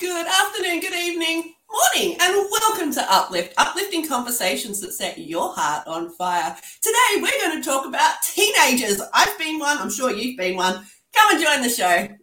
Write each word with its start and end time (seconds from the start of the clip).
Good 0.00 0.28
afternoon, 0.28 0.78
good 0.78 0.94
evening, 0.94 1.54
morning, 1.68 2.16
and 2.20 2.46
welcome 2.52 2.92
to 2.92 3.12
Uplift, 3.12 3.52
uplifting 3.56 4.06
conversations 4.06 4.80
that 4.80 4.92
set 4.92 5.18
your 5.18 5.52
heart 5.52 5.88
on 5.88 6.10
fire. 6.10 6.56
Today, 6.80 7.20
we're 7.20 7.40
going 7.40 7.60
to 7.60 7.68
talk 7.68 7.84
about 7.84 8.22
teenagers. 8.22 9.02
I've 9.12 9.36
been 9.40 9.58
one, 9.58 9.76
I'm 9.76 9.90
sure 9.90 10.12
you've 10.12 10.36
been 10.36 10.54
one. 10.54 10.86
Come 11.16 11.34
and 11.34 11.42
join 11.44 11.62
the 11.62 11.68
show. 11.68 12.16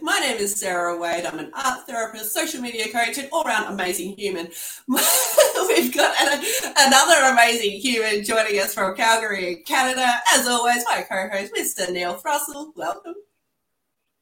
My 0.00 0.18
name 0.18 0.38
is 0.38 0.58
Sarah 0.58 0.96
Wade. 0.96 1.26
I'm 1.26 1.38
an 1.38 1.50
art 1.52 1.86
therapist, 1.86 2.32
social 2.32 2.62
media 2.62 2.90
coach, 2.90 3.18
and 3.18 3.28
all 3.30 3.44
round 3.44 3.66
amazing 3.66 4.16
human. 4.16 4.48
We've 4.88 5.94
got 5.94 6.18
an, 6.22 6.42
another 6.78 7.32
amazing 7.32 7.80
human 7.80 8.24
joining 8.24 8.58
us 8.60 8.72
from 8.72 8.96
Calgary, 8.96 9.56
Canada. 9.66 10.10
As 10.32 10.48
always, 10.48 10.84
my 10.86 11.02
co 11.02 11.28
host, 11.28 11.52
Mr. 11.54 11.92
Neil 11.92 12.14
Thrussell. 12.14 12.72
Welcome. 12.74 13.14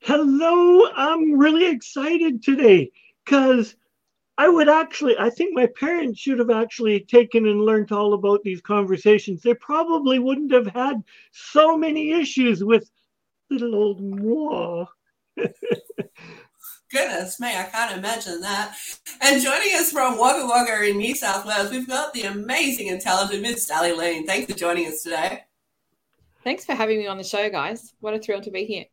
Hello. 0.00 0.88
I'm 0.96 1.38
really 1.38 1.70
excited 1.70 2.42
today 2.42 2.90
because 3.24 3.76
I 4.38 4.48
would 4.48 4.68
actually, 4.68 5.16
I 5.16 5.30
think 5.30 5.54
my 5.54 5.68
parents 5.78 6.18
should 6.18 6.40
have 6.40 6.50
actually 6.50 7.00
taken 7.00 7.46
and 7.46 7.60
learned 7.60 7.92
all 7.92 8.14
about 8.14 8.42
these 8.42 8.60
conversations. 8.60 9.42
They 9.42 9.54
probably 9.54 10.18
wouldn't 10.18 10.52
have 10.52 10.66
had 10.66 11.04
so 11.30 11.76
many 11.76 12.10
issues 12.10 12.64
with 12.64 12.90
little 13.48 13.76
old 13.76 14.02
moi. 14.02 14.86
Goodness 16.92 17.40
me, 17.40 17.48
I 17.48 17.64
can't 17.64 17.96
imagine 17.96 18.42
that. 18.42 18.76
And 19.22 19.42
joining 19.42 19.74
us 19.76 19.90
from 19.90 20.18
Wagga 20.18 20.46
Wagga 20.46 20.90
in 20.90 20.98
New 20.98 21.14
South 21.14 21.46
Wales, 21.46 21.70
we've 21.70 21.88
got 21.88 22.12
the 22.12 22.24
amazing 22.24 22.90
and 22.90 23.00
talented 23.00 23.40
Miss 23.40 23.66
Sally 23.66 23.92
Lean. 23.92 24.26
Thanks 24.26 24.52
for 24.52 24.58
joining 24.58 24.88
us 24.88 25.02
today. 25.02 25.44
Thanks 26.44 26.66
for 26.66 26.74
having 26.74 26.98
me 26.98 27.06
on 27.06 27.16
the 27.16 27.24
show, 27.24 27.48
guys. 27.48 27.94
What 28.00 28.12
a 28.12 28.18
thrill 28.18 28.42
to 28.42 28.50
be 28.50 28.66
here. 28.66 28.84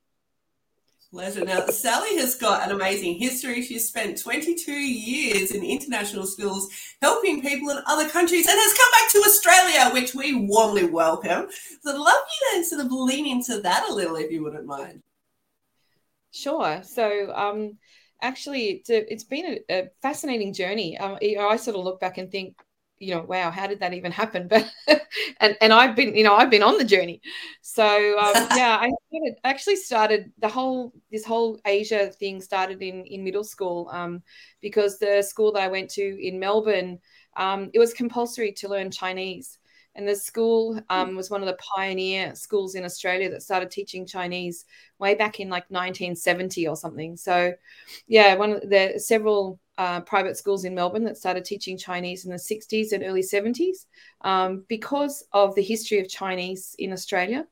Pleasure. 1.11 1.43
Now, 1.43 1.65
Sally 1.65 2.17
has 2.17 2.35
got 2.35 2.63
an 2.63 2.75
amazing 2.75 3.15
history. 3.15 3.63
She's 3.63 3.87
spent 3.87 4.21
22 4.21 4.71
years 4.71 5.51
in 5.51 5.63
international 5.63 6.27
schools 6.27 6.69
helping 7.01 7.41
people 7.41 7.71
in 7.71 7.81
other 7.87 8.07
countries 8.07 8.47
and 8.47 8.55
has 8.55 8.77
come 8.77 8.91
back 8.91 9.11
to 9.11 9.17
Australia, 9.27 9.89
which 9.91 10.13
we 10.13 10.35
warmly 10.35 10.85
welcome. 10.85 11.47
So 11.81 11.91
I'd 11.91 11.97
love 11.97 12.13
you 12.53 12.61
to 12.61 12.63
sort 12.63 12.85
of 12.85 12.91
lean 12.91 13.25
into 13.25 13.59
that 13.61 13.89
a 13.89 13.93
little, 13.93 14.17
if 14.17 14.31
you 14.31 14.43
wouldn't 14.43 14.67
mind. 14.67 15.01
Sure. 16.31 16.81
So, 16.83 17.33
um, 17.33 17.77
actually, 18.21 18.65
it's, 18.71 18.89
a, 18.89 19.11
it's 19.11 19.23
been 19.23 19.59
a, 19.69 19.73
a 19.81 19.87
fascinating 20.01 20.53
journey. 20.53 20.97
Um, 20.97 21.17
I 21.21 21.55
sort 21.57 21.77
of 21.77 21.83
look 21.83 21.99
back 21.99 22.17
and 22.17 22.31
think, 22.31 22.55
you 22.99 23.15
know, 23.15 23.21
wow, 23.21 23.49
how 23.51 23.67
did 23.67 23.79
that 23.79 23.93
even 23.93 24.11
happen? 24.11 24.47
But 24.49 24.69
and 25.39 25.57
and 25.61 25.71
I've 25.73 25.95
been, 25.95 26.15
you 26.15 26.23
know, 26.23 26.35
I've 26.35 26.49
been 26.49 26.63
on 26.63 26.77
the 26.77 26.83
journey. 26.83 27.21
So 27.61 27.85
um, 28.19 28.47
yeah, 28.57 28.77
I 28.81 28.91
started, 29.07 29.35
actually 29.45 29.75
started 29.77 30.31
the 30.39 30.49
whole 30.49 30.93
this 31.11 31.25
whole 31.25 31.59
Asia 31.65 32.07
thing 32.11 32.41
started 32.41 32.81
in 32.81 33.05
in 33.05 33.23
middle 33.23 33.45
school 33.45 33.89
um, 33.93 34.21
because 34.61 34.99
the 34.99 35.21
school 35.21 35.53
that 35.53 35.63
I 35.63 35.69
went 35.69 35.89
to 35.91 36.01
in 36.27 36.39
Melbourne, 36.39 36.99
um, 37.37 37.69
it 37.73 37.79
was 37.79 37.93
compulsory 37.93 38.51
to 38.53 38.67
learn 38.67 38.91
Chinese. 38.91 39.58
And 39.95 40.07
the 40.07 40.15
school 40.15 40.75
hmm. 40.75 40.79
um, 40.89 41.15
was 41.15 41.29
one 41.29 41.41
of 41.41 41.47
the 41.47 41.57
pioneer 41.75 42.35
schools 42.35 42.75
in 42.75 42.85
Australia 42.85 43.29
that 43.31 43.43
started 43.43 43.71
teaching 43.71 44.05
Chinese 44.05 44.65
way 44.99 45.15
back 45.15 45.39
in 45.39 45.49
like 45.49 45.65
1970 45.69 46.67
or 46.67 46.75
something. 46.75 47.17
So, 47.17 47.53
yeah, 48.07 48.35
one 48.35 48.53
of 48.53 48.61
the 48.69 48.93
several 48.97 49.59
uh, 49.77 50.01
private 50.01 50.37
schools 50.37 50.65
in 50.65 50.75
Melbourne 50.75 51.05
that 51.05 51.17
started 51.17 51.45
teaching 51.45 51.77
Chinese 51.77 52.25
in 52.25 52.31
the 52.31 52.37
60s 52.37 52.91
and 52.91 53.03
early 53.03 53.23
70s 53.23 53.85
um, 54.21 54.65
because 54.67 55.23
of 55.31 55.55
the 55.55 55.63
history 55.63 55.99
of 55.99 56.09
Chinese 56.09 56.75
in 56.79 56.91
Australia. 56.91 57.45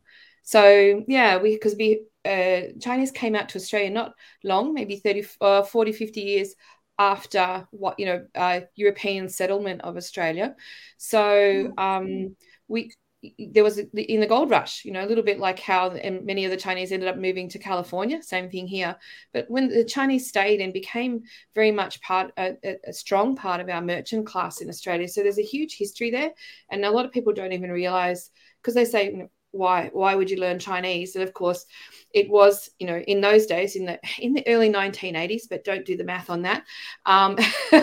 So 0.44 1.04
yeah, 1.08 1.38
we 1.38 1.56
because 1.56 1.76
we 1.76 2.02
uh, 2.24 2.74
Chinese 2.82 3.12
came 3.12 3.36
out 3.36 3.50
to 3.50 3.58
Australia 3.58 3.90
not 3.90 4.14
long, 4.44 4.74
maybe 4.74 4.98
30, 4.98 5.26
uh, 5.42 5.64
40, 5.64 5.92
50 5.92 6.22
years 6.22 6.56
after 7.00 7.68
what 7.72 8.00
you 8.00 8.06
know 8.06 8.26
uh, 8.36 8.62
European 8.76 9.30
settlement 9.30 9.82
of 9.82 9.98
Australia. 9.98 10.56
So 10.98 11.20
mm. 11.20 11.80
um, 11.80 12.36
we 12.68 12.92
there 13.40 13.64
was 13.64 13.80
a, 13.80 13.88
in 13.96 14.20
the 14.20 14.28
gold 14.28 14.52
rush, 14.52 14.86
you 14.86 14.92
know, 14.92 15.04
a 15.04 15.08
little 15.08 15.24
bit 15.24 15.40
like 15.40 15.60
how 15.60 15.90
many 16.24 16.46
of 16.46 16.52
the 16.52 16.58
Chinese 16.58 16.92
ended 16.92 17.10
up 17.10 17.18
moving 17.18 17.50
to 17.50 17.60
California. 17.60 18.22
Same 18.22 18.50
thing 18.50 18.68
here. 18.68 18.96
But 19.34 19.50
when 19.50 19.70
the 19.70 19.84
Chinese 19.84 20.28
stayed 20.28 20.62
and 20.62 20.72
became 20.72 21.24
very 21.56 21.72
much 21.72 22.00
part, 22.02 22.32
a, 22.38 22.56
a 22.88 22.94
strong 22.94 23.36
part 23.36 23.60
of 23.60 23.70
our 23.70 23.82
merchant 23.82 24.28
class 24.28 24.62
in 24.62 24.70
Australia. 24.70 25.08
So 25.08 25.24
there's 25.24 25.40
a 25.40 25.44
huge 25.44 25.78
history 25.78 26.12
there, 26.12 26.32
and 26.70 26.86
a 26.86 26.92
lot 26.92 27.06
of 27.06 27.12
people 27.12 27.34
don't 27.34 27.54
even 27.54 27.72
realize 27.72 28.30
because 28.62 28.76
they 28.76 28.86
say 28.86 29.12
you 29.12 29.18
know, 29.18 29.30
why 29.52 29.90
why 29.94 30.16
would 30.16 30.30
you 30.30 30.40
learn 30.40 30.60
Chinese? 30.60 31.16
And 31.16 31.24
of 31.24 31.34
course, 31.34 31.66
it 32.14 32.30
was 32.30 32.70
you 32.80 32.88
know 32.88 32.98
in 32.98 33.22
those 33.22 33.46
days 33.46 33.76
in 33.76 33.86
the 33.86 34.00
in 34.20 34.34
the 34.34 34.48
early 34.48 34.70
1980s, 34.70 35.44
but 35.50 35.64
don't 35.64 35.86
do 35.86 35.98
the 35.98 36.04
math 36.04 36.30
on 36.30 36.44
that. 36.44 36.64
Um, 37.06 37.38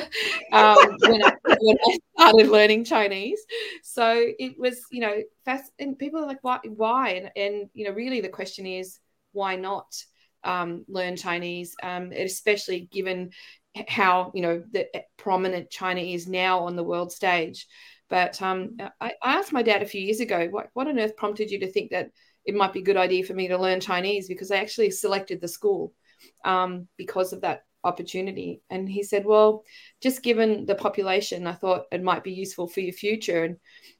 um, 0.53 0.77
when, 1.01 1.25
I, 1.25 1.33
when, 1.61 1.77
I, 1.87 1.99
started 2.17 2.49
learning 2.49 2.85
Chinese, 2.85 3.41
so 3.83 4.25
it 4.39 4.59
was 4.59 4.81
you 4.91 5.01
know 5.01 5.23
fast, 5.45 5.73
and 5.79 5.99
people 5.99 6.21
are 6.21 6.27
like 6.27 6.43
why 6.43 6.61
why 6.65 7.11
and 7.11 7.31
and 7.37 7.71
you 7.75 7.87
know 7.87 7.93
really 7.93 8.21
the 8.21 8.29
question 8.29 8.67
is 8.67 8.99
why 9.33 9.57
not 9.57 9.87
um, 10.45 10.85
learn 10.89 11.17
Chinese, 11.17 11.75
um, 11.83 12.13
especially 12.13 12.89
given 12.93 13.31
how 13.89 14.31
you 14.35 14.43
know 14.43 14.63
the 14.73 14.87
prominent 15.17 15.71
China 15.71 16.01
is 16.01 16.29
now 16.29 16.61
on 16.61 16.77
the 16.77 16.85
world 16.85 17.13
stage. 17.13 17.67
But 18.11 18.41
um, 18.43 18.77
I, 19.01 19.13
I, 19.23 19.39
asked 19.39 19.53
my 19.53 19.63
dad 19.63 19.83
a 19.83 19.87
few 19.87 20.01
years 20.01 20.21
ago, 20.21 20.49
what, 20.51 20.69
what 20.75 20.89
on 20.89 20.99
earth 20.99 21.17
prompted 21.17 21.51
you 21.51 21.61
to 21.61 21.71
think 21.71 21.91
that 21.91 22.11
it 22.45 22.55
might 22.55 22.73
be 22.73 22.81
a 22.81 22.85
good 22.85 22.97
idea 22.97 23.25
for 23.25 23.35
me 23.35 23.49
to 23.49 23.59
learn 23.59 23.81
Chinese? 23.81 24.29
Because 24.29 24.51
I 24.51 24.57
actually 24.57 24.91
selected 24.91 25.41
the 25.41 25.49
school 25.49 25.93
um, 26.45 26.87
because 26.97 27.33
of 27.33 27.41
that 27.41 27.63
opportunity. 27.83 28.63
And 28.71 28.89
he 28.89 29.03
said, 29.03 29.25
well, 29.25 29.65
just 30.03 30.23
given 30.23 30.67
the 30.67 30.75
population, 30.75 31.47
I 31.47 31.53
thought 31.53 31.87
it 31.93 32.03
might 32.03 32.25
be 32.25 32.33
useful 32.33 32.67
for 32.67 32.81
your 32.81 32.93
future. 32.93 33.45
And 33.45 33.57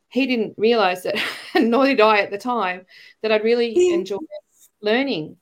he 0.09 0.27
didn't 0.27 0.55
realize 0.57 1.03
that, 1.05 1.17
nor 1.55 1.87
did 1.87 2.01
I 2.01 2.19
at 2.19 2.31
the 2.31 2.39
time, 2.39 2.87
that 3.23 3.33
I'd 3.33 3.45
really 3.45 3.93
enjoy 3.93 4.19
learning. 4.81 5.37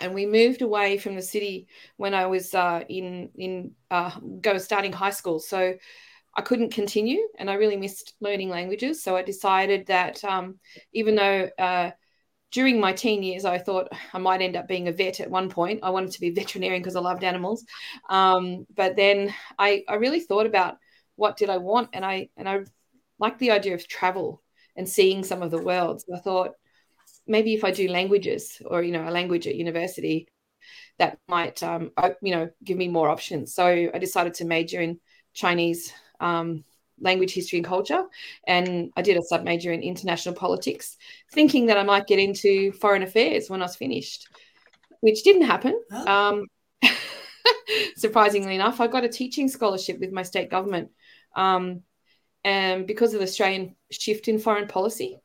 And 0.00 0.14
we 0.14 0.26
moved 0.26 0.62
away 0.62 0.98
from 0.98 1.14
the 1.14 1.22
city 1.22 1.68
when 1.96 2.14
I 2.14 2.26
was 2.26 2.54
uh, 2.54 2.82
in 2.88 3.30
in 3.36 3.72
uh, 3.90 4.10
go 4.40 4.58
starting 4.58 4.92
high 4.92 5.10
school. 5.10 5.38
So 5.38 5.74
I 6.34 6.42
couldn't 6.42 6.72
continue 6.72 7.20
and 7.38 7.50
I 7.50 7.54
really 7.54 7.76
missed 7.76 8.14
learning 8.20 8.48
languages. 8.48 9.02
So 9.02 9.16
I 9.16 9.22
decided 9.22 9.86
that 9.86 10.24
um, 10.24 10.58
even 10.92 11.14
though 11.14 11.50
uh, 11.58 11.90
during 12.52 12.80
my 12.80 12.92
teen 12.92 13.22
years, 13.22 13.44
I 13.44 13.58
thought 13.58 13.88
I 14.12 14.18
might 14.18 14.42
end 14.42 14.56
up 14.56 14.68
being 14.68 14.88
a 14.88 14.92
vet 14.92 15.20
at 15.20 15.30
one 15.30 15.48
point. 15.48 15.80
I 15.82 15.90
wanted 15.90 16.12
to 16.12 16.20
be 16.20 16.30
veterinarian 16.34 16.82
because 16.82 16.96
I 16.96 17.00
loved 17.00 17.24
animals. 17.24 17.64
Um, 18.08 18.66
but 18.74 18.94
then 18.96 19.34
I, 19.58 19.84
I 19.88 19.94
really 19.94 20.20
thought 20.20 20.46
about 20.46 20.76
what 21.16 21.36
did 21.36 21.50
I 21.50 21.58
want, 21.58 21.90
and 21.92 22.04
I 22.04 22.30
and 22.36 22.48
I 22.48 22.60
liked 23.18 23.38
the 23.38 23.50
idea 23.50 23.74
of 23.74 23.86
travel 23.86 24.42
and 24.76 24.88
seeing 24.88 25.22
some 25.22 25.42
of 25.42 25.50
the 25.50 25.62
world. 25.62 26.02
So 26.02 26.14
I 26.14 26.20
thought 26.20 26.52
maybe 27.26 27.54
if 27.54 27.64
I 27.64 27.70
do 27.70 27.88
languages 27.88 28.60
or 28.64 28.82
you 28.82 28.92
know 28.92 29.06
a 29.06 29.10
language 29.10 29.46
at 29.46 29.54
university, 29.54 30.28
that 30.98 31.18
might 31.28 31.62
um, 31.62 31.90
you 32.22 32.34
know 32.34 32.50
give 32.64 32.78
me 32.78 32.88
more 32.88 33.08
options. 33.10 33.54
So 33.54 33.66
I 33.66 33.98
decided 33.98 34.34
to 34.34 34.44
major 34.44 34.80
in 34.80 35.00
Chinese 35.34 35.92
um, 36.22 36.64
language, 37.00 37.34
history, 37.34 37.58
and 37.58 37.66
culture. 37.66 38.04
And 38.46 38.92
I 38.96 39.02
did 39.02 39.16
a 39.16 39.22
sub 39.22 39.42
major 39.42 39.72
in 39.72 39.82
international 39.82 40.34
politics, 40.34 40.96
thinking 41.32 41.66
that 41.66 41.76
I 41.76 41.82
might 41.82 42.06
get 42.06 42.18
into 42.18 42.72
foreign 42.72 43.02
affairs 43.02 43.50
when 43.50 43.60
I 43.60 43.64
was 43.64 43.76
finished, 43.76 44.28
which 45.00 45.24
didn't 45.24 45.42
happen. 45.42 45.78
Oh. 45.90 46.06
Um, 46.06 46.46
surprisingly 47.96 48.54
enough, 48.54 48.80
I 48.80 48.86
got 48.86 49.04
a 49.04 49.08
teaching 49.08 49.48
scholarship 49.48 49.98
with 49.98 50.12
my 50.12 50.22
state 50.22 50.50
government. 50.50 50.90
Um, 51.34 51.82
and 52.44 52.86
because 52.86 53.14
of 53.14 53.20
the 53.20 53.26
Australian 53.26 53.76
shift 53.90 54.28
in 54.28 54.38
foreign 54.38 54.66
policy, 54.66 55.18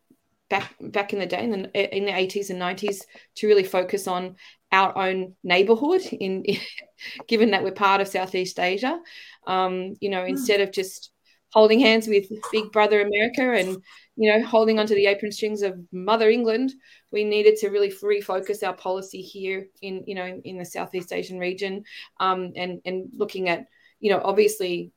back 0.50 0.76
back 0.80 1.14
in 1.14 1.20
the 1.20 1.26
day 1.26 1.44
in 1.44 1.52
the, 1.52 1.98
in 1.98 2.06
the 2.06 2.12
80s 2.12 2.50
and 2.50 2.62
90s 2.62 3.02
to 3.36 3.48
really 3.48 3.64
focus 3.64 4.08
on 4.08 4.36
our 4.72 4.98
own 4.98 5.36
neighborhood 5.44 6.02
in, 6.12 6.44
in 6.44 6.60
given 7.28 7.52
that 7.52 7.64
we're 7.64 7.72
part 7.72 8.02
of 8.02 8.08
southeast 8.08 8.60
asia 8.60 9.00
um, 9.46 9.96
you 10.00 10.10
know 10.10 10.24
mm. 10.24 10.30
instead 10.30 10.62
of 10.62 10.72
just 10.72 11.12
holding 11.54 11.80
hands 11.80 12.08
with 12.08 12.26
big 12.52 12.72
brother 12.72 13.02
america 13.02 13.54
and 13.54 13.78
you 14.16 14.32
know 14.32 14.46
holding 14.46 14.80
onto 14.80 14.96
the 14.96 15.06
apron 15.06 15.32
strings 15.32 15.62
of 15.62 15.78
mother 15.92 16.30
england 16.30 16.74
we 17.12 17.24
needed 17.24 17.56
to 17.58 17.70
really 17.70 17.92
refocus 17.92 18.66
our 18.66 18.74
policy 18.74 19.22
here 19.22 19.68
in 19.82 20.04
you 20.06 20.16
know 20.16 20.26
in, 20.26 20.42
in 20.42 20.58
the 20.58 20.66
southeast 20.66 21.14
asian 21.14 21.40
region 21.40 21.84
um, 22.20 22.52
and 22.56 22.82
and 22.86 23.10
looking 23.16 23.50
at 23.50 23.66
you 24.00 24.12
know 24.12 24.22
obviously 24.24 24.92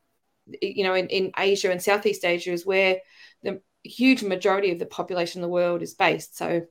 you 0.61 0.83
know 0.83 0.93
in, 0.93 1.07
in 1.07 1.31
asia 1.37 1.71
and 1.71 1.81
southeast 1.81 2.25
asia 2.25 2.51
is 2.51 2.65
where 2.65 2.97
huge 3.83 4.23
majority 4.23 4.71
of 4.71 4.79
the 4.79 4.85
population 4.85 5.39
in 5.39 5.41
the 5.43 5.49
world 5.49 5.81
is 5.81 5.93
based 5.93 6.37
so 6.37 6.61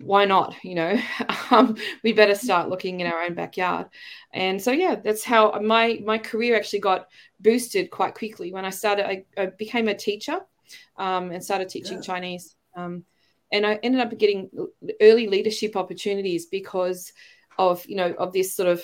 why 0.00 0.24
not 0.24 0.54
you 0.62 0.74
know? 0.74 0.98
Um, 1.50 1.76
we 2.02 2.14
better 2.14 2.34
start 2.34 2.70
looking 2.70 3.00
in 3.00 3.06
our 3.06 3.20
own 3.20 3.34
backyard. 3.34 3.88
And 4.32 4.60
so 4.60 4.72
yeah 4.72 4.94
that's 4.94 5.22
how 5.22 5.60
my 5.60 6.00
my 6.02 6.16
career 6.16 6.56
actually 6.56 6.78
got 6.78 7.08
boosted 7.40 7.90
quite 7.90 8.14
quickly. 8.14 8.52
When 8.52 8.64
i 8.64 8.70
started 8.70 9.06
i, 9.06 9.24
I 9.36 9.46
became 9.46 9.88
a 9.88 9.94
teacher 9.94 10.40
um, 10.96 11.30
and 11.30 11.44
started 11.44 11.68
teaching 11.68 11.98
yeah. 11.98 12.02
chinese 12.02 12.56
um, 12.74 13.04
and 13.52 13.66
i 13.66 13.74
ended 13.82 14.00
up 14.00 14.16
getting 14.18 14.48
early 15.00 15.28
leadership 15.28 15.76
opportunities 15.76 16.46
because 16.46 17.12
of 17.58 17.84
you 17.86 17.96
know 17.96 18.12
of 18.18 18.32
this 18.32 18.54
sort 18.54 18.68
of 18.68 18.82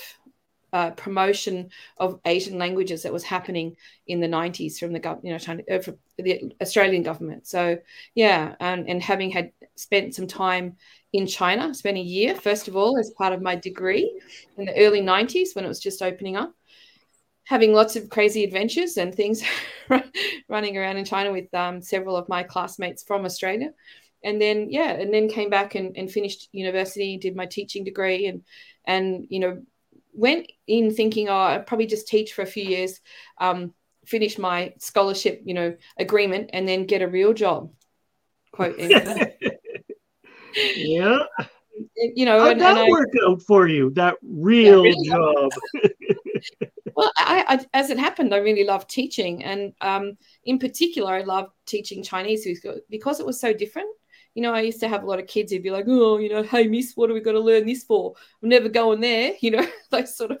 uh, 0.73 0.91
promotion 0.91 1.69
of 1.97 2.19
Asian 2.25 2.57
languages 2.57 3.03
that 3.03 3.13
was 3.13 3.23
happening 3.23 3.75
in 4.07 4.19
the 4.19 4.27
90s 4.27 4.77
from 4.77 4.93
the 4.93 5.19
you 5.23 5.31
know 5.31 5.37
China, 5.37 5.63
uh, 5.71 5.79
from 5.79 5.97
the 6.17 6.53
Australian 6.61 7.03
government. 7.03 7.47
So 7.47 7.77
yeah, 8.15 8.55
and, 8.59 8.87
and 8.87 9.01
having 9.01 9.31
had 9.31 9.51
spent 9.75 10.15
some 10.15 10.27
time 10.27 10.77
in 11.13 11.25
China, 11.25 11.73
spent 11.73 11.97
a 11.97 12.01
year 12.01 12.35
first 12.35 12.67
of 12.67 12.75
all 12.75 12.97
as 12.99 13.11
part 13.17 13.33
of 13.33 13.41
my 13.41 13.55
degree 13.55 14.21
in 14.57 14.65
the 14.65 14.75
early 14.77 15.01
90s 15.01 15.55
when 15.55 15.65
it 15.65 15.69
was 15.69 15.79
just 15.79 16.01
opening 16.01 16.35
up, 16.35 16.53
having 17.45 17.73
lots 17.73 17.95
of 17.95 18.09
crazy 18.09 18.43
adventures 18.43 18.97
and 18.97 19.13
things 19.13 19.43
running 20.49 20.77
around 20.77 20.97
in 20.97 21.05
China 21.05 21.31
with 21.31 21.51
um, 21.53 21.81
several 21.81 22.15
of 22.15 22.29
my 22.29 22.43
classmates 22.43 23.03
from 23.03 23.25
Australia. 23.25 23.71
And 24.23 24.41
then 24.41 24.69
yeah, 24.69 24.91
and 24.91 25.13
then 25.13 25.29
came 25.29 25.49
back 25.49 25.75
and, 25.75 25.95
and 25.95 26.11
finished 26.11 26.49
university, 26.51 27.17
did 27.17 27.35
my 27.35 27.45
teaching 27.45 27.85
degree 27.85 28.27
and 28.27 28.43
and 28.85 29.25
you 29.29 29.39
know 29.39 29.61
went 30.19 30.51
in 30.67 30.93
thinking, 30.93 31.29
oh, 31.29 31.35
I'd 31.35 31.65
probably 31.65 31.87
just 31.87 32.07
teach 32.07 32.33
for 32.33 32.41
a 32.41 32.47
few 32.47 32.63
years, 32.63 32.99
um, 33.39 33.73
finish 34.05 34.37
my 34.37 34.73
scholarship, 34.77 35.41
you 35.45 35.53
know, 35.53 35.75
agreement, 35.97 36.49
and 36.53 36.67
then 36.67 36.85
get 36.85 37.01
a 37.01 37.07
real 37.07 37.33
job. 37.33 37.71
Quote. 38.51 38.77
yeah. 40.75 41.19
You 41.95 42.25
know, 42.25 42.39
how'd 42.39 42.51
and, 42.53 42.61
that 42.61 42.77
and 42.77 42.91
work 42.91 43.09
out 43.25 43.41
for 43.43 43.67
you? 43.67 43.91
That 43.91 44.15
real 44.21 44.85
yeah, 44.85 44.91
really 44.91 45.07
job. 45.07 45.49
well, 46.95 47.11
I, 47.17 47.45
I, 47.47 47.65
as 47.73 47.89
it 47.89 47.97
happened, 47.97 48.33
I 48.33 48.37
really 48.37 48.65
loved 48.65 48.89
teaching, 48.89 49.43
and 49.43 49.73
um, 49.79 50.17
in 50.43 50.59
particular, 50.59 51.13
I 51.13 51.21
loved 51.21 51.51
teaching 51.65 52.03
Chinese 52.03 52.47
because 52.89 53.19
it 53.19 53.25
was 53.25 53.39
so 53.39 53.53
different 53.53 53.89
you 54.39 54.43
know, 54.43 54.53
I 54.53 54.61
used 54.61 54.79
to 54.79 54.87
have 54.87 55.03
a 55.03 55.05
lot 55.05 55.19
of 55.19 55.27
kids 55.27 55.51
who'd 55.51 55.63
be 55.63 55.69
like, 55.69 55.83
oh, 55.89 56.17
you 56.17 56.29
know, 56.29 56.43
hey, 56.43 56.65
miss, 56.65 56.93
what 56.95 57.09
are 57.09 57.13
we 57.13 57.19
going 57.19 57.35
to 57.35 57.41
learn 57.41 57.65
this 57.65 57.83
for? 57.83 58.13
I'm 58.41 58.47
never 58.47 58.69
going 58.69 59.01
there, 59.01 59.33
you 59.41 59.51
know, 59.51 59.67
those 59.91 60.15
sort 60.15 60.31
of, 60.31 60.39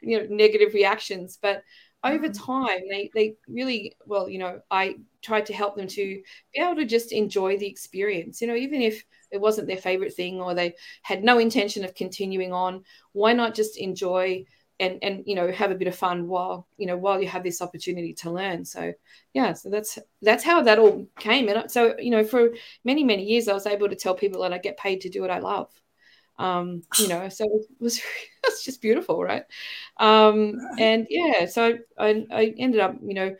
you 0.00 0.18
know, 0.18 0.26
negative 0.30 0.72
reactions. 0.72 1.38
But 1.42 1.62
over 2.02 2.30
mm. 2.30 2.46
time, 2.46 2.80
they, 2.88 3.10
they 3.14 3.34
really, 3.46 3.96
well, 4.06 4.30
you 4.30 4.38
know, 4.38 4.62
I 4.70 4.94
tried 5.20 5.44
to 5.46 5.52
help 5.52 5.76
them 5.76 5.88
to 5.88 6.22
be 6.54 6.58
able 6.58 6.76
to 6.76 6.86
just 6.86 7.12
enjoy 7.12 7.58
the 7.58 7.66
experience, 7.66 8.40
you 8.40 8.46
know, 8.46 8.56
even 8.56 8.80
if 8.80 9.04
it 9.30 9.42
wasn't 9.42 9.68
their 9.68 9.76
favorite 9.76 10.14
thing 10.14 10.40
or 10.40 10.54
they 10.54 10.74
had 11.02 11.22
no 11.22 11.38
intention 11.38 11.84
of 11.84 11.94
continuing 11.94 12.54
on, 12.54 12.82
why 13.12 13.34
not 13.34 13.54
just 13.54 13.76
enjoy 13.76 14.46
and 14.80 14.98
and 15.02 15.22
you 15.26 15.34
know 15.34 15.50
have 15.52 15.70
a 15.70 15.74
bit 15.74 15.88
of 15.88 15.94
fun 15.94 16.26
while 16.26 16.66
you 16.76 16.86
know 16.86 16.96
while 16.96 17.20
you 17.20 17.28
have 17.28 17.42
this 17.44 17.62
opportunity 17.62 18.12
to 18.14 18.30
learn. 18.30 18.64
So 18.64 18.92
yeah 19.32 19.52
so 19.52 19.70
that's 19.70 19.98
that's 20.22 20.44
how 20.44 20.62
that 20.62 20.78
all 20.78 21.06
came. 21.18 21.48
And 21.48 21.70
so 21.70 21.94
you 21.98 22.10
know 22.10 22.24
for 22.24 22.50
many 22.84 23.04
many 23.04 23.24
years 23.24 23.48
i 23.48 23.52
was 23.52 23.66
able 23.66 23.88
to 23.88 23.96
tell 23.96 24.14
people 24.14 24.42
that 24.42 24.52
i 24.52 24.58
get 24.58 24.76
paid 24.76 25.02
to 25.02 25.10
do 25.10 25.20
what 25.20 25.30
i 25.30 25.38
love. 25.38 25.70
Um 26.38 26.82
you 26.98 27.08
know 27.08 27.28
so 27.28 27.44
it 27.44 27.66
was 27.80 28.00
it's 28.44 28.64
just 28.64 28.82
beautiful 28.82 29.22
right? 29.22 29.44
Um 29.98 30.58
and 30.78 31.06
yeah 31.08 31.46
so 31.46 31.78
I, 31.98 32.24
I 32.30 32.54
ended 32.58 32.80
up 32.80 32.96
you 33.02 33.14
know 33.14 33.36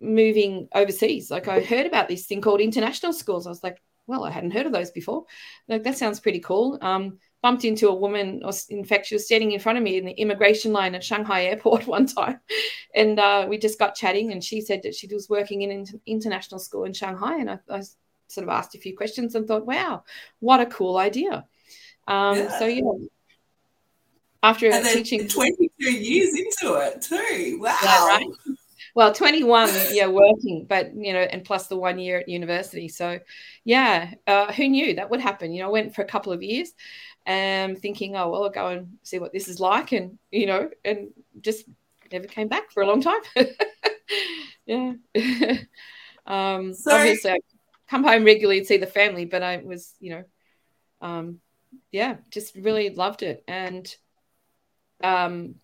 moving 0.00 0.68
overseas. 0.74 1.30
Like 1.30 1.48
i 1.48 1.60
heard 1.60 1.86
about 1.86 2.08
this 2.08 2.26
thing 2.26 2.40
called 2.40 2.60
international 2.60 3.12
schools. 3.12 3.46
I 3.46 3.50
was 3.50 3.62
like 3.62 3.80
well 4.08 4.24
i 4.24 4.30
hadn't 4.30 4.50
heard 4.50 4.66
of 4.66 4.72
those 4.72 4.90
before. 4.90 5.24
Like 5.68 5.84
that 5.84 5.96
sounds 5.98 6.18
pretty 6.20 6.40
cool. 6.40 6.78
Um 6.82 7.18
bumped 7.42 7.64
into 7.64 7.88
a 7.88 7.94
woman, 7.94 8.40
or 8.44 8.52
in 8.70 8.84
fact, 8.84 9.06
she 9.06 9.16
was 9.16 9.26
standing 9.26 9.52
in 9.52 9.60
front 9.60 9.76
of 9.76 9.84
me 9.84 9.98
in 9.98 10.04
the 10.04 10.12
immigration 10.12 10.72
line 10.72 10.94
at 10.94 11.04
Shanghai 11.04 11.46
airport 11.46 11.86
one 11.86 12.06
time. 12.06 12.40
And 12.94 13.18
uh, 13.18 13.46
we 13.48 13.58
just 13.58 13.78
got 13.78 13.96
chatting, 13.96 14.32
and 14.32 14.42
she 14.42 14.60
said 14.60 14.82
that 14.84 14.94
she 14.94 15.08
was 15.12 15.28
working 15.28 15.62
in 15.62 15.70
an 15.70 15.86
international 16.06 16.60
school 16.60 16.84
in 16.84 16.92
Shanghai. 16.92 17.38
And 17.38 17.50
I, 17.50 17.58
I, 17.68 17.82
sort 18.28 18.48
of 18.48 18.48
asked 18.48 18.74
a 18.74 18.78
few 18.78 18.96
questions 18.96 19.34
and 19.34 19.46
thought, 19.46 19.66
wow, 19.66 20.04
what 20.40 20.58
a 20.58 20.64
cool 20.64 20.96
idea. 20.96 21.44
Um, 22.08 22.38
yeah. 22.38 22.58
So, 22.58 22.66
yeah. 22.66 22.82
After 24.42 24.72
and 24.72 24.86
teaching 24.86 25.28
22 25.28 25.92
years 25.92 26.30
into 26.34 26.74
it, 26.76 27.02
too. 27.02 27.58
Wow. 27.60 27.78
Yeah, 27.82 28.06
right? 28.06 28.26
well 28.94 29.12
21 29.12 29.70
yeah 29.92 30.06
working 30.06 30.66
but 30.68 30.94
you 30.94 31.12
know 31.12 31.20
and 31.20 31.44
plus 31.44 31.66
the 31.66 31.76
one 31.76 31.98
year 31.98 32.18
at 32.18 32.28
university 32.28 32.88
so 32.88 33.18
yeah 33.64 34.12
uh, 34.26 34.52
who 34.52 34.68
knew 34.68 34.94
that 34.94 35.10
would 35.10 35.20
happen 35.20 35.52
you 35.52 35.62
know 35.62 35.68
i 35.68 35.72
went 35.72 35.94
for 35.94 36.02
a 36.02 36.06
couple 36.06 36.32
of 36.32 36.42
years 36.42 36.72
um, 37.26 37.76
thinking, 37.76 38.16
oh, 38.16 38.30
well, 38.30 38.44
I'll 38.44 38.50
go 38.50 38.68
and 38.68 38.98
see 39.02 39.18
what 39.18 39.32
this 39.32 39.48
is 39.48 39.60
like. 39.60 39.92
And, 39.92 40.18
you 40.30 40.46
know, 40.46 40.70
and 40.84 41.10
just 41.40 41.64
never 42.10 42.26
came 42.26 42.48
back 42.48 42.70
for 42.70 42.82
a 42.82 42.86
long 42.86 43.00
time. 43.00 43.20
yeah. 44.66 44.92
um, 46.26 46.74
so, 46.74 46.92
obviously, 46.92 47.32
I 47.32 47.38
come 47.88 48.04
home 48.04 48.24
regularly 48.24 48.58
and 48.58 48.66
see 48.66 48.76
the 48.76 48.86
family, 48.86 49.24
but 49.24 49.42
I 49.42 49.58
was, 49.58 49.94
you 50.00 50.10
know, 50.10 50.24
um, 51.00 51.40
yeah, 51.90 52.16
just 52.30 52.54
really 52.56 52.90
loved 52.90 53.22
it. 53.22 53.44
And 53.46 53.94
um, 55.02 55.56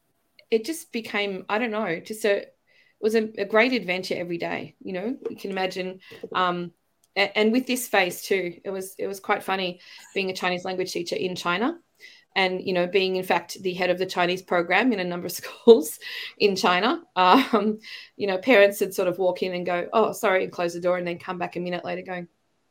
it 0.50 0.64
just 0.64 0.92
became, 0.92 1.44
I 1.48 1.58
don't 1.58 1.70
know, 1.70 2.00
just 2.00 2.24
a, 2.24 2.42
it 2.42 2.54
was 3.00 3.14
a, 3.14 3.30
a 3.38 3.44
great 3.44 3.72
adventure 3.72 4.16
every 4.16 4.38
day. 4.38 4.74
You 4.82 4.92
know, 4.92 5.16
you 5.30 5.36
can 5.36 5.50
imagine 5.50 6.00
um, 6.34 6.72
and 7.18 7.52
with 7.52 7.66
this 7.66 7.88
phase 7.88 8.22
too 8.22 8.60
it 8.64 8.70
was 8.70 8.94
it 8.98 9.06
was 9.06 9.20
quite 9.20 9.42
funny 9.42 9.80
being 10.14 10.30
a 10.30 10.34
chinese 10.34 10.64
language 10.64 10.92
teacher 10.92 11.16
in 11.16 11.34
china 11.34 11.78
and 12.36 12.64
you 12.64 12.72
know 12.72 12.86
being 12.86 13.16
in 13.16 13.24
fact 13.24 13.60
the 13.62 13.74
head 13.74 13.90
of 13.90 13.98
the 13.98 14.06
chinese 14.06 14.42
program 14.42 14.92
in 14.92 15.00
a 15.00 15.04
number 15.04 15.26
of 15.26 15.32
schools 15.42 15.98
in 16.38 16.56
china. 16.56 17.02
Um, 17.16 17.78
you 18.16 18.26
know 18.26 18.38
parents 18.38 18.80
would 18.80 18.94
sort 18.94 19.08
of 19.08 19.18
walk 19.18 19.42
in 19.42 19.54
and 19.54 19.66
go 19.66 19.88
oh 19.92 20.12
sorry 20.12 20.44
and 20.44 20.52
close 20.52 20.74
the 20.74 20.80
door 20.80 20.96
and 20.96 21.06
then 21.06 21.18
come 21.18 21.38
back 21.38 21.56
a 21.56 21.60
minute 21.60 21.84
later 21.84 22.02
going 22.02 22.28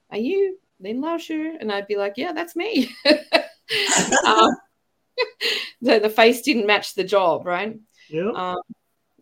are 0.10 0.18
you 0.18 0.58
lin 0.80 1.02
lao 1.02 1.18
shu? 1.18 1.58
And 1.60 1.72
i'd 1.72 1.88
be 1.88 1.98
like 1.98 2.14
yeah 2.18 2.34
that's 2.34 2.56
me. 2.56 2.90
Um, 4.26 4.50
the, 5.82 6.00
the 6.00 6.10
face 6.10 6.42
didn't 6.42 6.68
match 6.68 6.96
the 6.96 7.04
job 7.04 7.46
right? 7.46 7.78
Yeah 8.10 8.32
um, 8.34 8.62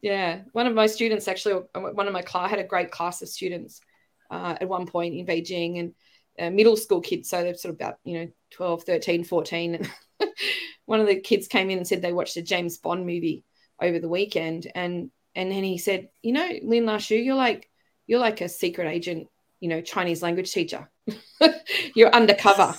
yeah. 0.03 0.41
One 0.51 0.67
of 0.67 0.75
my 0.75 0.86
students 0.86 1.27
actually 1.27 1.63
one 1.74 2.05
of 2.05 2.13
my 2.13 2.22
class 2.22 2.51
had 2.51 2.60
a 2.60 2.63
great 2.63 2.91
class 2.91 3.24
of 3.24 3.27
students 3.27 3.82
uh, 4.29 4.55
at 4.60 4.67
one 4.67 4.86
point 4.86 5.15
in 5.15 5.25
Beijing 5.25 5.79
and 5.79 5.94
uh, 6.39 6.50
middle 6.50 6.77
school 6.77 7.01
kids. 7.01 7.29
So 7.29 7.44
they're 7.44 7.55
sort 7.55 7.74
of 7.74 7.75
about, 7.75 8.00
you 8.03 8.20
know, 8.20 8.32
12, 8.51 8.84
13, 8.84 9.24
14. 9.24 9.89
one 10.86 11.00
of 11.00 11.08
the 11.08 11.20
kids 11.20 11.48
came 11.48 11.70
in 11.70 11.77
and 11.77 11.88
said 11.88 12.01
they 12.01 12.13
watched 12.13 12.38
a 12.38 12.41
James 12.41 12.77
Bond 12.77 13.05
movie 13.05 13.44
over 13.82 14.00
the 14.00 14.10
weekend. 14.10 14.72
And, 14.75 15.12
and 15.36 15.51
then 15.51 15.63
he 15.63 15.77
said, 15.77 16.10
you 16.22 16.34
know, 16.34 16.50
Lin 16.63 16.86
La 16.86 16.98
Shu, 16.98 17.15
you're 17.15 17.36
like, 17.36 17.70
you're 18.08 18.20
like 18.20 18.41
a 18.41 18.50
secret 18.50 18.88
agent, 18.88 19.27
you 19.60 19.70
know, 19.70 19.82
Chinese 19.82 20.22
language 20.22 20.51
teacher. 20.51 20.89
you're 21.96 22.13
undercover. 22.13 22.75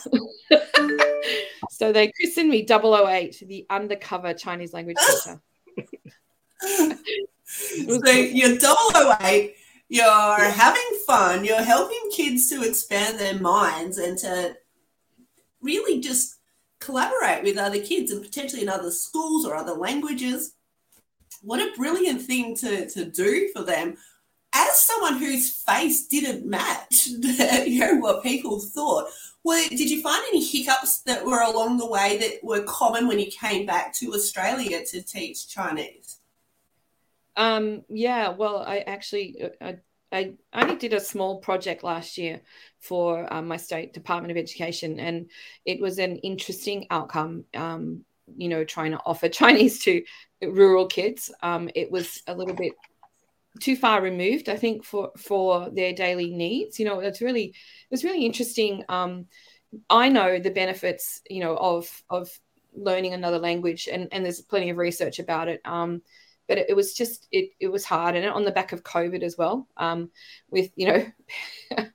so 1.70 1.92
they 1.92 2.12
christened 2.12 2.50
me 2.50 2.66
008, 2.68 3.42
the 3.46 3.66
undercover 3.70 4.34
Chinese 4.34 4.72
language 4.72 4.96
teacher. 4.98 5.40
so 7.46 8.10
you're 8.12 8.56
008 8.58 9.56
you're 9.88 10.50
having 10.50 10.98
fun, 11.06 11.44
you're 11.44 11.62
helping 11.62 12.10
kids 12.12 12.48
to 12.50 12.62
expand 12.62 13.18
their 13.18 13.38
minds 13.38 13.98
and 13.98 14.18
to 14.18 14.56
really 15.60 16.00
just 16.00 16.36
collaborate 16.80 17.42
with 17.42 17.56
other 17.56 17.80
kids 17.80 18.10
and 18.10 18.22
potentially 18.22 18.62
in 18.62 18.68
other 18.68 18.90
schools 18.90 19.46
or 19.46 19.54
other 19.54 19.74
languages. 19.74 20.54
What 21.42 21.60
a 21.60 21.76
brilliant 21.76 22.22
thing 22.22 22.56
to, 22.56 22.88
to 22.90 23.04
do 23.04 23.50
for 23.54 23.62
them. 23.62 23.96
As 24.52 24.80
someone 24.80 25.18
whose 25.18 25.50
face 25.50 26.06
didn't 26.06 26.46
match 26.46 27.06
you 27.08 27.80
know, 27.80 27.96
what 27.96 28.22
people 28.22 28.58
thought, 28.58 29.08
well, 29.44 29.68
did 29.68 29.90
you 29.90 30.00
find 30.00 30.24
any 30.28 30.44
hiccups 30.44 31.02
that 31.02 31.24
were 31.24 31.42
along 31.42 31.76
the 31.76 31.86
way 31.86 32.18
that 32.18 32.42
were 32.42 32.64
common 32.64 33.06
when 33.06 33.18
you 33.18 33.30
came 33.30 33.66
back 33.66 33.94
to 33.94 34.12
Australia 34.12 34.84
to 34.86 35.02
teach 35.02 35.48
Chinese? 35.48 36.18
Um, 37.36 37.82
yeah, 37.88 38.30
well, 38.30 38.64
I 38.66 38.78
actually, 38.78 39.36
uh, 39.60 39.72
I, 40.12 40.34
I 40.52 40.62
only 40.62 40.76
did 40.76 40.94
a 40.94 41.00
small 41.00 41.40
project 41.40 41.82
last 41.82 42.16
year 42.16 42.40
for 42.78 43.32
um, 43.32 43.48
my 43.48 43.56
state 43.58 43.92
Department 43.92 44.30
of 44.30 44.36
Education, 44.38 44.98
and 44.98 45.30
it 45.64 45.80
was 45.80 45.98
an 45.98 46.16
interesting 46.16 46.86
outcome. 46.90 47.44
Um, 47.54 48.04
you 48.36 48.48
know, 48.48 48.64
trying 48.64 48.92
to 48.92 49.00
offer 49.06 49.28
Chinese 49.28 49.80
to 49.84 50.02
rural 50.42 50.86
kids. 50.86 51.30
Um, 51.42 51.68
it 51.74 51.90
was 51.90 52.22
a 52.26 52.34
little 52.34 52.54
bit 52.54 52.72
too 53.60 53.76
far 53.76 54.02
removed, 54.02 54.48
I 54.48 54.56
think, 54.56 54.84
for 54.84 55.12
for 55.18 55.70
their 55.70 55.92
daily 55.92 56.30
needs. 56.30 56.78
You 56.78 56.86
know, 56.86 57.00
it's 57.00 57.20
really 57.20 57.46
it 57.46 57.54
was 57.90 58.04
really 58.04 58.24
interesting. 58.26 58.84
Um, 58.88 59.26
I 59.90 60.08
know 60.08 60.38
the 60.38 60.50
benefits, 60.50 61.22
you 61.30 61.40
know, 61.40 61.56
of 61.56 61.90
of 62.10 62.30
learning 62.74 63.14
another 63.14 63.38
language, 63.38 63.88
and 63.90 64.08
and 64.12 64.24
there's 64.24 64.42
plenty 64.42 64.70
of 64.70 64.78
research 64.78 65.18
about 65.18 65.48
it. 65.48 65.60
But 66.48 66.58
it, 66.58 66.66
it, 66.70 66.74
was 66.74 66.94
just 66.94 67.26
it 67.32 67.50
it 67.60 67.68
was 67.68 67.84
hard, 67.84 68.14
and 68.14 68.26
on 68.28 68.44
the 68.44 68.50
back 68.50 68.72
of 68.72 68.82
COVID 68.82 69.22
as 69.22 69.36
well. 69.36 69.66
Um, 69.76 70.10
with 70.50 70.70
you 70.76 70.86
know, 70.88 71.06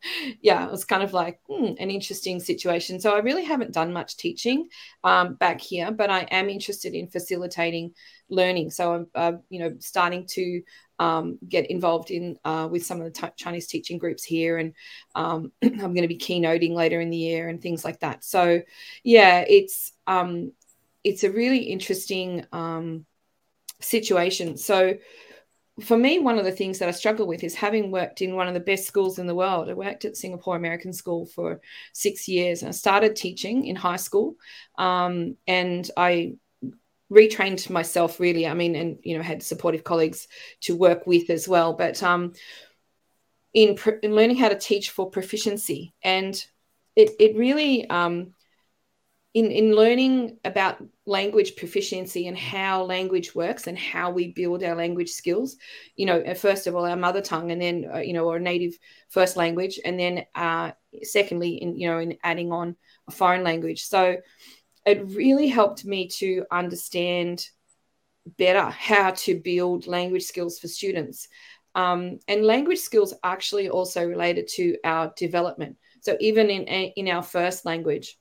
yeah, 0.41 0.65
it 0.65 0.72
was 0.72 0.86
kind 0.86 1.03
of 1.03 1.13
like 1.13 1.39
hmm, 1.50 1.74
an 1.79 1.89
interesting 1.91 2.39
situation. 2.39 3.00
So 3.00 3.15
I 3.15 3.20
really 3.20 3.43
haven't 3.43 3.74
done 3.74 3.93
much 3.93 4.17
teaching 4.17 4.67
um, 5.03 5.36
back 5.36 5.62
here, 5.62 5.91
but 5.91 6.10
I 6.10 6.22
am 6.31 6.50
interested 6.50 6.93
in 6.93 7.08
facilitating 7.08 7.93
learning. 8.29 8.72
So 8.72 8.93
I'm 8.93 9.08
uh, 9.15 9.34
you 9.50 9.60
know 9.60 9.75
starting 9.79 10.25
to 10.31 10.62
um, 11.01 11.39
get 11.50 11.72
involved 11.72 12.12
in 12.12 12.38
uh, 12.46 12.67
with 12.72 12.86
some 12.86 13.01
of 13.01 13.05
the 13.05 13.20
t- 13.20 13.34
Chinese 13.36 13.65
teaching 13.65 13.98
groups 13.98 14.24
here, 14.24 14.60
and 14.60 14.74
um, 15.15 15.51
I'm 15.63 15.79
going 15.79 16.03
to 16.03 16.08
be 16.08 16.17
keynoting 16.17 16.74
later 16.75 17.01
in 17.01 17.10
the 17.10 17.17
year 17.17 17.50
and 17.50 17.60
things 17.60 17.84
like 17.84 18.00
that. 18.01 18.24
So, 18.24 18.62
yeah, 19.03 19.43
it's 19.48 19.93
um, 20.05 20.51
it's 21.03 21.24
a 21.24 21.31
really 21.31 21.63
interesting 21.63 22.46
um, 22.51 23.08
situation. 23.81 24.57
So 24.57 24.97
for 25.79 25.97
me, 25.97 26.19
one 26.19 26.38
of 26.38 26.45
the 26.45 26.51
things 26.51 26.79
that 26.79 26.89
I 26.89 26.91
struggle 26.91 27.25
with 27.25 27.43
is 27.43 27.55
having 27.55 27.91
worked 27.91 28.21
in 28.21 28.35
one 28.35 28.47
of 28.47 28.53
the 28.53 28.59
best 28.59 28.85
schools 28.85 29.19
in 29.19 29.27
the 29.27 29.35
world. 29.35 29.69
I 29.69 29.73
worked 29.73 30.05
at 30.05 30.17
Singapore 30.17 30.55
American 30.55 30.93
School 30.93 31.25
for 31.25 31.61
six 31.93 32.27
years 32.27 32.61
and 32.61 32.69
I 32.69 32.71
started 32.71 33.15
teaching 33.15 33.65
in 33.65 33.75
high 33.75 33.95
school. 33.95 34.35
Um, 34.77 35.38
and 35.47 35.89
I 35.95 36.33
retrained 37.11 37.69
myself 37.69 38.19
really. 38.19 38.47
I 38.47 38.53
mean, 38.53 38.75
and, 38.75 39.00
you 39.03 39.17
know, 39.17 39.23
had 39.23 39.43
supportive 39.43 39.83
colleagues 39.83 40.27
to 40.61 40.75
work 40.75 41.07
with 41.07 41.29
as 41.29 41.47
well. 41.47 41.73
But 41.73 42.01
um, 42.03 42.33
in, 43.53 43.77
in 44.03 44.15
learning 44.15 44.38
how 44.38 44.50
to 44.50 44.59
teach 44.59 44.91
for 44.91 45.09
proficiency 45.09 45.93
and 46.03 46.43
it, 46.95 47.11
it 47.19 47.38
really 47.38 47.89
um, 47.89 48.33
in, 49.33 49.50
in 49.50 49.73
learning 49.73 50.38
about 50.43 50.83
language 51.05 51.55
proficiency 51.55 52.27
and 52.27 52.38
how 52.38 52.83
language 52.83 53.33
works 53.33 53.67
and 53.67 53.77
how 53.77 54.11
we 54.11 54.33
build 54.33 54.61
our 54.61 54.75
language 54.75 55.09
skills 55.09 55.55
you 55.95 56.05
know 56.05 56.19
uh, 56.21 56.33
first 56.33 56.67
of 56.67 56.75
all 56.75 56.85
our 56.85 56.97
mother 56.97 57.21
tongue 57.21 57.51
and 57.51 57.61
then 57.61 57.89
uh, 57.93 58.00
you 58.00 58.11
know 58.11 58.25
or 58.25 58.39
native 58.39 58.77
first 59.09 59.38
language 59.38 59.79
and 59.85 59.97
then 59.97 60.25
uh, 60.35 60.71
secondly 61.01 61.55
in 61.61 61.75
you 61.77 61.88
know 61.88 62.00
in 62.00 62.17
adding 62.23 62.51
on 62.51 62.75
a 63.07 63.11
foreign 63.11 63.43
language. 63.43 63.83
So 63.85 64.17
it 64.85 65.05
really 65.05 65.47
helped 65.47 65.85
me 65.85 66.07
to 66.07 66.45
understand 66.51 67.47
better 68.38 68.69
how 68.69 69.11
to 69.11 69.39
build 69.39 69.88
language 69.88 70.23
skills 70.23 70.59
for 70.59 70.67
students. 70.67 71.27
Um, 71.73 72.19
and 72.27 72.45
language 72.45 72.79
skills 72.79 73.13
actually 73.23 73.69
also 73.69 74.05
related 74.05 74.47
to 74.55 74.77
our 74.83 75.13
development. 75.15 75.77
So 76.01 76.17
even 76.19 76.50
in 76.50 76.63
in 76.65 77.07
our 77.07 77.23
first 77.23 77.65
language 77.65 78.17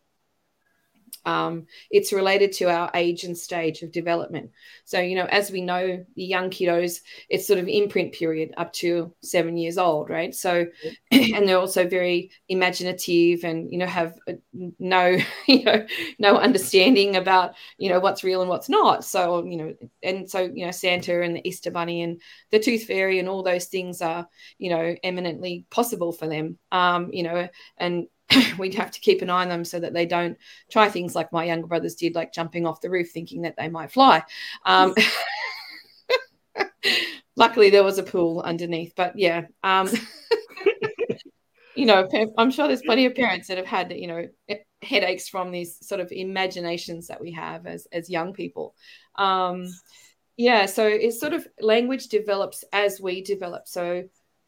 um, 1.24 1.66
it's 1.90 2.12
related 2.12 2.52
to 2.52 2.70
our 2.70 2.90
age 2.94 3.24
and 3.24 3.36
stage 3.36 3.82
of 3.82 3.92
development. 3.92 4.50
So, 4.84 5.00
you 5.00 5.14
know, 5.14 5.26
as 5.26 5.50
we 5.50 5.60
know, 5.60 6.04
the 6.16 6.24
young 6.24 6.50
kiddos, 6.50 7.00
it's 7.28 7.46
sort 7.46 7.58
of 7.58 7.68
imprint 7.68 8.12
period 8.12 8.54
up 8.56 8.72
to 8.74 9.14
seven 9.22 9.56
years 9.56 9.78
old, 9.78 10.08
right? 10.08 10.34
So, 10.34 10.66
and 11.10 11.48
they're 11.48 11.58
also 11.58 11.86
very 11.86 12.30
imaginative 12.48 13.44
and, 13.44 13.70
you 13.70 13.78
know, 13.78 13.86
have 13.86 14.18
no, 14.78 15.16
you 15.46 15.64
know, 15.64 15.86
no 16.18 16.36
understanding 16.36 17.16
about, 17.16 17.54
you 17.78 17.88
know, 17.90 18.00
what's 18.00 18.24
real 18.24 18.40
and 18.40 18.48
what's 18.48 18.68
not. 18.68 19.04
So, 19.04 19.44
you 19.44 19.56
know, 19.56 19.74
and 20.02 20.30
so, 20.30 20.40
you 20.40 20.64
know, 20.64 20.72
Santa 20.72 21.22
and 21.22 21.36
the 21.36 21.46
Easter 21.46 21.70
Bunny 21.70 22.02
and 22.02 22.20
the 22.50 22.58
Tooth 22.58 22.84
Fairy 22.84 23.18
and 23.18 23.28
all 23.28 23.42
those 23.42 23.66
things 23.66 24.02
are, 24.02 24.28
you 24.58 24.70
know, 24.70 24.96
eminently 25.02 25.66
possible 25.70 26.12
for 26.12 26.26
them, 26.26 26.58
um, 26.72 27.10
you 27.12 27.22
know, 27.22 27.48
and 27.76 28.06
we'd 28.58 28.74
have 28.74 28.90
to 28.92 29.00
keep 29.00 29.22
an 29.22 29.30
eye 29.30 29.42
on 29.42 29.48
them 29.48 29.64
so 29.64 29.80
that 29.80 29.92
they 29.92 30.06
don't 30.06 30.38
try 30.70 30.88
things 30.88 31.14
like 31.14 31.32
my 31.32 31.44
younger 31.44 31.66
brothers 31.66 31.94
did, 31.94 32.14
like 32.14 32.32
jumping 32.32 32.66
off 32.66 32.80
the 32.80 32.90
roof 32.90 33.10
thinking 33.10 33.42
that 33.42 33.56
they 33.56 33.68
might 33.68 33.92
fly. 33.92 34.22
Um, 34.64 34.94
luckily, 37.36 37.70
there 37.70 37.84
was 37.84 37.98
a 37.98 38.02
pool 38.02 38.40
underneath, 38.40 38.94
but 38.96 39.18
yeah. 39.18 39.46
Um, 39.62 39.88
you 41.74 41.86
know, 41.86 42.08
I'm 42.36 42.50
sure 42.50 42.66
there's 42.66 42.82
plenty 42.82 43.06
of 43.06 43.14
parents 43.14 43.48
that 43.48 43.56
have 43.58 43.66
had, 43.66 43.92
you 43.92 44.06
know, 44.06 44.28
headaches 44.82 45.28
from 45.28 45.50
these 45.50 45.76
sort 45.86 46.00
of 46.00 46.10
imaginations 46.10 47.08
that 47.08 47.20
we 47.20 47.32
have 47.32 47.66
as 47.66 47.86
as 47.92 48.10
young 48.10 48.32
people. 48.32 48.74
Um, 49.16 49.66
yeah, 50.36 50.66
so 50.66 50.86
it's 50.86 51.20
sort 51.20 51.34
of 51.34 51.46
language 51.60 52.08
develops 52.08 52.64
as 52.72 53.00
we 53.00 53.22
develop. 53.22 53.68
So 53.68 54.04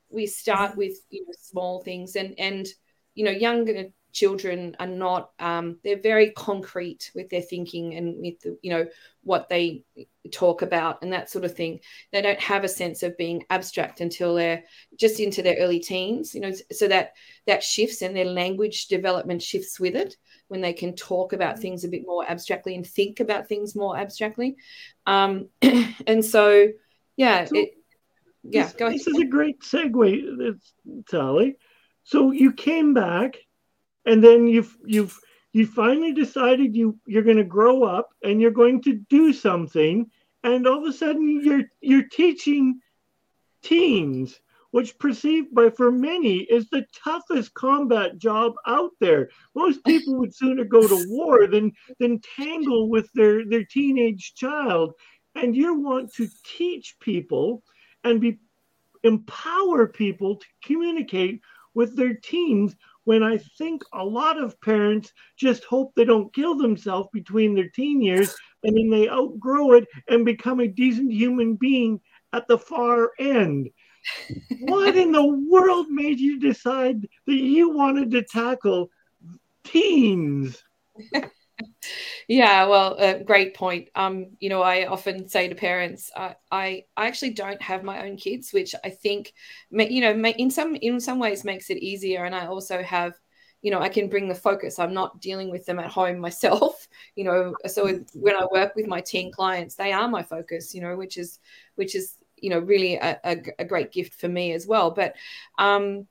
we 0.09 0.27
start 0.27 0.77
with 0.77 0.99
you 1.11 1.25
know 1.27 1.33
small 1.39 1.83
things 1.83 2.17
and 2.17 2.35
and 2.39 2.67
you 3.15 3.25
know, 3.25 3.31
younger 3.31 3.91
children 4.13 4.77
are 4.79 4.87
not 4.87 5.31
um, 5.39 5.79
they're 5.83 6.01
very 6.01 6.31
concrete 6.31 7.11
with 7.15 7.29
their 7.31 7.41
thinking 7.41 7.95
and 7.95 8.21
with 8.21 8.41
the, 8.41 8.59
you 8.63 8.71
know 8.71 8.87
what 9.25 9.49
they 9.49 9.85
talk 10.31 10.63
about 10.63 11.03
and 11.03 11.13
that 11.13 11.31
sort 11.31 11.45
of 11.45 11.55
thing 11.55 11.81
they 12.13 12.23
don't 12.23 12.41
have 12.41 12.63
a 12.63 12.69
sense 12.69 13.03
of 13.03 13.17
being 13.17 13.43
abstract 13.51 14.01
until 14.01 14.35
they're 14.35 14.63
just 14.99 15.19
into 15.19 15.43
their 15.43 15.57
early 15.59 15.81
teens 15.81 16.35
you 16.35 16.41
know 16.41 16.53
so 16.71 16.87
that 16.87 17.13
that 17.47 17.63
shifts 17.63 18.03
and 18.03 18.15
their 18.15 18.27
language 18.27 18.87
development 18.87 19.43
shifts 19.43 19.81
with 19.81 19.97
it 19.97 20.17
when 20.49 20.61
they 20.61 20.73
can 20.73 20.95
talk 20.95 21.33
about 21.33 21.57
mm. 21.57 21.61
things 21.61 21.85
a 21.85 21.89
bit 21.89 22.03
more 22.07 22.29
abstractly 22.29 22.75
and 22.75 22.87
think 22.87 23.21
about 23.21 23.49
things 23.49 23.75
more 23.75 23.97
abstractly 23.97 24.57
um, 25.07 25.49
and 26.07 26.25
so 26.25 26.69
yeah 27.17 27.45
so 27.47 27.57
it, 27.57 27.71
yeah 28.43 28.65
this, 28.65 28.73
go 28.75 28.87
ahead. 28.87 28.99
this 28.99 29.07
is 29.07 29.19
a 29.19 29.25
great 29.25 29.61
segue 29.61 30.61
sally 31.09 31.57
so 32.05 32.33
you 32.33 32.53
came 32.53 32.95
back, 32.95 33.37
and 34.07 34.23
then 34.23 34.47
you've 34.47 34.77
you've 34.85 35.19
you 35.53 35.67
finally 35.67 36.13
decided 36.13 36.75
you 36.75 36.99
you're 37.07 37.23
going 37.23 37.37
to 37.37 37.45
grow 37.45 37.85
up 37.85 38.11
and 38.23 38.41
you're 38.41 38.51
going 38.51 38.83
to 38.83 38.95
do 39.09 39.33
something, 39.33 40.11
and 40.43 40.67
all 40.67 40.83
of 40.83 40.89
a 40.89 40.93
sudden 40.93 41.41
you're 41.45 41.65
you're 41.81 42.09
teaching 42.09 42.81
teens, 43.63 44.41
which 44.73 44.99
perceived 44.99 45.55
by 45.55 45.71
for 45.71 45.93
many 45.93 46.39
is 46.39 46.69
the 46.71 46.85
toughest 47.05 47.55
combat 47.55 48.19
job 48.19 48.55
out 48.67 48.91
there. 49.01 49.29
Most 49.55 49.85
people 49.85 50.17
would 50.17 50.35
sooner 50.35 50.65
go 50.65 50.87
to 50.87 51.05
war 51.09 51.47
than 51.47 51.73
than 52.01 52.21
tangle 52.37 52.89
with 52.89 53.09
their 53.15 53.45
their 53.47 53.65
teenage 53.65 54.35
child, 54.35 54.95
and 55.35 55.55
you 55.55 55.75
want 55.75 56.13
to 56.15 56.29
teach 56.57 56.97
people 56.99 57.63
and 58.05 58.21
be 58.21 58.39
empower 59.05 59.87
people 59.87 60.37
to 60.37 60.47
communicate 60.65 61.41
with 61.75 61.97
their 61.97 62.15
teens 62.15 62.75
when 63.05 63.23
I 63.23 63.39
think 63.59 63.83
a 63.93 64.05
lot 64.05 64.41
of 64.41 64.61
parents 64.61 65.13
just 65.37 65.65
hope 65.65 65.93
they 65.95 66.05
don't 66.05 66.33
kill 66.35 66.57
themselves 66.57 67.09
between 67.13 67.55
their 67.55 67.69
teen 67.69 68.01
years 68.01 68.35
and 68.63 68.77
then 68.77 68.91
they 68.91 69.09
outgrow 69.09 69.73
it 69.73 69.89
and 70.09 70.25
become 70.25 70.61
a 70.61 70.69
decent 70.69 71.13
human 71.13 71.57
being 71.57 72.01
at 72.33 72.47
the 72.49 72.59
far 72.59 73.11
end. 73.19 73.69
what 74.61 74.97
in 74.97 75.13
the 75.13 75.27
world 75.49 75.87
made 75.89 76.19
you 76.19 76.39
decide 76.39 77.07
that 77.27 77.35
you 77.35 77.71
wanted 77.71 78.11
to 78.11 78.23
tackle 78.23 78.91
teens? 79.65 80.63
yeah, 82.29 82.65
well, 82.67 82.97
uh, 82.99 83.19
great 83.19 83.55
point. 83.55 83.89
Um, 83.95 84.29
you 84.41 84.49
know, 84.49 84.63
I 84.63 84.87
often 84.87 85.29
say 85.29 85.49
to 85.49 85.55
parents, 85.55 86.11
uh, 86.17 86.35
I 86.51 86.85
I 86.97 87.07
actually 87.07 87.31
don't 87.31 87.61
have 87.63 87.83
my 87.85 88.05
own 88.07 88.17
kids, 88.17 88.53
which 88.53 88.75
I 88.85 88.91
think, 88.91 89.33
you 89.71 90.01
know, 90.01 90.13
in 90.31 90.51
some 90.51 90.75
in 90.77 91.01
some 91.01 91.19
ways 91.19 91.45
makes 91.45 91.71
it 91.71 91.79
easier. 91.79 92.25
And 92.25 92.35
I 92.35 92.47
also 92.47 92.83
have, 92.83 93.15
you 93.63 93.71
know, 93.71 93.81
I 93.81 93.89
can 93.89 94.09
bring 94.09 94.29
the 94.29 94.35
focus. 94.35 94.79
I'm 94.79 94.95
not 94.95 95.21
dealing 95.21 95.51
with 95.51 95.67
them 95.67 95.79
at 95.79 95.91
home 95.91 96.19
myself. 96.21 96.89
You 97.17 97.25
know, 97.25 97.55
so 97.67 97.87
when 98.15 98.37
I 98.37 98.47
work 98.53 98.75
with 98.77 98.87
my 98.87 99.01
teen 99.01 99.33
clients, 99.33 99.75
they 99.75 99.93
are 99.93 100.09
my 100.09 100.23
focus. 100.23 100.75
You 100.75 100.83
know, 100.83 100.97
which 100.97 101.19
is 101.19 101.39
which 101.77 101.95
is 101.95 102.15
you 102.37 102.51
know 102.51 102.59
really 102.59 102.97
a, 102.97 103.21
a, 103.25 103.37
a 103.61 103.65
great 103.65 103.93
gift 103.93 104.15
for 104.21 104.29
me 104.29 104.53
as 104.53 104.67
well. 104.67 104.91
But 104.91 105.15
um, 105.59 106.07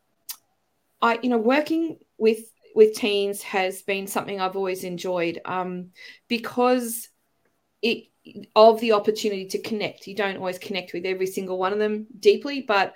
I 1.01 1.19
you 1.21 1.29
know 1.29 1.38
working 1.38 1.98
with 2.17 2.50
with 2.75 2.96
teens 2.96 3.42
has 3.44 3.82
been 3.82 4.08
something 4.08 4.40
I've 4.40 4.56
always 4.56 4.84
enjoyed 4.84 5.40
um, 5.46 5.90
because 6.28 7.10
it 7.82 8.06
of 8.56 8.80
the 8.80 8.92
opportunity 8.92 9.48
to 9.48 9.62
connect. 9.62 10.08
You 10.08 10.16
don't 10.16 10.38
always 10.38 10.60
connect 10.60 10.94
with 10.94 11.06
every 11.06 11.28
single 11.28 11.58
one 11.58 11.74
of 11.74 11.80
them 11.80 12.08
deeply, 12.20 12.62
but 12.62 12.96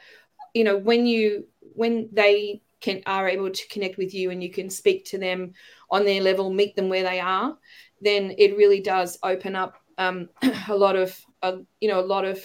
you 0.53 0.63
know 0.63 0.77
when 0.77 1.05
you 1.05 1.47
when 1.59 2.09
they 2.11 2.61
can 2.81 3.01
are 3.05 3.27
able 3.27 3.49
to 3.49 3.67
connect 3.69 3.97
with 3.97 4.13
you 4.13 4.29
and 4.29 4.43
you 4.43 4.51
can 4.51 4.69
speak 4.69 5.05
to 5.05 5.17
them 5.17 5.53
on 5.89 6.05
their 6.05 6.21
level, 6.21 6.51
meet 6.51 6.75
them 6.75 6.89
where 6.89 7.03
they 7.03 7.19
are, 7.19 7.57
then 8.01 8.35
it 8.37 8.57
really 8.57 8.81
does 8.81 9.17
open 9.23 9.55
up 9.55 9.75
um, 9.97 10.29
a 10.69 10.75
lot 10.75 10.95
of 10.95 11.19
uh, 11.41 11.57
you 11.79 11.89
know 11.89 11.99
a 11.99 12.05
lot 12.05 12.25
of 12.25 12.43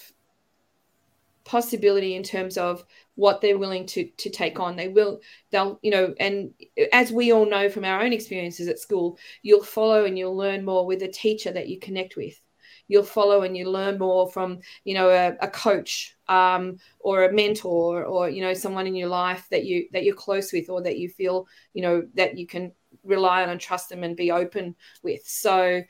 possibility 1.45 2.15
in 2.15 2.23
terms 2.23 2.57
of 2.57 2.85
what 3.21 3.43
they're 3.43 3.59
willing 3.59 3.85
to 3.85 4.09
to 4.17 4.31
take 4.31 4.59
on. 4.59 4.77
They 4.77 4.89
will 4.89 5.21
they'll 5.51 5.79
you 5.83 5.91
know 5.91 6.15
and 6.19 6.55
as 6.91 7.13
we 7.13 7.33
all 7.33 7.45
know 7.45 7.69
from 7.69 7.85
our 7.85 8.01
own 8.01 8.15
experiences 8.15 8.67
at 8.67 8.79
school 8.79 9.19
you'll 9.43 9.63
follow 9.63 10.07
and 10.07 10.19
you'll 10.19 10.37
learn 10.37 10.65
more 10.65 10.87
with 10.87 11.03
a 11.03 11.09
teacher 11.09 11.53
that 11.53 11.69
you 11.69 11.79
connect 11.79 12.17
with. 12.17 12.41
You'll 12.89 13.03
follow 13.03 13.43
and 13.43 13.55
you 13.55 13.71
learn 13.71 13.99
more 13.99 14.31
from 14.31 14.61
you 14.85 14.95
know 14.95 15.11
a, 15.11 15.37
a 15.43 15.49
coach 15.49 16.17
um, 16.29 16.79
or 16.99 17.25
a 17.25 17.33
mentor 17.33 18.05
or 18.05 18.31
you 18.31 18.41
know 18.41 18.55
someone 18.55 18.87
in 18.87 18.97
your 18.97 19.11
life 19.11 19.47
that 19.51 19.67
you 19.67 19.87
that 19.93 20.05
you're 20.05 20.15
close 20.15 20.51
with 20.51 20.71
or 20.71 20.83
that 20.83 20.99
you 20.99 21.11
feel 21.11 21.47
you 21.75 21.83
know 21.83 22.03
that 22.15 22.39
you 22.39 22.47
can 22.47 22.73
rely 23.05 23.43
on 23.43 23.51
and 23.51 23.61
trust 23.61 23.91
them 23.91 24.03
and 24.03 24.17
be 24.17 24.31
open 24.33 24.75
with. 25.03 25.21
So 25.27 25.83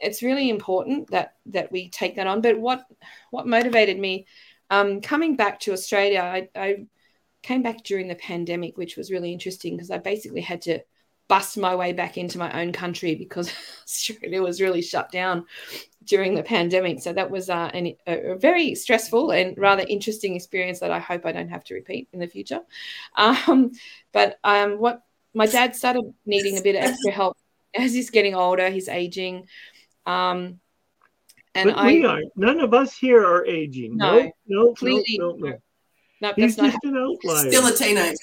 it's 0.00 0.20
really 0.20 0.50
important 0.50 1.08
that 1.12 1.34
that 1.46 1.70
we 1.70 1.88
take 1.90 2.16
that 2.16 2.26
on. 2.26 2.40
But 2.40 2.58
what 2.58 2.84
what 3.30 3.46
motivated 3.46 4.00
me 4.00 4.26
um, 4.72 5.02
coming 5.02 5.36
back 5.36 5.60
to 5.60 5.72
Australia, 5.72 6.20
I, 6.20 6.48
I 6.58 6.86
came 7.42 7.62
back 7.62 7.84
during 7.84 8.08
the 8.08 8.14
pandemic, 8.14 8.78
which 8.78 8.96
was 8.96 9.10
really 9.10 9.30
interesting 9.30 9.76
because 9.76 9.90
I 9.90 9.98
basically 9.98 10.40
had 10.40 10.62
to 10.62 10.80
bust 11.28 11.58
my 11.58 11.76
way 11.76 11.92
back 11.92 12.16
into 12.16 12.38
my 12.38 12.50
own 12.58 12.72
country 12.72 13.14
because 13.24 13.52
Australia 13.84 14.40
was 14.42 14.62
really 14.62 14.80
shut 14.80 15.12
down 15.12 15.44
during 16.04 16.34
the 16.34 16.42
pandemic. 16.42 17.00
So 17.02 17.12
that 17.12 17.30
was 17.30 17.50
uh, 17.50 17.70
an, 17.74 17.92
a, 18.06 18.36
very 18.36 18.74
stressful 18.74 19.30
and 19.30 19.58
rather 19.58 19.84
interesting 19.86 20.36
experience 20.36 20.80
that 20.80 20.90
I 20.90 21.00
hope 21.00 21.26
I 21.26 21.32
don't 21.32 21.50
have 21.50 21.64
to 21.64 21.74
repeat 21.74 22.08
in 22.14 22.18
the 22.18 22.26
future. 22.26 22.60
Um, 23.14 23.72
but 24.10 24.38
um, 24.42 24.78
what 24.78 25.02
my 25.34 25.46
dad 25.46 25.76
started 25.76 26.14
needing 26.24 26.56
a 26.56 26.62
bit 26.62 26.76
of 26.76 26.84
extra 26.84 27.12
help 27.12 27.36
as 27.74 27.92
he's 27.92 28.08
getting 28.08 28.34
older, 28.34 28.70
he's 28.70 28.88
aging. 28.88 29.48
Um, 30.06 30.60
and 31.54 31.70
but 31.70 31.78
I, 31.78 31.86
we 31.86 32.04
aren't. 32.04 32.36
None 32.36 32.60
of 32.60 32.74
us 32.74 32.96
here 32.96 33.24
are 33.24 33.44
aging. 33.46 33.96
No, 33.96 34.18
no, 34.18 34.32
no, 34.46 34.74
clearly, 34.74 35.16
no, 35.18 35.32
no. 35.32 35.58
no. 36.20 36.32
He's 36.36 36.56
just 36.56 36.78
an 36.82 36.96
outlier. 36.96 37.48
Still 37.50 37.66
a 37.66 37.72
teenager. 37.72 38.16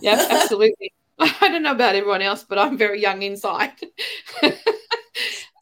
yeah, 0.00 0.26
absolutely. 0.30 0.92
I 1.18 1.48
don't 1.48 1.62
know 1.62 1.72
about 1.72 1.94
everyone 1.94 2.22
else, 2.22 2.44
but 2.44 2.58
I'm 2.58 2.76
very 2.76 3.00
young 3.00 3.22
inside. 3.22 3.72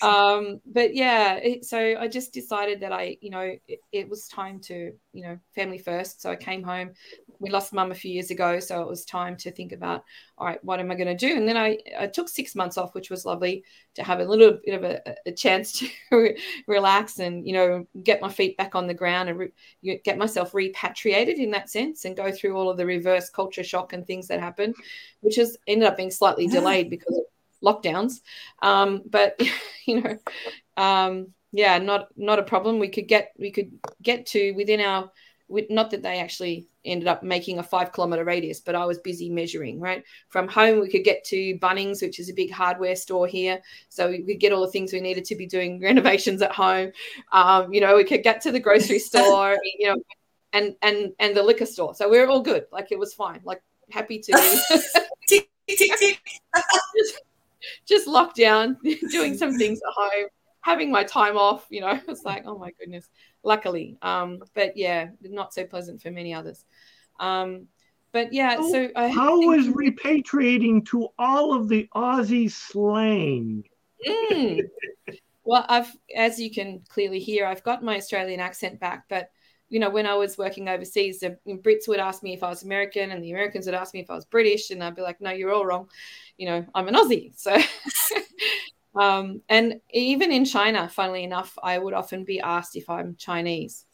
um, 0.03 0.61
but 0.67 0.95
yeah, 0.95 1.35
it, 1.37 1.65
so 1.65 1.79
I 1.79 2.09
just 2.09 2.33
decided 2.33 2.81
that 2.81 2.93
I, 2.93 3.17
you 3.21 3.31
know, 3.31 3.55
it, 3.69 3.79
it, 3.93 4.09
was 4.09 4.27
time 4.27 4.59
to, 4.61 4.93
you 5.13 5.23
know, 5.23 5.39
family 5.55 5.79
first. 5.79 6.21
So 6.21 6.31
I 6.31 6.37
came 6.37 6.63
home. 6.63 6.91
We 7.39 7.51
lost 7.51 7.73
mum 7.73 7.93
a 7.93 7.95
few 7.95 8.13
years 8.13 8.31
ago, 8.31 8.59
so 8.59 8.83
it 8.83 8.89
was 8.89 9.05
time 9.05 9.37
to 9.39 9.53
think 9.53 9.71
about, 9.71 10.05
all 10.39 10.47
right, 10.47 10.63
what 10.65 10.81
am 10.81 10.91
I 10.91 10.97
going 10.97 11.07
to 11.07 11.15
do? 11.15 11.37
And 11.37 11.47
then 11.47 11.57
I, 11.57 11.79
I 11.99 12.09
took 12.09 12.29
six 12.29 12.57
months 12.57 12.77
off, 12.77 12.95
which 12.95 13.11
was 13.11 13.25
lovely 13.25 13.65
to 13.95 14.03
have 14.03 14.19
a 14.19 14.25
little 14.25 14.59
bit 14.65 14.75
of 14.75 14.85
a, 14.85 15.01
a 15.27 15.33
chance 15.33 15.73
to 16.11 16.35
relax 16.67 17.21
and, 17.21 17.47
you 17.47 17.53
know, 17.53 17.87
get 18.03 18.21
my 18.21 18.29
feet 18.29 18.57
back 18.57 18.75
on 18.75 18.89
the 18.89 18.95
ground 18.95 19.29
and 19.29 19.39
re- 19.39 20.01
get 20.05 20.19
myself 20.19 20.53
repatriated 20.53 21.39
in 21.39 21.53
that 21.53 21.71
sense 21.71 22.05
and 22.05 22.17
go 22.17 22.33
through 22.33 22.57
all 22.57 22.69
of 22.69 22.77
the 22.77 22.87
reverse 22.87 23.31
culture 23.31 23.65
shock 23.65 23.93
and 23.93 24.07
things 24.07 24.27
that 24.27 24.41
happened, 24.41 24.75
which 25.21 25.37
has 25.37 25.57
ended 25.69 25.87
up 25.87 25.97
being 25.97 26.11
slightly 26.11 26.49
delayed 26.49 26.91
because 26.91 27.21
lockdowns. 27.63 28.21
Um, 28.61 29.03
but 29.09 29.41
you 29.87 30.01
know, 30.01 30.19
um, 30.77 31.29
yeah, 31.53 31.79
not 31.79 32.09
not 32.17 32.39
a 32.39 32.45
problem. 32.45 32.79
We 32.79 32.89
could 32.89 33.09
get 33.09 33.33
we 33.39 33.51
could 33.51 33.73
get 34.03 34.27
to 34.27 34.53
within 34.53 34.81
our 34.81 35.11
not 35.69 35.91
that 35.91 36.03
they 36.03 36.19
actually 36.19 36.67
ended 36.85 37.09
up 37.09 37.23
making 37.23 37.59
a 37.59 37.63
five 37.63 37.93
kilometer 37.93 38.25
radius, 38.25 38.61
but 38.61 38.75
I 38.75 38.85
was 38.85 38.99
busy 38.99 39.29
measuring, 39.31 39.81
right? 39.81 40.03
From 40.29 40.49
home, 40.49 40.81
we 40.81 40.89
could 40.89 41.05
get 41.05 41.25
to 41.25 41.59
Bunnings, 41.59 42.03
which 42.03 42.19
is 42.19 42.29
a 42.29 42.35
big 42.35 42.51
hardware 42.51 42.97
store 42.97 43.27
here. 43.27 43.61
So 43.89 44.09
we 44.09 44.23
could 44.23 44.41
get 44.41 44.53
all 44.53 44.63
the 44.63 44.71
things 44.71 44.93
we 44.93 45.01
needed 45.01 45.25
to 45.27 45.37
be 45.37 45.47
doing 45.47 45.81
renovations 45.83 46.43
at 46.43 46.53
home. 46.53 46.93
Um, 47.33 47.73
you 47.73 47.81
know, 47.81 47.97
we 47.97 48.05
could 48.05 48.23
get 48.23 48.41
to 48.43 48.53
the 48.53 48.61
grocery 48.61 48.99
store, 49.11 49.59
you 49.79 49.89
know, 49.89 50.03
and 50.53 50.75
and 50.83 51.13
and 51.19 51.37
the 51.37 51.43
liquor 51.43 51.67
store. 51.67 51.95
So 51.95 52.09
we 52.09 52.19
are 52.19 52.29
all 52.29 52.43
good. 52.43 52.67
Like 52.73 52.93
it 52.93 52.99
was 52.99 53.15
fine. 53.15 53.41
Like 53.45 53.63
happy 53.91 54.19
to 54.21 54.33
tick, 55.29 55.51
tick, 55.69 55.99
tick 55.99 56.21
just 57.87 58.07
locked 58.07 58.37
down, 58.37 58.77
doing 59.11 59.37
some 59.37 59.57
things 59.57 59.79
at 59.79 59.95
home, 59.97 60.29
having 60.61 60.91
my 60.91 61.05
time 61.05 61.37
off. 61.37 61.67
You 61.71 61.83
know, 61.83 62.01
it's 62.09 62.25
like, 62.25 62.45
oh 62.47 62.59
my 62.59 62.71
goodness. 62.79 63.09
Luckily, 63.43 63.99
um, 64.03 64.41
but 64.55 64.77
yeah, 64.77 65.09
not 65.23 65.53
so 65.53 65.65
pleasant 65.65 66.01
for 66.01 66.11
many 66.11 66.33
others. 66.33 66.65
Um, 67.19 67.67
but 68.13 68.33
yeah, 68.33 68.57
so, 68.57 68.71
so 68.71 68.89
I 68.95 69.09
how 69.09 69.41
was 69.41 69.69
repatriating 69.69 70.87
to 70.87 71.09
all 71.19 71.55
of 71.55 71.69
the 71.69 71.89
Aussie 71.95 72.51
slang? 72.51 73.65
Mm. 74.07 74.69
well, 75.45 75.65
I've, 75.69 75.91
as 76.15 76.39
you 76.39 76.51
can 76.51 76.83
clearly 76.89 77.21
hear, 77.21 77.47
I've 77.47 77.63
got 77.63 77.83
my 77.83 77.97
Australian 77.97 78.41
accent 78.41 78.81
back, 78.81 79.05
but 79.09 79.31
you 79.73 79.81
know, 79.81 79.89
when 79.89 80.07
I 80.07 80.15
was 80.15 80.37
working 80.37 80.69
overseas, 80.69 81.21
the 81.21 81.39
Brits 81.49 81.89
would 81.89 81.99
ask 81.99 82.23
me 82.23 82.35
if 82.35 82.43
I 82.43 82.51
was 82.51 82.63
American, 82.63 83.11
and 83.11 83.25
the 83.25 83.31
Americans 83.31 83.65
would 83.65 83.75
ask 83.75 83.95
me 83.95 84.01
if 84.01 84.11
I 84.11 84.15
was 84.15 84.27
British, 84.27 84.71
and 84.71 84.85
I'd 84.85 84.95
be 84.95 85.01
like, 85.01 85.19
"No, 85.19 85.31
you're 85.31 85.51
all 85.51 85.65
wrong." 85.65 85.89
You 86.43 86.49
know, 86.49 86.67
I'm 86.75 86.89
an 86.89 86.95
Aussie. 86.95 87.39
So, 87.39 87.57
um, 89.01 89.43
and 89.49 89.81
even 89.93 90.33
in 90.33 90.45
China, 90.45 90.89
funnily 90.89 91.23
enough, 91.23 91.57
I 91.63 91.79
would 91.79 91.95
often 91.95 92.25
be 92.25 92.41
asked 92.41 92.75
if 92.75 92.91
I'm 92.91 93.15
Chinese. 93.15 93.85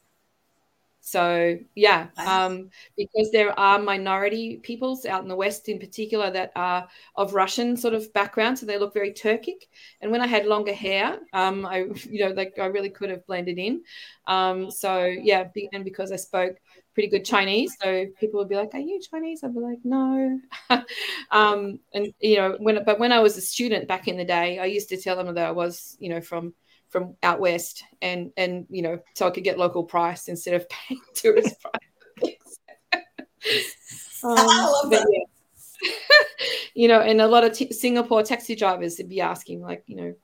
So 1.02 1.58
yeah, 1.74 2.06
um, 2.16 2.70
because 2.96 3.30
there 3.32 3.58
are 3.60 3.78
minority 3.78 4.56
peoples 4.62 5.04
out 5.04 5.20
in 5.22 5.28
the 5.28 5.36
West, 5.36 5.68
in 5.68 5.78
particular, 5.78 6.30
that 6.30 6.52
are 6.56 6.88
of 7.16 7.34
Russian 7.34 7.76
sort 7.76 7.92
of 7.92 8.10
background, 8.14 8.58
so 8.58 8.64
they 8.64 8.78
look 8.78 8.94
very 8.94 9.12
Turkic. 9.12 9.68
And 10.00 10.10
when 10.10 10.22
I 10.22 10.26
had 10.26 10.46
longer 10.46 10.72
hair, 10.72 11.18
um, 11.34 11.66
I 11.66 11.80
you 12.10 12.24
know 12.24 12.32
like 12.34 12.58
I 12.58 12.66
really 12.66 12.90
could 12.90 13.10
have 13.10 13.26
blended 13.26 13.58
in. 13.58 13.82
Um, 14.26 14.70
so 14.70 15.04
yeah, 15.04 15.48
and 15.74 15.84
because 15.84 16.12
I 16.12 16.16
spoke 16.16 16.56
pretty 16.98 17.08
good 17.08 17.24
Chinese, 17.24 17.76
so 17.80 18.06
people 18.18 18.40
would 18.40 18.48
be 18.48 18.56
like, 18.56 18.74
"Are 18.74 18.80
you 18.80 19.00
Chinese?" 19.00 19.44
I'd 19.44 19.54
be 19.54 19.60
like, 19.60 19.78
"No." 19.84 20.40
um, 21.30 21.78
and 21.94 22.12
you 22.18 22.38
know 22.38 22.56
when 22.58 22.84
but 22.84 22.98
when 22.98 23.12
I 23.12 23.20
was 23.20 23.36
a 23.36 23.40
student 23.40 23.86
back 23.86 24.08
in 24.08 24.16
the 24.16 24.24
day, 24.24 24.58
I 24.58 24.64
used 24.64 24.88
to 24.88 24.96
tell 24.96 25.14
them 25.14 25.32
that 25.32 25.46
I 25.46 25.52
was 25.52 25.96
you 26.00 26.08
know 26.08 26.20
from 26.20 26.54
from 26.88 27.14
out 27.22 27.38
west 27.38 27.84
and 28.02 28.32
and 28.36 28.66
you 28.68 28.82
know 28.82 28.98
so 29.14 29.28
I 29.28 29.30
could 29.30 29.44
get 29.44 29.60
local 29.60 29.84
price 29.84 30.26
instead 30.26 30.54
of 30.54 30.68
paying 30.70 31.00
tourist 31.14 31.54
price. 31.62 32.58
um, 34.24 34.34
I 34.36 34.64
love 34.82 34.90
that. 34.90 35.06
Yeah. 35.08 35.86
you 36.74 36.88
know, 36.88 37.00
and 37.00 37.20
a 37.20 37.28
lot 37.28 37.44
of 37.44 37.52
t- 37.52 37.72
Singapore 37.72 38.24
taxi 38.24 38.56
drivers 38.56 38.98
would 38.98 39.08
be 39.08 39.20
asking 39.20 39.60
like, 39.60 39.84
you 39.86 39.94
know, 39.94 40.14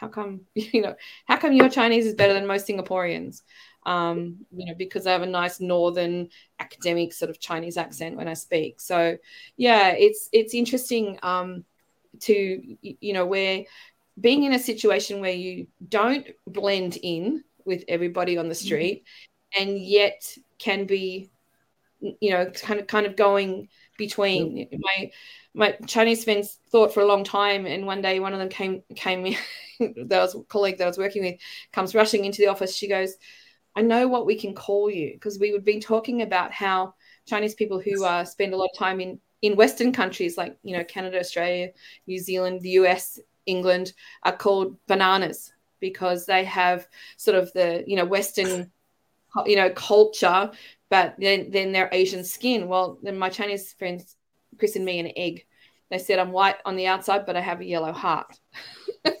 how 0.00 0.08
come 0.08 0.46
you 0.54 0.80
know 0.80 0.94
how 1.26 1.36
come 1.36 1.52
your 1.52 1.68
Chinese 1.68 2.06
is 2.06 2.14
better 2.14 2.32
than 2.32 2.46
most 2.46 2.66
Singaporeans? 2.66 3.42
Um, 3.86 4.44
you 4.50 4.66
know, 4.66 4.74
because 4.76 5.06
I 5.06 5.12
have 5.12 5.22
a 5.22 5.26
nice 5.26 5.60
northern 5.60 6.28
academic 6.58 7.12
sort 7.12 7.30
of 7.30 7.38
Chinese 7.38 7.76
accent 7.76 8.16
when 8.16 8.26
I 8.26 8.34
speak. 8.34 8.80
So 8.80 9.16
yeah, 9.56 9.90
it's 9.90 10.28
it's 10.32 10.54
interesting 10.54 11.18
um, 11.22 11.64
to 12.22 12.76
you 12.82 13.12
know 13.12 13.24
where 13.24 13.64
being 14.20 14.44
in 14.44 14.54
a 14.54 14.58
situation 14.58 15.20
where 15.20 15.32
you 15.32 15.68
don't 15.88 16.26
blend 16.46 16.98
in 17.02 17.44
with 17.64 17.84
everybody 17.86 18.36
on 18.38 18.48
the 18.48 18.54
mm-hmm. 18.54 18.66
street 18.66 19.04
mm-hmm. 19.56 19.62
and 19.62 19.78
yet 19.78 20.36
can 20.58 20.84
be 20.84 21.30
you 22.00 22.30
know 22.30 22.46
kind 22.46 22.80
of 22.80 22.86
kind 22.86 23.06
of 23.06 23.14
going 23.14 23.68
between 23.96 24.68
my 24.78 25.10
my 25.56 25.72
Chinese 25.86 26.22
friends 26.22 26.58
thought 26.70 26.92
for 26.92 27.00
a 27.00 27.06
long 27.06 27.24
time, 27.24 27.64
and 27.66 27.86
one 27.86 28.02
day 28.02 28.20
one 28.20 28.34
of 28.34 28.38
them 28.38 28.50
came 28.50 28.82
came 28.94 29.34
that 29.80 30.20
was 30.20 30.34
a 30.34 30.42
colleague 30.42 30.78
that 30.78 30.84
I 30.84 30.88
was 30.88 30.98
working 30.98 31.22
with 31.22 31.36
comes 31.72 31.94
rushing 31.94 32.24
into 32.24 32.42
the 32.42 32.48
office. 32.48 32.76
She 32.76 32.88
goes, 32.88 33.14
"I 33.76 33.82
know 33.82 34.08
what 34.08 34.26
we 34.26 34.36
can 34.36 34.54
call 34.54 34.90
you 34.90 35.12
because 35.12 35.38
we 35.38 35.52
would 35.52 35.64
be 35.64 35.78
talking 35.78 36.22
about 36.22 36.50
how 36.50 36.94
Chinese 37.26 37.54
people 37.54 37.78
who 37.78 38.04
uh, 38.04 38.24
spend 38.24 38.54
a 38.54 38.56
lot 38.56 38.70
of 38.72 38.78
time 38.78 39.00
in 39.00 39.20
in 39.42 39.54
Western 39.54 39.92
countries 39.92 40.38
like 40.38 40.56
you 40.62 40.76
know 40.76 40.82
Canada, 40.84 41.20
Australia, 41.20 41.70
New 42.06 42.18
Zealand, 42.18 42.62
the 42.62 42.70
US, 42.70 43.20
England 43.44 43.92
are 44.22 44.36
called 44.36 44.76
bananas 44.86 45.52
because 45.78 46.26
they 46.26 46.42
have 46.44 46.88
sort 47.18 47.36
of 47.36 47.52
the 47.52 47.84
you 47.86 47.96
know 47.96 48.04
Western 48.04 48.70
you 49.44 49.56
know 49.56 49.70
culture, 49.70 50.50
but 50.88 51.14
then 51.18 51.50
then 51.50 51.72
they're 51.72 51.90
Asian 51.92 52.24
skin. 52.24 52.68
Well, 52.68 52.98
then 53.02 53.18
my 53.18 53.28
Chinese 53.28 53.74
friends 53.74 54.16
christened 54.58 54.86
me 54.86 54.98
an 54.98 55.12
egg. 55.16 55.44
They 55.90 55.98
said 55.98 56.18
I'm 56.18 56.32
white 56.32 56.56
on 56.64 56.76
the 56.76 56.86
outside, 56.86 57.26
but 57.26 57.36
I 57.36 57.40
have 57.40 57.60
a 57.60 57.64
yellow 57.64 57.92
heart. 57.92 58.38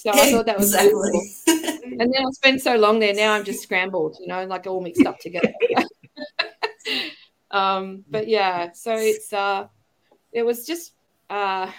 so 0.00 0.10
I 0.12 0.30
thought 0.30 0.46
that 0.46 0.58
was 0.58 0.74
exactly. 0.74 1.20
and 1.98 2.12
then 2.12 2.26
I 2.26 2.30
spent 2.30 2.62
so 2.62 2.76
long 2.76 2.98
there. 3.00 3.12
Now 3.12 3.34
I'm 3.34 3.44
just 3.44 3.62
scrambled, 3.62 4.16
you 4.20 4.28
know, 4.28 4.44
like 4.46 4.66
all 4.66 4.80
mixed 4.80 5.04
up 5.04 5.18
together. 5.18 5.52
um, 7.50 8.04
but 8.08 8.26
yeah, 8.26 8.72
so 8.72 8.94
it's 8.94 9.32
uh, 9.32 9.66
it 10.32 10.42
was 10.42 10.66
just 10.66 10.94
uh, 11.28 11.70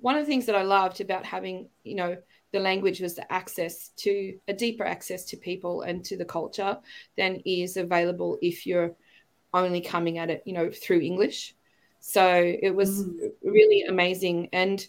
one 0.00 0.16
of 0.16 0.22
the 0.22 0.30
things 0.30 0.46
that 0.46 0.54
I 0.54 0.62
loved 0.62 1.00
about 1.00 1.24
having, 1.24 1.68
you 1.84 1.94
know, 1.94 2.16
the 2.52 2.60
language 2.60 3.00
was 3.00 3.14
the 3.14 3.32
access 3.32 3.88
to 3.96 4.38
a 4.46 4.52
deeper 4.52 4.84
access 4.84 5.24
to 5.26 5.36
people 5.36 5.82
and 5.82 6.04
to 6.04 6.16
the 6.18 6.24
culture 6.24 6.76
than 7.16 7.36
is 7.46 7.78
available 7.78 8.38
if 8.42 8.66
you're 8.66 8.94
only 9.54 9.80
coming 9.80 10.18
at 10.18 10.28
it, 10.28 10.42
you 10.44 10.52
know, 10.52 10.70
through 10.70 11.00
English. 11.00 11.54
So 12.00 12.24
it 12.34 12.74
was 12.74 13.04
mm. 13.04 13.30
really 13.42 13.84
amazing. 13.84 14.50
And 14.52 14.86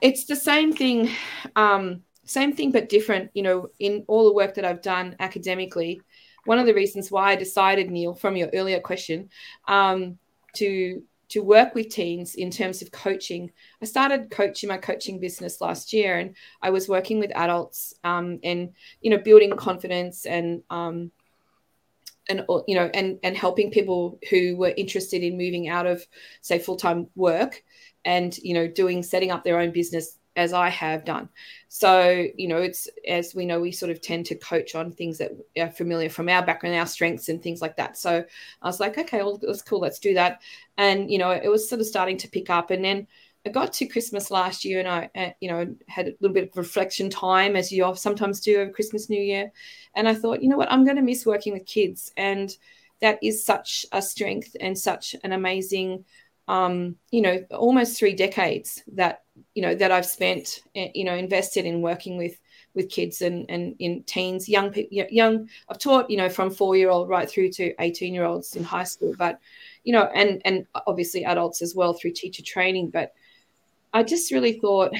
it's 0.00 0.24
the 0.24 0.36
same 0.36 0.72
thing. 0.72 1.10
Um, 1.56 2.02
same 2.24 2.52
thing 2.52 2.70
but 2.70 2.88
different. 2.88 3.30
You 3.34 3.42
know, 3.42 3.68
in 3.78 4.04
all 4.08 4.24
the 4.24 4.34
work 4.34 4.54
that 4.54 4.64
I've 4.64 4.82
done 4.82 5.16
academically, 5.20 6.00
one 6.44 6.58
of 6.58 6.66
the 6.66 6.74
reasons 6.74 7.10
why 7.10 7.32
I 7.32 7.36
decided, 7.36 7.90
Neil, 7.90 8.14
from 8.14 8.36
your 8.36 8.50
earlier 8.54 8.80
question, 8.80 9.28
um, 9.68 10.18
to 10.54 11.02
to 11.30 11.40
work 11.40 11.76
with 11.76 11.88
teens 11.90 12.34
in 12.34 12.50
terms 12.50 12.82
of 12.82 12.90
coaching. 12.90 13.52
I 13.80 13.84
started 13.84 14.30
coaching 14.30 14.68
my 14.68 14.78
coaching 14.78 15.20
business 15.20 15.60
last 15.60 15.92
year, 15.92 16.18
and 16.18 16.34
I 16.60 16.70
was 16.70 16.88
working 16.88 17.20
with 17.20 17.30
adults 17.36 17.94
um, 18.04 18.40
and 18.42 18.70
you 19.00 19.10
know 19.10 19.18
building 19.18 19.50
confidence 19.56 20.26
and 20.26 20.62
um, 20.70 21.12
and 22.28 22.44
you 22.66 22.74
know 22.74 22.90
and 22.94 23.18
and 23.22 23.36
helping 23.36 23.70
people 23.70 24.18
who 24.30 24.56
were 24.56 24.74
interested 24.76 25.22
in 25.22 25.38
moving 25.38 25.68
out 25.68 25.86
of 25.86 26.06
say 26.40 26.58
full 26.58 26.76
time 26.76 27.08
work 27.14 27.62
and 28.04 28.38
you 28.38 28.54
know 28.54 28.66
doing 28.66 29.02
setting 29.02 29.30
up 29.30 29.44
their 29.44 29.58
own 29.58 29.70
business 29.72 30.18
as 30.36 30.52
I 30.52 30.68
have 30.68 31.04
done. 31.04 31.28
So, 31.68 32.26
you 32.36 32.48
know, 32.48 32.58
it's 32.58 32.88
as 33.06 33.34
we 33.34 33.44
know, 33.44 33.60
we 33.60 33.72
sort 33.72 33.90
of 33.90 34.00
tend 34.00 34.26
to 34.26 34.34
coach 34.36 34.74
on 34.74 34.92
things 34.92 35.18
that 35.18 35.32
are 35.58 35.70
familiar 35.70 36.08
from 36.08 36.28
our 36.28 36.44
background, 36.44 36.76
our 36.76 36.86
strengths, 36.86 37.28
and 37.28 37.42
things 37.42 37.60
like 37.60 37.76
that. 37.76 37.96
So 37.96 38.24
I 38.62 38.66
was 38.66 38.80
like, 38.80 38.96
okay, 38.96 39.18
well, 39.18 39.38
that's 39.38 39.62
cool, 39.62 39.80
let's 39.80 39.98
do 39.98 40.14
that. 40.14 40.40
And, 40.78 41.10
you 41.10 41.18
know, 41.18 41.30
it 41.30 41.48
was 41.48 41.68
sort 41.68 41.80
of 41.80 41.86
starting 41.86 42.16
to 42.18 42.28
pick 42.28 42.48
up. 42.48 42.70
And 42.70 42.84
then 42.84 43.06
I 43.44 43.50
got 43.50 43.72
to 43.74 43.86
Christmas 43.86 44.30
last 44.30 44.64
year 44.64 44.78
and 44.78 44.88
I, 44.88 45.10
uh, 45.14 45.30
you 45.40 45.50
know, 45.50 45.74
had 45.88 46.08
a 46.08 46.14
little 46.20 46.34
bit 46.34 46.50
of 46.50 46.56
reflection 46.56 47.10
time 47.10 47.56
as 47.56 47.72
you 47.72 47.92
sometimes 47.96 48.40
do 48.40 48.60
over 48.60 48.70
Christmas, 48.70 49.08
New 49.10 49.20
Year. 49.20 49.50
And 49.94 50.08
I 50.08 50.14
thought, 50.14 50.42
you 50.42 50.48
know 50.48 50.56
what, 50.56 50.70
I'm 50.70 50.84
going 50.84 50.96
to 50.96 51.02
miss 51.02 51.26
working 51.26 51.52
with 51.52 51.66
kids. 51.66 52.12
And 52.16 52.54
that 53.00 53.18
is 53.22 53.44
such 53.44 53.86
a 53.92 54.02
strength 54.02 54.56
and 54.60 54.78
such 54.78 55.16
an 55.24 55.32
amazing 55.32 56.04
um, 56.50 56.96
you 57.12 57.22
know, 57.22 57.44
almost 57.52 57.96
three 57.96 58.12
decades 58.12 58.82
that 58.94 59.22
you 59.54 59.62
know 59.62 59.72
that 59.76 59.92
I've 59.92 60.04
spent, 60.04 60.62
eh, 60.74 60.88
you 60.96 61.04
know, 61.04 61.14
invested 61.14 61.64
in 61.64 61.80
working 61.80 62.16
with 62.16 62.40
with 62.74 62.90
kids 62.90 63.22
and 63.22 63.46
and 63.48 63.76
in 63.78 64.02
teens, 64.02 64.48
young 64.48 64.70
people, 64.72 65.06
young. 65.12 65.48
I've 65.68 65.78
taught, 65.78 66.10
you 66.10 66.16
know, 66.16 66.28
from 66.28 66.50
four 66.50 66.76
year 66.76 66.90
old 66.90 67.08
right 67.08 67.30
through 67.30 67.50
to 67.52 67.72
eighteen 67.78 68.12
year 68.12 68.24
olds 68.24 68.56
in 68.56 68.64
high 68.64 68.82
school, 68.82 69.14
but 69.16 69.38
you 69.84 69.92
know, 69.92 70.10
and 70.12 70.42
and 70.44 70.66
obviously 70.88 71.24
adults 71.24 71.62
as 71.62 71.76
well 71.76 71.92
through 71.92 72.14
teacher 72.14 72.42
training. 72.42 72.90
But 72.90 73.14
I 73.92 74.02
just 74.02 74.32
really 74.32 74.54
thought 74.54 74.92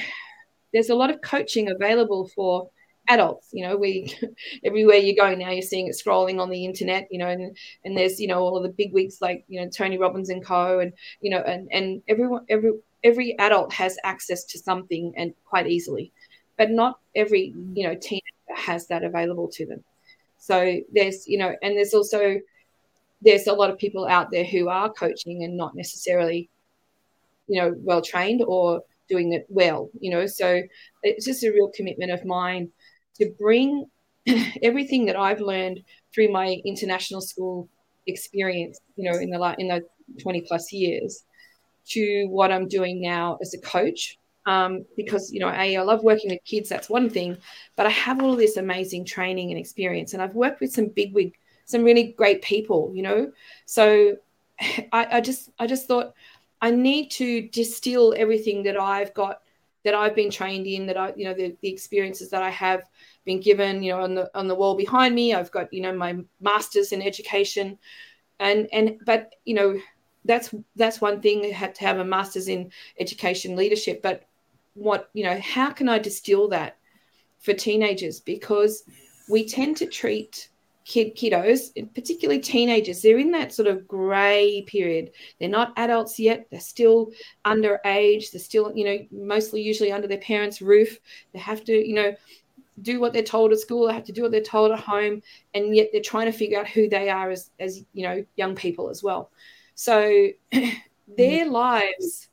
there's 0.71 0.89
a 0.89 0.95
lot 0.95 1.09
of 1.09 1.19
coaching 1.19 1.69
available 1.69 2.29
for 2.29 2.69
adults 3.07 3.49
you 3.51 3.67
know 3.67 3.75
we 3.75 4.13
everywhere 4.63 4.97
you 4.97 5.15
go 5.15 5.33
now 5.33 5.49
you're 5.49 5.61
seeing 5.61 5.87
it 5.87 5.95
scrolling 5.95 6.39
on 6.39 6.49
the 6.49 6.65
internet 6.65 7.07
you 7.11 7.17
know 7.17 7.27
and 7.27 7.57
and 7.83 7.97
there's 7.97 8.19
you 8.19 8.27
know 8.27 8.39
all 8.39 8.55
of 8.55 8.63
the 8.63 8.69
big 8.69 8.93
wigs 8.93 9.17
like 9.21 9.43
you 9.47 9.59
know 9.59 9.69
tony 9.69 9.97
robbins 9.97 10.29
and 10.29 10.45
co 10.45 10.79
and 10.79 10.93
you 11.19 11.29
know 11.29 11.39
and 11.39 11.67
and 11.71 12.01
everyone 12.07 12.45
every 12.49 12.71
every 13.03 13.37
adult 13.39 13.73
has 13.73 13.97
access 14.03 14.43
to 14.43 14.59
something 14.59 15.11
and 15.17 15.33
quite 15.45 15.67
easily 15.67 16.11
but 16.61 16.69
not 16.69 16.99
every 17.15 17.55
you 17.73 17.87
know 17.87 17.95
teenager 17.95 18.21
has 18.55 18.85
that 18.87 19.03
available 19.03 19.47
to 19.47 19.65
them. 19.65 19.83
So 20.37 20.79
there's 20.93 21.27
you 21.27 21.39
know 21.39 21.55
and 21.63 21.75
there's 21.75 21.95
also 21.95 22.39
there's 23.23 23.47
a 23.47 23.53
lot 23.53 23.71
of 23.71 23.79
people 23.79 24.07
out 24.07 24.29
there 24.31 24.43
who 24.43 24.69
are 24.69 24.93
coaching 24.93 25.43
and 25.43 25.57
not 25.57 25.75
necessarily 25.75 26.49
you 27.47 27.59
know 27.59 27.73
well 27.79 28.01
trained 28.01 28.43
or 28.45 28.83
doing 29.09 29.33
it 29.33 29.45
well 29.49 29.89
you 29.99 30.11
know 30.11 30.25
so 30.25 30.61
it's 31.03 31.25
just 31.25 31.43
a 31.43 31.51
real 31.51 31.71
commitment 31.75 32.11
of 32.11 32.23
mine 32.25 32.69
to 33.19 33.31
bring 33.39 33.85
everything 34.63 35.05
that 35.05 35.15
I've 35.15 35.41
learned 35.41 35.83
through 36.13 36.31
my 36.31 36.57
international 36.65 37.21
school 37.21 37.69
experience, 38.07 38.79
you 38.95 39.11
know, 39.11 39.17
in 39.17 39.29
the 39.29 39.55
in 39.57 39.67
the 39.67 39.81
20 40.21 40.41
plus 40.41 40.71
years, 40.71 41.23
to 41.87 42.25
what 42.29 42.51
I'm 42.51 42.67
doing 42.67 43.01
now 43.01 43.37
as 43.41 43.53
a 43.53 43.59
coach. 43.59 44.17
Um, 44.47 44.85
because 44.97 45.31
you 45.31 45.39
know, 45.39 45.49
a, 45.49 45.77
I 45.77 45.81
love 45.83 46.03
working 46.03 46.31
with 46.31 46.43
kids. 46.45 46.67
That's 46.67 46.89
one 46.89 47.11
thing, 47.11 47.37
but 47.75 47.85
I 47.85 47.89
have 47.89 48.23
all 48.23 48.35
this 48.35 48.57
amazing 48.57 49.05
training 49.05 49.51
and 49.51 49.59
experience, 49.59 50.13
and 50.13 50.21
I've 50.21 50.33
worked 50.33 50.61
with 50.61 50.73
some 50.73 50.87
bigwig, 50.87 51.35
some 51.65 51.83
really 51.83 52.15
great 52.17 52.41
people. 52.41 52.91
You 52.91 53.03
know, 53.03 53.31
so 53.67 54.17
I, 54.91 55.17
I 55.17 55.21
just 55.21 55.51
I 55.59 55.67
just 55.67 55.87
thought 55.87 56.13
I 56.59 56.71
need 56.71 57.09
to 57.11 57.49
distill 57.49 58.15
everything 58.17 58.63
that 58.63 58.79
I've 58.79 59.13
got 59.13 59.40
that 59.83 59.93
I've 59.93 60.15
been 60.15 60.29
trained 60.29 60.67
in, 60.67 60.85
that 60.87 60.97
I, 60.97 61.13
you 61.15 61.25
know, 61.25 61.33
the, 61.33 61.55
the 61.61 61.69
experiences 61.69 62.29
that 62.29 62.43
I 62.43 62.49
have 62.49 62.83
been 63.25 63.39
given, 63.39 63.81
you 63.81 63.91
know, 63.91 64.01
on 64.01 64.15
the 64.15 64.29
on 64.37 64.47
the 64.47 64.55
wall 64.55 64.75
behind 64.75 65.15
me. 65.15 65.33
I've 65.33 65.51
got, 65.51 65.73
you 65.73 65.81
know, 65.81 65.93
my 65.93 66.17
masters 66.39 66.91
in 66.91 67.01
education, 67.01 67.77
and 68.39 68.67
and 68.71 68.99
but 69.05 69.33
you 69.45 69.55
know, 69.55 69.79
that's 70.25 70.53
that's 70.75 71.01
one 71.01 71.21
thing. 71.21 71.45
I 71.45 71.49
had 71.49 71.75
to 71.75 71.81
have 71.81 71.99
a 71.99 72.05
masters 72.05 72.47
in 72.47 72.71
education 72.99 73.55
leadership, 73.55 74.01
but 74.01 74.27
what 74.73 75.09
you 75.13 75.23
know, 75.23 75.39
how 75.39 75.71
can 75.71 75.89
I 75.89 75.99
distill 75.99 76.47
that 76.49 76.77
for 77.39 77.53
teenagers? 77.53 78.19
Because 78.19 78.83
we 79.29 79.47
tend 79.47 79.77
to 79.77 79.87
treat 79.87 80.49
kid 80.85 81.15
kiddos, 81.15 81.71
particularly 81.93 82.39
teenagers, 82.39 83.01
they're 83.01 83.19
in 83.19 83.31
that 83.31 83.53
sort 83.53 83.67
of 83.67 83.87
grey 83.87 84.63
period. 84.67 85.11
They're 85.39 85.49
not 85.49 85.73
adults 85.77 86.19
yet. 86.19 86.47
They're 86.49 86.59
still 86.59 87.11
underage. 87.45 88.31
They're 88.31 88.41
still, 88.41 88.71
you 88.75 88.85
know, 88.85 88.97
mostly 89.11 89.61
usually 89.61 89.91
under 89.91 90.07
their 90.07 90.17
parents' 90.17 90.61
roof. 90.61 90.99
They 91.33 91.39
have 91.39 91.63
to, 91.65 91.73
you 91.73 91.95
know, 91.95 92.15
do 92.81 92.99
what 92.99 93.13
they're 93.13 93.23
told 93.23 93.51
at 93.51 93.59
school. 93.59 93.87
They 93.87 93.93
have 93.93 94.05
to 94.05 94.11
do 94.11 94.23
what 94.23 94.31
they're 94.31 94.41
told 94.41 94.71
at 94.71 94.79
home, 94.79 95.21
and 95.53 95.75
yet 95.75 95.89
they're 95.91 96.01
trying 96.01 96.31
to 96.31 96.37
figure 96.37 96.59
out 96.59 96.67
who 96.67 96.89
they 96.89 97.09
are 97.09 97.29
as, 97.29 97.51
as 97.59 97.83
you 97.93 98.03
know, 98.03 98.25
young 98.35 98.55
people 98.55 98.89
as 98.89 99.03
well. 99.03 99.31
So 99.75 100.29
their 100.51 101.45
mm. 101.45 101.51
lives 101.51 102.29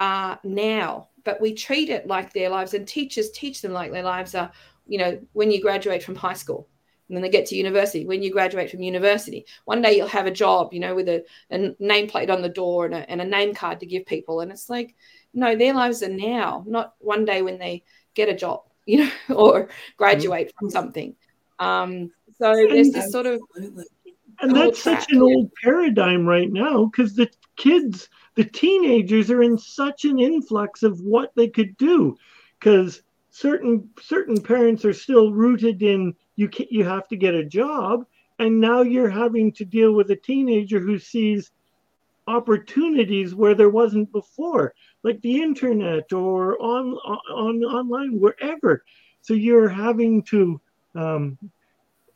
are 0.00 0.38
now, 0.42 1.08
but 1.24 1.40
we 1.40 1.54
treat 1.54 1.88
it 1.88 2.06
like 2.06 2.32
their 2.32 2.48
lives, 2.48 2.74
and 2.74 2.86
teachers 2.86 3.30
teach 3.30 3.62
them 3.62 3.72
like 3.72 3.92
their 3.92 4.02
lives 4.02 4.34
are. 4.34 4.50
You 4.88 4.98
know, 4.98 5.20
when 5.32 5.52
you 5.52 5.62
graduate 5.62 6.02
from 6.02 6.16
high 6.16 6.32
school, 6.32 6.68
and 7.12 7.18
then 7.18 7.22
they 7.22 7.28
get 7.28 7.44
to 7.44 7.56
university. 7.56 8.06
When 8.06 8.22
you 8.22 8.32
graduate 8.32 8.70
from 8.70 8.80
university, 8.80 9.44
one 9.66 9.82
day 9.82 9.94
you'll 9.94 10.08
have 10.08 10.24
a 10.24 10.30
job, 10.30 10.72
you 10.72 10.80
know, 10.80 10.94
with 10.94 11.10
a, 11.10 11.22
a 11.50 11.58
nameplate 11.78 12.30
on 12.30 12.40
the 12.40 12.48
door 12.48 12.86
and 12.86 12.94
a, 12.94 13.10
and 13.10 13.20
a 13.20 13.24
name 13.26 13.54
card 13.54 13.80
to 13.80 13.86
give 13.86 14.06
people. 14.06 14.40
And 14.40 14.50
it's 14.50 14.70
like, 14.70 14.94
no, 15.34 15.54
their 15.54 15.74
lives 15.74 16.02
are 16.02 16.08
now, 16.08 16.64
not 16.66 16.94
one 17.00 17.26
day 17.26 17.42
when 17.42 17.58
they 17.58 17.84
get 18.14 18.30
a 18.30 18.34
job, 18.34 18.62
you 18.86 19.04
know, 19.04 19.10
or 19.36 19.68
graduate 19.98 20.48
mm-hmm. 20.48 20.58
from 20.58 20.70
something. 20.70 21.14
Um, 21.58 22.12
so 22.38 22.54
there's 22.54 22.92
this 22.92 23.12
sort 23.12 23.26
of. 23.26 23.42
And 24.40 24.56
that's 24.56 24.82
track. 24.82 25.02
such 25.02 25.12
an 25.12 25.20
old 25.20 25.50
paradigm 25.62 26.26
right 26.26 26.50
now 26.50 26.86
because 26.86 27.14
the 27.14 27.28
kids, 27.56 28.08
the 28.36 28.44
teenagers 28.44 29.30
are 29.30 29.42
in 29.42 29.58
such 29.58 30.06
an 30.06 30.18
influx 30.18 30.82
of 30.82 30.98
what 31.02 31.32
they 31.36 31.48
could 31.48 31.76
do 31.76 32.16
because 32.58 33.02
certain 33.28 33.90
certain 34.00 34.40
parents 34.40 34.86
are 34.86 34.94
still 34.94 35.30
rooted 35.30 35.82
in 35.82 36.14
you 36.36 36.48
can, 36.48 36.66
you 36.70 36.84
have 36.84 37.08
to 37.08 37.16
get 37.16 37.34
a 37.34 37.44
job 37.44 38.06
and 38.38 38.60
now 38.60 38.82
you're 38.82 39.10
having 39.10 39.52
to 39.52 39.64
deal 39.64 39.92
with 39.92 40.10
a 40.10 40.16
teenager 40.16 40.80
who 40.80 40.98
sees 40.98 41.50
opportunities 42.26 43.34
where 43.34 43.54
there 43.54 43.70
wasn't 43.70 44.10
before 44.12 44.74
like 45.02 45.20
the 45.22 45.42
internet 45.42 46.12
or 46.12 46.60
on 46.62 46.94
on 46.94 47.62
online 47.64 48.20
wherever. 48.20 48.84
So 49.20 49.34
you're 49.34 49.68
having 49.68 50.22
to 50.24 50.60
um, 50.94 51.38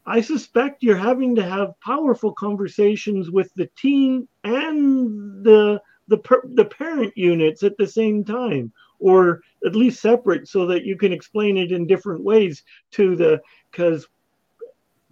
i 0.07 0.21
suspect 0.21 0.83
you're 0.83 0.97
having 0.97 1.35
to 1.35 1.43
have 1.43 1.79
powerful 1.81 2.33
conversations 2.33 3.31
with 3.31 3.53
the 3.55 3.69
teen 3.77 4.29
and 4.45 5.45
the 5.45 5.81
the, 6.09 6.19
the 6.55 6.65
parent 6.65 7.13
units 7.17 7.65
at 7.65 7.77
the 7.79 7.87
same 7.87 8.25
time 8.25 8.73
or 8.99 9.41
at 9.65 9.77
least 9.77 10.01
separate 10.01 10.49
so 10.49 10.67
that 10.67 10.85
you 10.85 10.97
can 10.97 11.13
explain 11.13 11.57
it 11.57 11.73
in 11.73 11.87
different 11.87 12.23
ways 12.23 12.63
to 12.93 13.17
the 13.17 13.41
because 13.71 14.07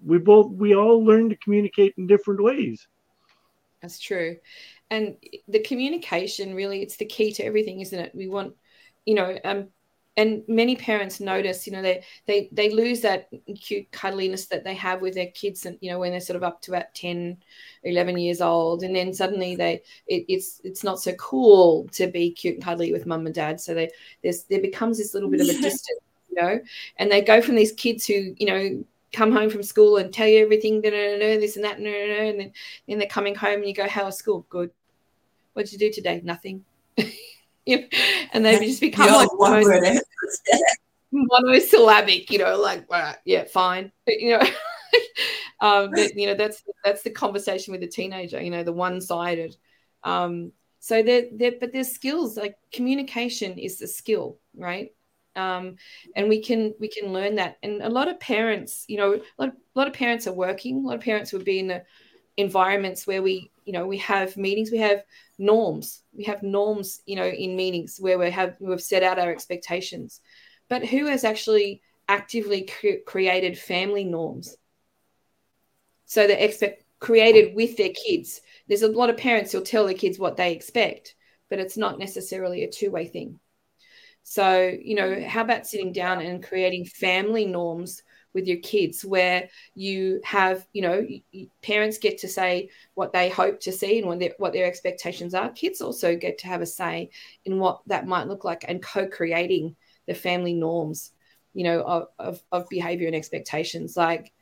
we 0.04 0.18
both 0.18 0.52
we 0.52 0.74
all 0.74 1.04
learn 1.04 1.28
to 1.30 1.36
communicate 1.36 1.94
in 1.96 2.06
different 2.06 2.42
ways. 2.42 2.86
That's 3.82 3.98
true. 3.98 4.36
And 4.90 5.16
the 5.48 5.60
communication 5.60 6.54
really 6.54 6.82
it's 6.82 6.96
the 6.96 7.06
key 7.06 7.32
to 7.34 7.44
everything 7.44 7.80
isn't 7.80 7.98
it? 7.98 8.14
We 8.14 8.28
want 8.28 8.54
you 9.04 9.14
know 9.14 9.38
um 9.44 9.68
and 10.16 10.42
many 10.46 10.76
parents 10.76 11.18
notice 11.18 11.66
you 11.66 11.72
know 11.72 11.82
they 11.82 12.02
they 12.26 12.48
they 12.52 12.70
lose 12.70 13.00
that 13.00 13.28
cute 13.60 13.90
cuddliness 13.90 14.46
that 14.46 14.62
they 14.62 14.74
have 14.74 15.00
with 15.00 15.14
their 15.14 15.28
kids 15.28 15.66
and 15.66 15.76
you 15.80 15.90
know 15.90 15.98
when 15.98 16.12
they're 16.12 16.20
sort 16.20 16.36
of 16.36 16.42
up 16.42 16.62
to 16.62 16.70
about 16.70 16.94
10 16.94 17.36
11 17.82 18.18
years 18.18 18.40
old 18.40 18.82
and 18.82 18.94
then 18.94 19.12
suddenly 19.12 19.56
they 19.56 19.82
it, 20.06 20.24
it's 20.28 20.60
it's 20.64 20.84
not 20.84 21.00
so 21.00 21.12
cool 21.14 21.88
to 21.88 22.06
be 22.06 22.30
cute 22.30 22.54
and 22.54 22.64
cuddly 22.64 22.92
with 22.92 23.06
mum 23.06 23.26
and 23.26 23.34
dad. 23.34 23.60
So 23.60 23.74
they 23.74 23.90
there's 24.22 24.44
there 24.44 24.60
becomes 24.60 24.98
this 24.98 25.14
little 25.14 25.30
bit 25.30 25.40
of 25.40 25.48
a 25.48 25.52
distance 25.60 26.00
you 26.30 26.40
know 26.40 26.60
and 26.98 27.10
they 27.10 27.20
go 27.20 27.40
from 27.40 27.56
these 27.56 27.72
kids 27.72 28.06
who 28.06 28.34
you 28.38 28.46
know 28.46 28.84
come 29.12 29.32
home 29.32 29.48
from 29.50 29.62
school 29.62 29.96
and 29.96 30.12
tell 30.12 30.26
you 30.26 30.42
everything 30.42 30.80
da, 30.80 30.90
da, 30.90 31.18
da, 31.18 31.38
this 31.38 31.56
and 31.56 31.64
that 31.64 31.78
and 31.78 31.86
then, 32.40 32.52
then 32.88 32.98
they're 32.98 33.06
coming 33.08 33.34
home 33.34 33.58
and 33.58 33.66
you 33.66 33.74
go 33.74 33.88
how 33.88 34.04
was 34.04 34.18
school? 34.18 34.46
Good. 34.48 34.70
What 35.52 35.66
did 35.66 35.72
you 35.72 35.78
do 35.78 35.92
today? 35.92 36.20
Nothing 36.24 36.64
and 38.32 38.44
they 38.44 38.58
just 38.58 38.80
become 38.80 39.12
like 39.12 39.28
mono- 39.32 40.00
monosyllabic, 41.12 42.30
you 42.30 42.38
know, 42.38 42.58
like 42.58 42.86
yeah, 43.24 43.44
fine, 43.44 43.92
but, 44.06 44.20
you 44.20 44.30
know. 44.30 44.44
um, 45.60 45.90
but, 45.90 46.14
you 46.14 46.26
know 46.26 46.34
that's 46.34 46.62
that's 46.84 47.02
the 47.02 47.10
conversation 47.10 47.72
with 47.72 47.80
the 47.80 47.88
teenager. 47.88 48.40
You 48.40 48.50
know, 48.50 48.62
the 48.62 48.72
one-sided. 48.72 49.56
Um, 50.02 50.52
so 50.80 51.02
there, 51.02 51.24
there, 51.32 51.52
but 51.58 51.72
there's 51.72 51.90
skills 51.90 52.36
like 52.36 52.56
communication 52.72 53.58
is 53.58 53.78
the 53.78 53.86
skill, 53.86 54.38
right? 54.54 54.90
um, 55.36 55.76
and 56.14 56.28
we 56.28 56.40
can 56.40 56.74
we 56.78 56.88
can 56.88 57.12
learn 57.12 57.36
that 57.36 57.58
and 57.62 57.82
a 57.82 57.88
lot 57.88 58.08
of 58.08 58.20
parents 58.20 58.84
you 58.88 58.96
know 58.96 59.14
a 59.14 59.20
lot, 59.38 59.48
of, 59.48 59.54
a 59.54 59.78
lot 59.78 59.88
of 59.88 59.94
parents 59.94 60.26
are 60.26 60.32
working 60.32 60.76
a 60.76 60.86
lot 60.86 60.96
of 60.96 61.02
parents 61.02 61.32
would 61.32 61.44
be 61.44 61.58
in 61.58 61.68
the 61.68 61.82
environments 62.36 63.06
where 63.06 63.22
we 63.22 63.50
you 63.64 63.72
know 63.72 63.86
we 63.86 63.98
have 63.98 64.36
meetings 64.36 64.70
we 64.70 64.78
have 64.78 65.02
norms 65.38 66.02
we 66.12 66.24
have 66.24 66.42
norms 66.42 67.00
you 67.06 67.16
know 67.16 67.26
in 67.26 67.56
meetings 67.56 67.96
where 67.98 68.18
we 68.18 68.30
have 68.30 68.56
we've 68.60 68.82
set 68.82 69.02
out 69.02 69.18
our 69.18 69.30
expectations. 69.30 70.20
But 70.68 70.86
who 70.86 71.06
has 71.06 71.24
actually 71.24 71.82
actively 72.08 72.62
cre- 72.62 73.04
created 73.06 73.58
family 73.58 74.04
norms? 74.04 74.56
So 76.06 76.26
they're 76.26 76.38
expect 76.38 76.84
created 77.00 77.54
with 77.54 77.76
their 77.76 77.90
kids. 77.90 78.40
There's 78.66 78.82
a 78.82 78.88
lot 78.88 79.10
of 79.10 79.18
parents 79.18 79.52
who'll 79.52 79.62
tell 79.62 79.84
their 79.84 79.94
kids 79.94 80.18
what 80.18 80.36
they 80.36 80.52
expect 80.52 81.14
but 81.54 81.58
it's 81.58 81.76
not 81.76 81.98
necessarily 81.98 82.64
a 82.64 82.70
two-way 82.70 83.06
thing. 83.06 83.38
So 84.22 84.76
you 84.82 84.94
know 84.94 85.22
how 85.24 85.42
about 85.42 85.66
sitting 85.66 85.92
down 85.92 86.20
and 86.20 86.42
creating 86.42 86.86
family 86.86 87.44
norms 87.44 88.02
with 88.34 88.46
your 88.46 88.58
kids 88.58 89.04
where 89.04 89.48
you 89.74 90.20
have 90.24 90.66
you 90.72 90.82
know 90.82 91.06
parents 91.62 91.98
get 91.98 92.18
to 92.18 92.28
say 92.28 92.68
what 92.94 93.12
they 93.12 93.28
hope 93.28 93.60
to 93.60 93.72
see 93.72 93.98
and 93.98 94.08
what 94.08 94.18
their, 94.18 94.34
what 94.38 94.52
their 94.52 94.66
expectations 94.66 95.34
are. 95.34 95.50
Kids 95.50 95.80
also 95.80 96.16
get 96.16 96.38
to 96.38 96.46
have 96.46 96.60
a 96.60 96.66
say 96.66 97.10
in 97.44 97.58
what 97.58 97.80
that 97.86 98.06
might 98.06 98.28
look 98.28 98.44
like 98.44 98.64
and 98.68 98.82
co-creating 98.82 99.76
the 100.06 100.14
family 100.14 100.52
norms 100.52 101.12
you 101.54 101.64
know 101.64 101.80
of, 101.82 102.08
of, 102.18 102.42
of 102.52 102.68
behavior 102.68 103.06
and 103.06 103.16
expectations. 103.16 103.96
Like 103.96 104.32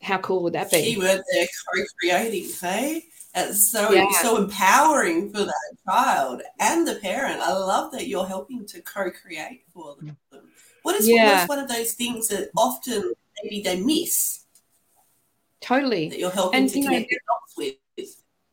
how 0.00 0.18
cool 0.18 0.42
would 0.44 0.54
that 0.54 0.70
be? 0.70 0.94
Keyword 0.94 1.22
there 1.32 1.46
co-creating 1.74 2.48
hey? 2.60 3.04
It's 3.34 3.70
so 3.70 3.92
yeah. 3.92 4.06
so 4.22 4.42
empowering 4.42 5.30
for 5.30 5.44
that 5.44 5.76
child 5.88 6.42
and 6.58 6.86
the 6.86 6.96
parent. 6.96 7.40
I 7.40 7.52
love 7.52 7.92
that 7.92 8.08
you're 8.08 8.26
helping 8.26 8.66
to 8.66 8.80
co-create 8.82 9.64
for 9.72 9.96
them. 9.96 10.16
What 10.82 10.96
is 10.96 11.08
yeah. 11.08 11.46
one 11.46 11.58
of 11.58 11.68
those 11.68 11.92
things 11.92 12.28
that 12.28 12.50
often 12.56 13.12
maybe 13.42 13.62
they 13.62 13.80
miss. 13.80 14.44
Totally. 15.60 16.08
That 16.08 16.18
you're 16.18 16.30
helping 16.30 16.60
and, 16.60 16.70
to 16.70 16.82
connect 16.82 17.10
know, 17.12 17.18
with. 17.56 17.74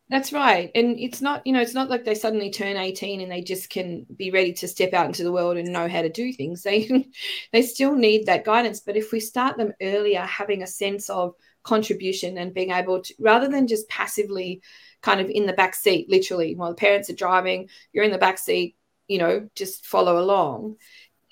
That's 0.09 0.31
right. 0.31 0.71
And 0.73 0.97
it's 0.97 1.21
not, 1.21 1.45
you 1.45 1.51
know, 1.51 1.59
it's 1.59 1.73
not 1.73 1.89
like 1.89 2.05
they 2.05 2.15
suddenly 2.15 2.49
turn 2.49 2.77
18 2.77 3.19
and 3.19 3.29
they 3.29 3.41
just 3.41 3.69
can 3.69 4.05
be 4.15 4.31
ready 4.31 4.53
to 4.53 4.67
step 4.67 4.93
out 4.93 5.07
into 5.07 5.23
the 5.23 5.33
world 5.33 5.57
and 5.57 5.73
know 5.73 5.89
how 5.89 6.01
to 6.01 6.09
do 6.09 6.31
things. 6.31 6.63
They 6.63 7.05
they 7.51 7.61
still 7.61 7.93
need 7.93 8.25
that 8.25 8.45
guidance. 8.45 8.79
But 8.79 8.95
if 8.95 9.11
we 9.11 9.19
start 9.19 9.57
them 9.57 9.73
earlier, 9.81 10.21
having 10.21 10.63
a 10.63 10.67
sense 10.67 11.09
of 11.09 11.35
contribution 11.63 12.37
and 12.37 12.53
being 12.53 12.71
able 12.71 13.01
to 13.01 13.13
rather 13.19 13.49
than 13.49 13.67
just 13.67 13.89
passively 13.89 14.61
kind 15.01 15.19
of 15.19 15.29
in 15.29 15.45
the 15.45 15.53
back 15.53 15.75
seat, 15.75 16.09
literally, 16.09 16.55
while 16.55 16.69
the 16.69 16.75
parents 16.75 17.09
are 17.09 17.15
driving, 17.15 17.69
you're 17.91 18.05
in 18.05 18.11
the 18.11 18.17
back 18.17 18.37
seat, 18.37 18.77
you 19.07 19.17
know, 19.17 19.49
just 19.55 19.85
follow 19.85 20.19
along. 20.19 20.77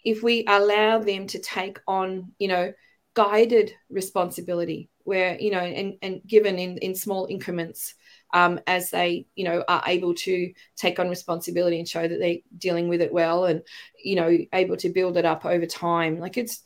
If 0.03 0.21
we 0.21 0.43
allow 0.47 0.99
them 0.99 1.27
to 1.27 1.39
take 1.39 1.79
on, 1.87 2.33
you 2.37 2.49
know, 2.49 2.73
guided 3.15 3.73
responsibility 3.89 4.89
where 5.03 5.39
you 5.39 5.51
know 5.51 5.59
and, 5.59 5.95
and 6.01 6.21
given 6.27 6.59
in, 6.59 6.77
in 6.79 6.93
small 6.93 7.25
increments 7.27 7.95
um, 8.33 8.59
as 8.67 8.89
they 8.91 9.25
you 9.35 9.45
know 9.45 9.63
are 9.67 9.83
able 9.87 10.13
to 10.13 10.51
take 10.75 10.99
on 10.99 11.09
responsibility 11.09 11.79
and 11.79 11.87
show 11.87 12.07
that 12.07 12.19
they're 12.19 12.37
dealing 12.57 12.87
with 12.89 13.01
it 13.01 13.13
well 13.13 13.45
and 13.45 13.61
you 14.03 14.15
know 14.15 14.37
able 14.53 14.77
to 14.77 14.89
build 14.89 15.17
it 15.17 15.25
up 15.25 15.45
over 15.45 15.65
time. 15.65 16.19
Like 16.19 16.37
it's 16.37 16.61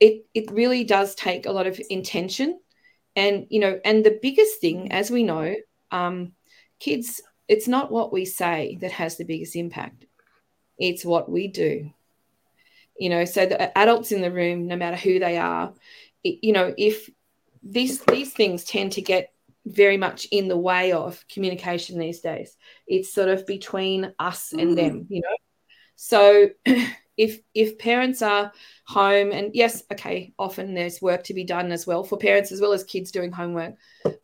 it 0.00 0.26
it 0.34 0.50
really 0.50 0.84
does 0.84 1.14
take 1.14 1.46
a 1.46 1.52
lot 1.52 1.66
of 1.66 1.80
intention 1.88 2.58
and 3.14 3.46
you 3.48 3.60
know 3.60 3.80
and 3.84 4.04
the 4.04 4.18
biggest 4.20 4.60
thing 4.60 4.92
as 4.92 5.10
we 5.10 5.22
know 5.22 5.54
um, 5.92 6.32
kids 6.80 7.22
it's 7.48 7.68
not 7.68 7.92
what 7.92 8.12
we 8.12 8.24
say 8.24 8.76
that 8.80 8.90
has 8.92 9.16
the 9.16 9.24
biggest 9.24 9.54
impact. 9.54 10.04
It's 10.78 11.04
what 11.04 11.30
we 11.30 11.48
do 11.48 11.90
you 12.98 13.08
know 13.08 13.24
so 13.24 13.46
the 13.46 13.76
adults 13.78 14.12
in 14.12 14.20
the 14.20 14.30
room 14.30 14.66
no 14.66 14.76
matter 14.76 14.96
who 14.96 15.18
they 15.18 15.36
are 15.36 15.72
you 16.22 16.52
know 16.52 16.74
if 16.76 17.08
these 17.62 18.00
these 18.02 18.32
things 18.32 18.64
tend 18.64 18.92
to 18.92 19.02
get 19.02 19.32
very 19.66 19.96
much 19.96 20.26
in 20.30 20.46
the 20.46 20.56
way 20.56 20.92
of 20.92 21.24
communication 21.28 21.98
these 21.98 22.20
days 22.20 22.56
it's 22.86 23.12
sort 23.12 23.28
of 23.28 23.46
between 23.46 24.12
us 24.18 24.52
and 24.52 24.70
mm. 24.70 24.76
them 24.76 25.06
you 25.08 25.20
know 25.20 25.36
so 25.96 26.48
if 27.16 27.40
if 27.54 27.78
parents 27.78 28.22
are 28.22 28.52
home 28.86 29.32
and 29.32 29.54
yes 29.54 29.82
okay 29.90 30.32
often 30.38 30.74
there's 30.74 31.02
work 31.02 31.24
to 31.24 31.34
be 31.34 31.44
done 31.44 31.72
as 31.72 31.86
well 31.86 32.04
for 32.04 32.18
parents 32.18 32.52
as 32.52 32.60
well 32.60 32.72
as 32.72 32.84
kids 32.84 33.10
doing 33.10 33.32
homework 33.32 33.74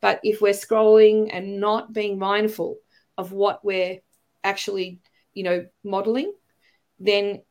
but 0.01 0.21
if 0.23 0.41
we're 0.41 0.53
scrolling 0.53 1.31
and 1.33 1.59
not 1.59 1.93
being 1.93 2.19
mindful 2.19 2.77
of 3.19 3.33
what 3.33 3.65
we're 3.65 3.99
actually 4.45 5.01
you 5.33 5.43
know 5.43 5.67
modeling 5.83 6.33
then 7.01 7.43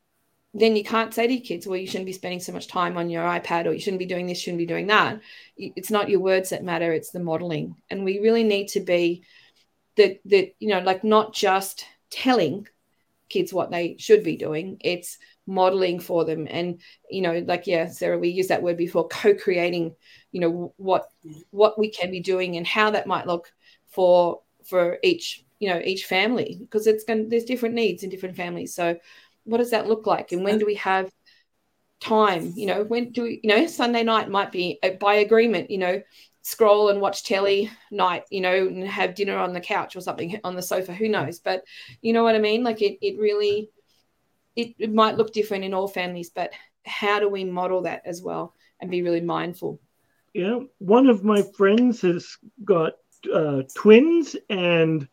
then 0.53 0.75
you 0.75 0.83
can't 0.83 1.13
say 1.13 1.27
to 1.27 1.33
your 1.33 1.41
kids, 1.41 1.65
well, 1.65 1.77
you 1.77 1.87
shouldn't 1.87 2.05
be 2.07 2.13
spending 2.13 2.41
so 2.41 2.51
much 2.51 2.67
time 2.67 2.97
on 2.97 3.09
your 3.09 3.23
iPad 3.23 3.65
or 3.65 3.73
you 3.73 3.79
shouldn't 3.79 3.99
be 3.99 4.05
doing 4.05 4.27
this, 4.27 4.39
shouldn't 4.39 4.57
be 4.57 4.65
doing 4.65 4.87
that. 4.87 5.21
It's 5.57 5.91
not 5.91 6.09
your 6.09 6.19
words 6.19 6.49
that 6.49 6.63
matter, 6.63 6.91
it's 6.91 7.11
the 7.11 7.19
modeling. 7.21 7.75
And 7.89 8.03
we 8.03 8.19
really 8.19 8.43
need 8.43 8.67
to 8.69 8.81
be 8.81 9.23
the, 9.95 10.19
the 10.25 10.53
you 10.59 10.69
know, 10.69 10.79
like 10.79 11.03
not 11.03 11.33
just 11.33 11.85
telling 12.09 12.67
kids 13.29 13.53
what 13.53 13.71
they 13.71 13.95
should 13.97 14.23
be 14.23 14.35
doing, 14.35 14.77
it's 14.81 15.17
modeling 15.47 15.99
for 15.99 16.25
them. 16.25 16.47
And, 16.49 16.81
you 17.09 17.21
know, 17.21 17.43
like, 17.47 17.65
yeah, 17.65 17.87
Sarah, 17.87 18.19
we 18.19 18.29
used 18.29 18.49
that 18.49 18.61
word 18.61 18.77
before, 18.77 19.07
co-creating, 19.07 19.95
you 20.33 20.41
know, 20.41 20.73
what 20.77 21.09
what 21.51 21.79
we 21.79 21.89
can 21.89 22.11
be 22.11 22.19
doing 22.19 22.57
and 22.57 22.67
how 22.67 22.91
that 22.91 23.07
might 23.07 23.25
look 23.25 23.51
for 23.87 24.41
for 24.65 24.99
each, 25.01 25.45
you 25.59 25.69
know, 25.69 25.81
each 25.83 26.05
family, 26.05 26.57
because 26.59 26.87
it's 26.87 27.05
going 27.05 27.29
there's 27.29 27.45
different 27.45 27.75
needs 27.75 28.03
in 28.03 28.09
different 28.09 28.35
families. 28.35 28.75
So 28.75 28.97
what 29.43 29.57
does 29.57 29.71
that 29.71 29.87
look 29.87 30.05
like? 30.05 30.31
And 30.31 30.43
when 30.43 30.57
do 30.57 30.65
we 30.65 30.75
have 30.75 31.11
time? 31.99 32.53
You 32.55 32.65
know 32.65 32.83
when 32.83 33.11
do 33.11 33.23
we 33.23 33.39
you 33.43 33.49
know 33.49 33.67
sunday 33.67 34.03
night 34.03 34.29
might 34.29 34.51
be 34.51 34.79
by 34.99 35.15
agreement 35.15 35.69
you 35.69 35.77
know 35.77 36.01
scroll 36.41 36.89
and 36.89 36.99
watch 36.99 37.23
telly 37.23 37.69
night 37.91 38.23
you 38.31 38.41
know 38.41 38.67
and 38.67 38.87
have 38.87 39.13
dinner 39.13 39.37
on 39.37 39.53
the 39.53 39.61
couch 39.61 39.95
or 39.95 40.01
something 40.01 40.39
on 40.43 40.55
the 40.55 40.61
sofa 40.61 40.93
who 40.93 41.07
knows? 41.07 41.39
But 41.39 41.63
you 42.01 42.13
know 42.13 42.23
what 42.23 42.35
i 42.35 42.39
mean? 42.39 42.63
Like 42.63 42.81
it, 42.81 42.97
it 43.01 43.19
really 43.19 43.69
it, 44.55 44.75
it 44.79 44.93
might 44.93 45.17
look 45.17 45.31
different 45.31 45.63
in 45.63 45.73
all 45.73 45.87
families 45.87 46.29
but 46.29 46.51
how 46.85 47.19
do 47.19 47.29
we 47.29 47.43
model 47.43 47.83
that 47.83 48.01
as 48.05 48.21
well 48.21 48.55
and 48.79 48.89
be 48.89 49.03
really 49.03 49.21
mindful? 49.21 49.79
Yeah 50.33 50.59
one 50.79 51.07
of 51.07 51.23
my 51.23 51.43
friends 51.55 52.01
has 52.01 52.37
got 52.65 52.93
uh, 53.31 53.61
twins 53.75 54.35
and 54.49 55.07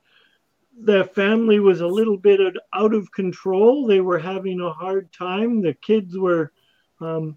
their 0.80 1.04
family 1.04 1.60
was 1.60 1.80
a 1.80 1.86
little 1.86 2.16
bit 2.16 2.40
out 2.72 2.94
of 2.94 3.12
control. 3.12 3.86
They 3.86 4.00
were 4.00 4.18
having 4.18 4.60
a 4.60 4.72
hard 4.72 5.12
time. 5.12 5.62
The 5.62 5.74
kids 5.74 6.16
were 6.16 6.52
um, 7.00 7.36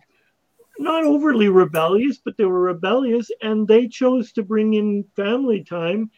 not 0.77 1.03
overly 1.03 1.49
rebellious, 1.49 2.19
but 2.23 2.37
they 2.37 2.45
were 2.45 2.61
rebellious, 2.61 3.29
and 3.41 3.67
they 3.67 3.87
chose 3.87 4.31
to 4.33 4.43
bring 4.43 4.73
in 4.73 5.05
family 5.15 5.63
time 5.63 6.11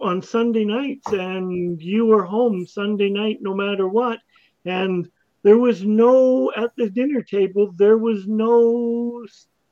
on 0.00 0.22
Sunday 0.22 0.64
nights. 0.64 1.12
And 1.12 1.80
you 1.80 2.06
were 2.06 2.24
home 2.24 2.66
Sunday 2.66 3.10
night 3.10 3.38
no 3.40 3.54
matter 3.54 3.88
what. 3.88 4.20
And 4.64 5.08
there 5.42 5.58
was 5.58 5.84
no, 5.84 6.52
at 6.56 6.72
the 6.76 6.88
dinner 6.88 7.22
table, 7.22 7.72
there 7.76 7.98
was 7.98 8.26
no 8.26 9.26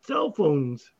cell 0.04 0.32
phones 0.32 0.90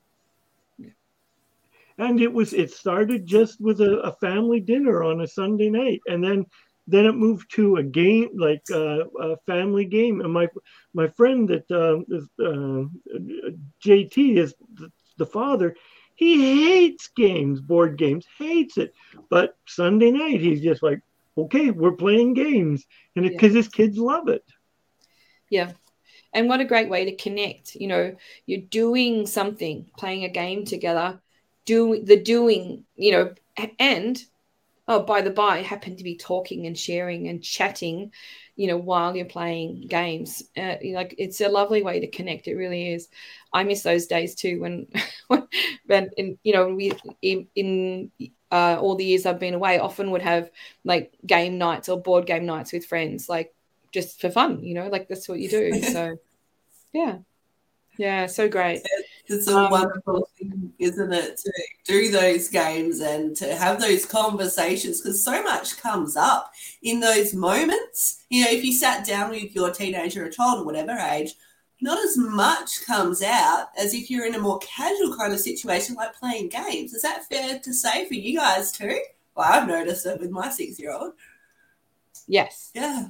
and 1.98 2.20
it 2.20 2.32
was 2.32 2.52
it 2.52 2.70
started 2.70 3.26
just 3.26 3.60
with 3.60 3.80
a, 3.80 4.00
a, 4.00 4.12
family 4.12 4.60
dinner 4.60 5.02
on 5.02 5.20
a 5.20 5.26
sunday 5.26 5.70
night. 5.70 6.00
And 6.06 6.22
then 6.22 6.46
then 6.86 7.06
it 7.06 7.12
moved 7.12 7.50
to 7.54 7.76
a 7.76 7.82
game 7.82 8.30
like 8.34 8.62
uh, 8.70 9.04
a 9.20 9.36
family 9.46 9.84
game. 9.84 10.20
And 10.20 10.32
my 10.32 10.48
my 10.94 11.08
friend 11.08 11.48
that 11.48 11.70
uh, 11.70 12.00
is, 12.14 12.28
uh, 12.40 12.88
jt 13.84 14.36
is 14.36 14.54
the 15.18 15.26
father 15.26 15.76
he 16.14 16.64
hates 16.66 17.08
games 17.08 17.60
board 17.60 17.96
games 17.96 18.26
hates 18.38 18.78
it. 18.78 18.94
But 19.30 19.56
sunday 19.66 20.10
night 20.10 20.40
he's 20.40 20.62
just 20.62 20.82
like 20.82 21.00
okay 21.36 21.70
we're 21.70 21.92
playing 21.92 22.34
games. 22.34 22.84
And 23.16 23.28
because 23.28 23.52
yeah. 23.52 23.58
his 23.58 23.68
kids 23.68 23.98
love 23.98 24.28
it. 24.28 24.44
Yeah. 25.50 25.72
And 26.34 26.48
what 26.48 26.60
a 26.60 26.64
great 26.64 26.88
way 26.88 27.04
to 27.04 27.16
connect. 27.16 27.74
You 27.74 27.88
know 27.88 28.16
you're 28.46 28.62
doing 28.62 29.26
something 29.26 29.86
playing 29.98 30.24
a 30.24 30.30
game 30.30 30.64
together 30.64 31.20
do 31.64 32.02
the 32.02 32.20
doing, 32.20 32.84
you 32.96 33.12
know, 33.12 33.34
and 33.78 34.22
oh, 34.88 35.02
by 35.02 35.22
the 35.22 35.30
by, 35.30 35.58
happen 35.58 35.96
to 35.96 36.04
be 36.04 36.16
talking 36.16 36.66
and 36.66 36.78
sharing 36.78 37.28
and 37.28 37.42
chatting, 37.42 38.12
you 38.56 38.66
know, 38.66 38.76
while 38.76 39.16
you're 39.16 39.24
playing 39.26 39.86
games. 39.88 40.42
Uh, 40.56 40.76
like 40.92 41.14
it's 41.18 41.40
a 41.40 41.48
lovely 41.48 41.82
way 41.82 42.00
to 42.00 42.06
connect. 42.08 42.48
It 42.48 42.56
really 42.56 42.92
is. 42.92 43.08
I 43.52 43.64
miss 43.64 43.82
those 43.82 44.06
days 44.06 44.34
too 44.34 44.60
when, 44.60 44.86
when, 45.86 46.10
in, 46.16 46.38
you 46.42 46.52
know, 46.52 46.74
we 46.74 46.92
in, 47.20 47.46
in 47.54 48.10
uh, 48.50 48.76
all 48.80 48.96
the 48.96 49.04
years 49.04 49.26
I've 49.26 49.40
been 49.40 49.54
away, 49.54 49.78
often 49.78 50.10
would 50.10 50.22
have 50.22 50.50
like 50.84 51.14
game 51.24 51.58
nights 51.58 51.88
or 51.88 52.00
board 52.00 52.26
game 52.26 52.46
nights 52.46 52.72
with 52.72 52.86
friends, 52.86 53.28
like 53.28 53.54
just 53.92 54.20
for 54.20 54.30
fun. 54.30 54.62
You 54.62 54.74
know, 54.74 54.88
like 54.88 55.08
that's 55.08 55.28
what 55.28 55.38
you 55.38 55.48
do. 55.48 55.82
So, 55.82 56.16
yeah. 56.92 57.18
Yeah, 57.98 58.26
so 58.26 58.48
great. 58.48 58.80
It's 59.32 59.48
a 59.48 59.56
um, 59.56 59.70
wonderful 59.70 60.28
thing, 60.38 60.72
isn't 60.78 61.12
it, 61.12 61.36
to 61.38 61.52
do 61.84 62.10
those 62.10 62.48
games 62.48 63.00
and 63.00 63.36
to 63.36 63.54
have 63.54 63.80
those 63.80 64.04
conversations 64.04 65.00
because 65.00 65.24
so 65.24 65.42
much 65.42 65.80
comes 65.80 66.16
up 66.16 66.52
in 66.82 67.00
those 67.00 67.34
moments. 67.34 68.22
You 68.30 68.44
know, 68.44 68.50
if 68.50 68.64
you 68.64 68.72
sat 68.72 69.06
down 69.06 69.30
with 69.30 69.54
your 69.54 69.70
teenager 69.70 70.24
or 70.24 70.26
a 70.26 70.32
child 70.32 70.60
or 70.60 70.64
whatever 70.64 70.92
age, 70.92 71.34
not 71.80 71.98
as 71.98 72.16
much 72.16 72.86
comes 72.86 73.22
out 73.22 73.68
as 73.76 73.92
if 73.92 74.08
you're 74.08 74.26
in 74.26 74.36
a 74.36 74.40
more 74.40 74.60
casual 74.60 75.16
kind 75.16 75.32
of 75.32 75.40
situation 75.40 75.96
like 75.96 76.14
playing 76.14 76.48
games. 76.48 76.94
Is 76.94 77.02
that 77.02 77.24
fair 77.24 77.58
to 77.58 77.74
say 77.74 78.06
for 78.06 78.14
you 78.14 78.38
guys 78.38 78.70
too? 78.70 79.00
Well, 79.34 79.50
I've 79.50 79.66
noticed 79.66 80.06
it 80.06 80.20
with 80.20 80.30
my 80.30 80.48
six 80.48 80.78
year 80.78 80.92
old. 80.92 81.14
Yes. 82.28 82.70
Yeah. 82.74 83.08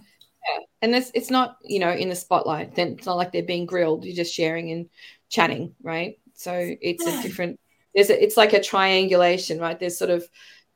Yeah. 0.49 0.65
And 0.83 0.95
it's 0.95 1.11
it's 1.15 1.31
not, 1.31 1.59
you 1.63 1.79
know, 1.79 1.93
in 1.93 2.09
the 2.09 2.17
spotlight. 2.17 2.75
Then 2.75 2.89
it's 2.89 3.07
not 3.07 3.17
like 3.17 3.33
they're 3.33 3.43
being 3.43 3.67
grilled. 3.67 4.05
You're 4.05 4.17
just 4.17 4.35
sharing 4.35 4.71
and 4.71 4.89
chatting, 5.29 5.75
right? 5.83 6.19
So 6.35 6.53
it's 6.81 7.07
yeah. 7.07 7.19
a 7.19 7.23
different 7.23 7.61
there's 7.95 8.11
a, 8.11 8.23
it's 8.23 8.37
like 8.37 8.53
a 8.53 8.63
triangulation, 8.63 9.61
right? 9.61 9.79
There's 9.79 9.99
sort 9.99 10.11
of 10.11 10.29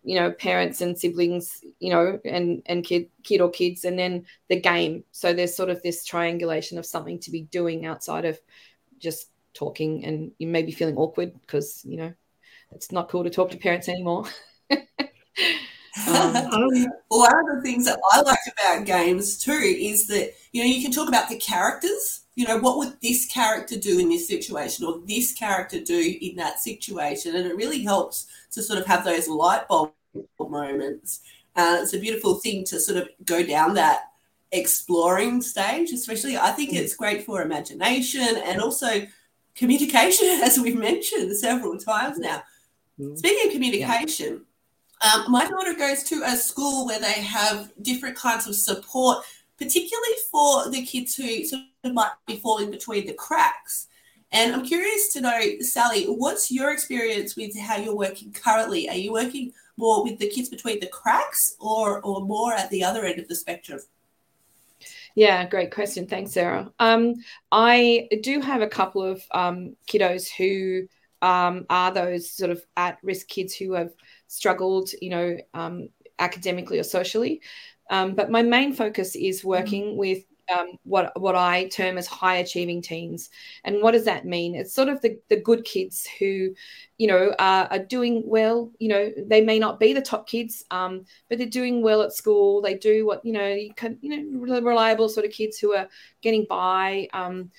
you 0.06 0.14
know 0.14 0.30
parents 0.30 0.80
and 0.80 0.96
siblings 0.96 1.60
you 1.80 1.90
know 1.90 2.18
and 2.24 2.62
and 2.66 2.84
kid 2.84 3.08
kid 3.24 3.40
or 3.40 3.50
kids 3.50 3.84
and 3.84 3.98
then 3.98 4.24
the 4.48 4.58
game 4.58 5.02
so 5.10 5.32
there's 5.34 5.54
sort 5.54 5.68
of 5.68 5.82
this 5.82 6.04
triangulation 6.04 6.78
of 6.78 6.86
something 6.86 7.18
to 7.18 7.32
be 7.32 7.42
doing 7.42 7.84
outside 7.84 8.24
of 8.24 8.38
just 9.00 9.30
talking 9.52 10.04
and 10.04 10.30
you 10.38 10.46
may 10.46 10.62
be 10.62 10.70
feeling 10.70 10.96
awkward 10.96 11.32
because 11.40 11.84
you 11.84 11.96
know 11.96 12.12
it's 12.70 12.92
not 12.92 13.08
cool 13.08 13.24
to 13.24 13.30
talk 13.30 13.50
to 13.50 13.56
parents 13.56 13.88
anymore 13.88 14.24
um, 16.08 16.32
well, 17.10 17.20
one 17.20 17.50
of 17.50 17.56
the 17.56 17.62
things 17.62 17.86
that 17.86 17.98
I 18.12 18.20
like 18.22 18.38
about 18.52 18.86
games 18.86 19.38
too 19.38 19.52
is 19.52 20.06
that 20.08 20.34
you 20.52 20.62
know 20.62 20.68
you 20.68 20.82
can 20.82 20.92
talk 20.92 21.08
about 21.08 21.28
the 21.28 21.36
characters. 21.36 22.22
You 22.34 22.46
know, 22.46 22.58
what 22.58 22.76
would 22.76 23.00
this 23.00 23.26
character 23.26 23.78
do 23.78 23.98
in 23.98 24.10
this 24.10 24.28
situation, 24.28 24.84
or 24.84 25.00
this 25.06 25.32
character 25.32 25.80
do 25.80 26.16
in 26.20 26.36
that 26.36 26.60
situation, 26.60 27.34
and 27.34 27.46
it 27.46 27.56
really 27.56 27.82
helps 27.82 28.26
to 28.52 28.62
sort 28.62 28.78
of 28.78 28.86
have 28.86 29.04
those 29.04 29.28
light 29.28 29.66
bulb 29.68 29.92
moments. 30.38 31.20
Uh, 31.54 31.78
it's 31.80 31.94
a 31.94 31.98
beautiful 31.98 32.34
thing 32.34 32.64
to 32.64 32.78
sort 32.78 32.98
of 32.98 33.08
go 33.24 33.42
down 33.42 33.72
that 33.74 34.10
exploring 34.52 35.40
stage, 35.40 35.90
especially. 35.90 36.36
I 36.36 36.50
think 36.50 36.74
it's 36.74 36.94
great 36.94 37.24
for 37.24 37.40
imagination 37.40 38.36
and 38.44 38.60
also 38.60 39.06
communication, 39.54 40.28
as 40.44 40.58
we've 40.58 40.78
mentioned 40.78 41.34
several 41.36 41.78
times 41.78 42.18
now. 42.18 42.42
Mm-hmm. 43.00 43.16
Speaking 43.16 43.48
of 43.48 43.52
communication, 43.52 44.42
um, 45.02 45.30
my 45.30 45.46
daughter 45.46 45.74
goes 45.74 46.02
to 46.04 46.22
a 46.24 46.36
school 46.36 46.86
where 46.86 47.00
they 47.00 47.12
have 47.22 47.72
different 47.82 48.16
kinds 48.16 48.46
of 48.46 48.54
support, 48.54 49.24
particularly 49.58 50.14
for 50.30 50.70
the 50.70 50.84
kids 50.84 51.14
who 51.14 51.44
sort 51.44 51.62
of 51.84 51.92
might 51.92 52.12
be 52.26 52.36
falling 52.36 52.70
between 52.70 53.06
the 53.06 53.12
cracks. 53.12 53.88
And 54.32 54.54
I'm 54.54 54.64
curious 54.64 55.12
to 55.12 55.20
know, 55.20 55.40
Sally, 55.60 56.04
what's 56.04 56.50
your 56.50 56.72
experience 56.72 57.36
with 57.36 57.56
how 57.58 57.76
you're 57.76 57.96
working 57.96 58.32
currently? 58.32 58.88
Are 58.88 58.96
you 58.96 59.12
working 59.12 59.52
more 59.76 60.02
with 60.02 60.18
the 60.18 60.28
kids 60.28 60.48
between 60.48 60.80
the 60.80 60.88
cracks 60.88 61.56
or, 61.60 62.00
or 62.02 62.22
more 62.22 62.52
at 62.52 62.70
the 62.70 62.82
other 62.82 63.04
end 63.04 63.20
of 63.20 63.28
the 63.28 63.36
spectrum? 63.36 63.80
Yeah, 65.14 65.46
great 65.46 65.72
question. 65.72 66.06
Thanks, 66.06 66.32
Sarah. 66.32 66.70
Um, 66.78 67.14
I 67.50 68.08
do 68.22 68.40
have 68.40 68.60
a 68.60 68.68
couple 68.68 69.02
of 69.02 69.22
um, 69.32 69.76
kiddos 69.88 70.28
who 70.28 70.88
um, 71.22 71.64
are 71.70 71.90
those 71.90 72.30
sort 72.30 72.50
of 72.50 72.62
at 72.76 72.98
risk 73.02 73.26
kids 73.28 73.54
who 73.54 73.72
have 73.72 73.92
struggled, 74.28 74.90
you 75.00 75.10
know, 75.10 75.36
um, 75.54 75.88
academically 76.18 76.78
or 76.78 76.82
socially. 76.82 77.40
Um, 77.90 78.14
but 78.14 78.30
my 78.30 78.42
main 78.42 78.72
focus 78.72 79.14
is 79.14 79.44
working 79.44 79.84
mm-hmm. 79.84 79.98
with 79.98 80.24
um, 80.54 80.78
what 80.84 81.18
what 81.20 81.34
I 81.34 81.68
term 81.68 81.98
as 81.98 82.06
high 82.06 82.36
achieving 82.36 82.80
teens. 82.80 83.30
And 83.64 83.82
what 83.82 83.92
does 83.92 84.04
that 84.04 84.24
mean? 84.24 84.54
It's 84.54 84.72
sort 84.72 84.88
of 84.88 85.00
the, 85.00 85.18
the 85.28 85.40
good 85.40 85.64
kids 85.64 86.06
who, 86.18 86.54
you 86.98 87.06
know, 87.06 87.34
are, 87.38 87.66
are 87.70 87.78
doing 87.78 88.22
well. 88.24 88.70
You 88.78 88.88
know, 88.88 89.12
they 89.26 89.40
may 89.40 89.58
not 89.58 89.80
be 89.80 89.92
the 89.92 90.00
top 90.00 90.28
kids, 90.28 90.64
um, 90.70 91.04
but 91.28 91.38
they're 91.38 91.48
doing 91.48 91.82
well 91.82 92.02
at 92.02 92.12
school. 92.12 92.62
They 92.62 92.74
do 92.74 93.06
what 93.06 93.24
you 93.24 93.32
know, 93.32 93.48
you 93.48 93.74
can, 93.74 93.98
you 94.00 94.16
know, 94.16 94.60
reliable 94.60 95.08
sort 95.08 95.26
of 95.26 95.32
kids 95.32 95.58
who 95.58 95.74
are 95.74 95.88
getting 96.22 96.46
by. 96.48 97.08
Um, 97.12 97.50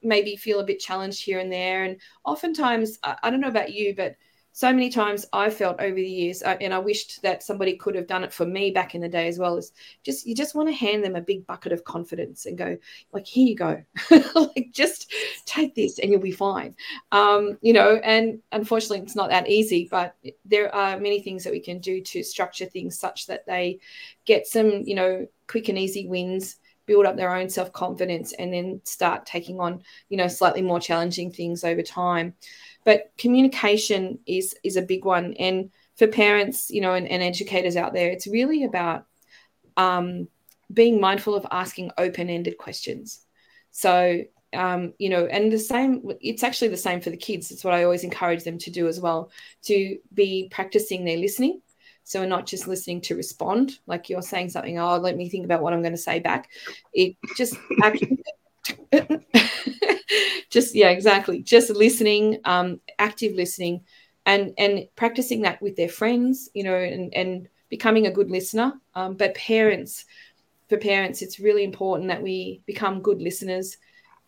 maybe 0.00 0.36
feel 0.36 0.60
a 0.60 0.64
bit 0.64 0.78
challenged 0.78 1.24
here 1.24 1.40
and 1.40 1.52
there. 1.52 1.82
And 1.84 1.96
oftentimes, 2.24 2.98
I, 3.02 3.16
I 3.24 3.30
don't 3.30 3.40
know 3.40 3.48
about 3.48 3.72
you, 3.72 3.94
but 3.96 4.16
so 4.54 4.70
many 4.70 4.90
times 4.90 5.24
I 5.32 5.48
felt 5.48 5.80
over 5.80 5.94
the 5.94 6.06
years, 6.06 6.42
uh, 6.42 6.56
and 6.60 6.74
I 6.74 6.78
wished 6.78 7.22
that 7.22 7.42
somebody 7.42 7.74
could 7.76 7.94
have 7.94 8.06
done 8.06 8.22
it 8.22 8.32
for 8.32 8.44
me 8.44 8.70
back 8.70 8.94
in 8.94 9.00
the 9.00 9.08
day 9.08 9.26
as 9.26 9.38
well. 9.38 9.56
Is 9.56 9.72
just 10.04 10.26
you 10.26 10.34
just 10.34 10.54
want 10.54 10.68
to 10.68 10.74
hand 10.74 11.02
them 11.02 11.16
a 11.16 11.22
big 11.22 11.46
bucket 11.46 11.72
of 11.72 11.84
confidence 11.84 12.44
and 12.44 12.58
go 12.58 12.76
like, 13.12 13.26
here 13.26 13.48
you 13.48 13.56
go, 13.56 13.82
like 14.34 14.68
just 14.72 15.10
take 15.46 15.74
this 15.74 15.98
and 15.98 16.10
you'll 16.10 16.20
be 16.20 16.30
fine. 16.32 16.74
Um, 17.12 17.58
you 17.62 17.72
know, 17.72 17.96
and 18.04 18.40
unfortunately, 18.52 19.00
it's 19.00 19.16
not 19.16 19.30
that 19.30 19.48
easy, 19.48 19.88
but 19.90 20.16
there 20.44 20.74
are 20.74 21.00
many 21.00 21.22
things 21.22 21.44
that 21.44 21.52
we 21.52 21.60
can 21.60 21.78
do 21.78 22.02
to 22.02 22.22
structure 22.22 22.66
things 22.66 22.98
such 22.98 23.26
that 23.28 23.46
they 23.46 23.80
get 24.26 24.46
some, 24.46 24.82
you 24.82 24.94
know, 24.94 25.26
quick 25.46 25.70
and 25.70 25.78
easy 25.78 26.06
wins 26.06 26.56
build 26.86 27.06
up 27.06 27.16
their 27.16 27.34
own 27.34 27.48
self 27.48 27.72
confidence 27.72 28.32
and 28.34 28.52
then 28.52 28.80
start 28.84 29.24
taking 29.24 29.60
on 29.60 29.82
you 30.08 30.16
know 30.16 30.26
slightly 30.28 30.62
more 30.62 30.80
challenging 30.80 31.30
things 31.30 31.64
over 31.64 31.82
time 31.82 32.34
but 32.84 33.12
communication 33.18 34.18
is 34.26 34.54
is 34.64 34.76
a 34.76 34.82
big 34.82 35.04
one. 35.04 35.34
And 35.34 35.70
for 35.96 36.06
parents 36.06 36.70
you 36.70 36.80
know 36.80 36.94
and, 36.94 37.08
and 37.08 37.22
educators 37.22 37.76
out 37.76 37.92
there 37.92 38.10
it's 38.10 38.26
really 38.26 38.64
about 38.64 39.06
um, 39.76 40.28
being 40.72 41.00
mindful 41.00 41.34
of 41.34 41.46
asking 41.50 41.90
open-ended 41.98 42.58
questions. 42.58 43.24
So 43.70 44.22
um, 44.54 44.92
you 44.98 45.08
know 45.08 45.26
and 45.26 45.50
the 45.50 45.58
same 45.58 46.02
it's 46.20 46.42
actually 46.42 46.68
the 46.68 46.76
same 46.76 47.00
for 47.00 47.10
the 47.10 47.16
kids. 47.16 47.50
It's 47.50 47.64
what 47.64 47.74
i 47.74 47.84
always 47.84 48.04
encourage 48.04 48.44
them 48.44 48.58
to 48.58 48.70
do 48.70 48.88
as 48.88 49.00
well 49.00 49.30
to 49.62 49.98
be 50.14 50.48
practicing 50.50 51.04
their 51.04 51.18
listening. 51.18 51.60
So 52.04 52.20
we're 52.20 52.26
not 52.26 52.46
just 52.46 52.66
listening 52.66 53.00
to 53.02 53.14
respond 53.14 53.78
like 53.86 54.10
you're 54.10 54.22
saying 54.22 54.50
something 54.50 54.78
oh 54.78 54.96
let 54.96 55.16
me 55.16 55.28
think 55.28 55.44
about 55.44 55.62
what 55.62 55.72
i'm 55.72 55.82
going 55.82 55.92
to 55.92 55.98
say 55.98 56.18
back. 56.18 56.50
It 56.92 57.16
just 57.36 57.56
actually 57.82 58.22
just 60.50 60.74
yeah 60.74 60.90
exactly. 60.90 61.42
Just 61.42 61.70
listening 61.70 62.38
um 62.44 62.80
active 62.98 63.34
listening 63.34 63.82
and 64.26 64.52
and 64.58 64.86
practicing 64.96 65.42
that 65.42 65.60
with 65.60 65.76
their 65.76 65.88
friends 65.88 66.48
you 66.54 66.64
know 66.64 66.76
and 66.76 67.12
and 67.14 67.48
becoming 67.68 68.06
a 68.06 68.12
good 68.12 68.30
listener. 68.30 68.74
Um, 68.94 69.14
but 69.14 69.34
parents 69.34 70.04
for 70.68 70.76
parents 70.78 71.22
it's 71.22 71.40
really 71.40 71.64
important 71.64 72.08
that 72.08 72.22
we 72.22 72.62
become 72.66 73.02
good 73.02 73.20
listeners 73.20 73.76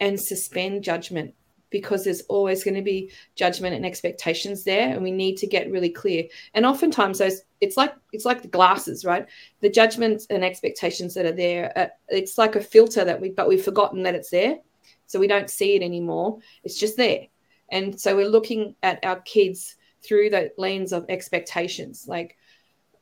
and 0.01 0.21
suspend 0.21 0.83
judgment 0.83 1.35
because 1.75 2.05
there's 2.05 2.21
always 2.29 2.63
going 2.63 2.77
to 2.77 2.83
be 2.83 3.11
judgment 3.35 3.75
and 3.75 3.85
expectations 3.85 4.63
there 4.63 4.91
and 4.91 5.03
we 5.03 5.11
need 5.11 5.37
to 5.37 5.45
get 5.49 5.69
really 5.73 5.91
clear. 5.91 6.23
And 6.55 6.65
oftentimes 6.65 7.19
those 7.19 7.43
it's 7.61 7.77
like 7.77 7.93
it's 8.13 8.25
like 8.25 8.43
the 8.43 8.57
glasses 8.57 9.05
right? 9.05 9.27
The 9.61 9.69
judgments 9.69 10.29
and 10.31 10.45
expectations 10.45 11.15
that 11.15 11.27
are 11.27 11.33
there 11.33 11.77
uh, 11.77 11.89
it's 12.09 12.39
like 12.39 12.55
a 12.55 12.61
filter 12.61 13.05
that 13.05 13.21
we 13.21 13.31
but 13.31 13.49
we've 13.49 13.65
forgotten 13.65 14.05
that 14.05 14.15
it's 14.15 14.31
there 14.31 14.59
so 15.07 15.19
we 15.19 15.27
don't 15.27 15.51
see 15.51 15.75
it 15.75 15.83
anymore. 15.83 16.39
It's 16.63 16.79
just 16.79 16.97
there. 16.97 17.27
And 17.71 18.01
so 18.01 18.15
we're 18.15 18.29
looking 18.29 18.77
at 18.85 19.05
our 19.05 19.21
kids 19.23 19.75
through 20.05 20.31
the 20.31 20.53
lens 20.57 20.93
of 20.93 21.07
expectations 21.09 22.05
like 22.07 22.37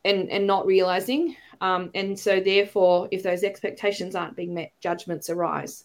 and 0.03 0.31
and 0.31 0.47
not 0.47 0.65
realizing 0.65 1.37
um, 1.61 1.91
and 1.95 2.19
so 2.19 2.41
therefore 2.41 3.07
if 3.11 3.23
those 3.23 3.45
expectations 3.45 4.15
aren't 4.15 4.35
being 4.35 4.55
met 4.55 4.73
judgments 4.81 5.29
arise 5.29 5.85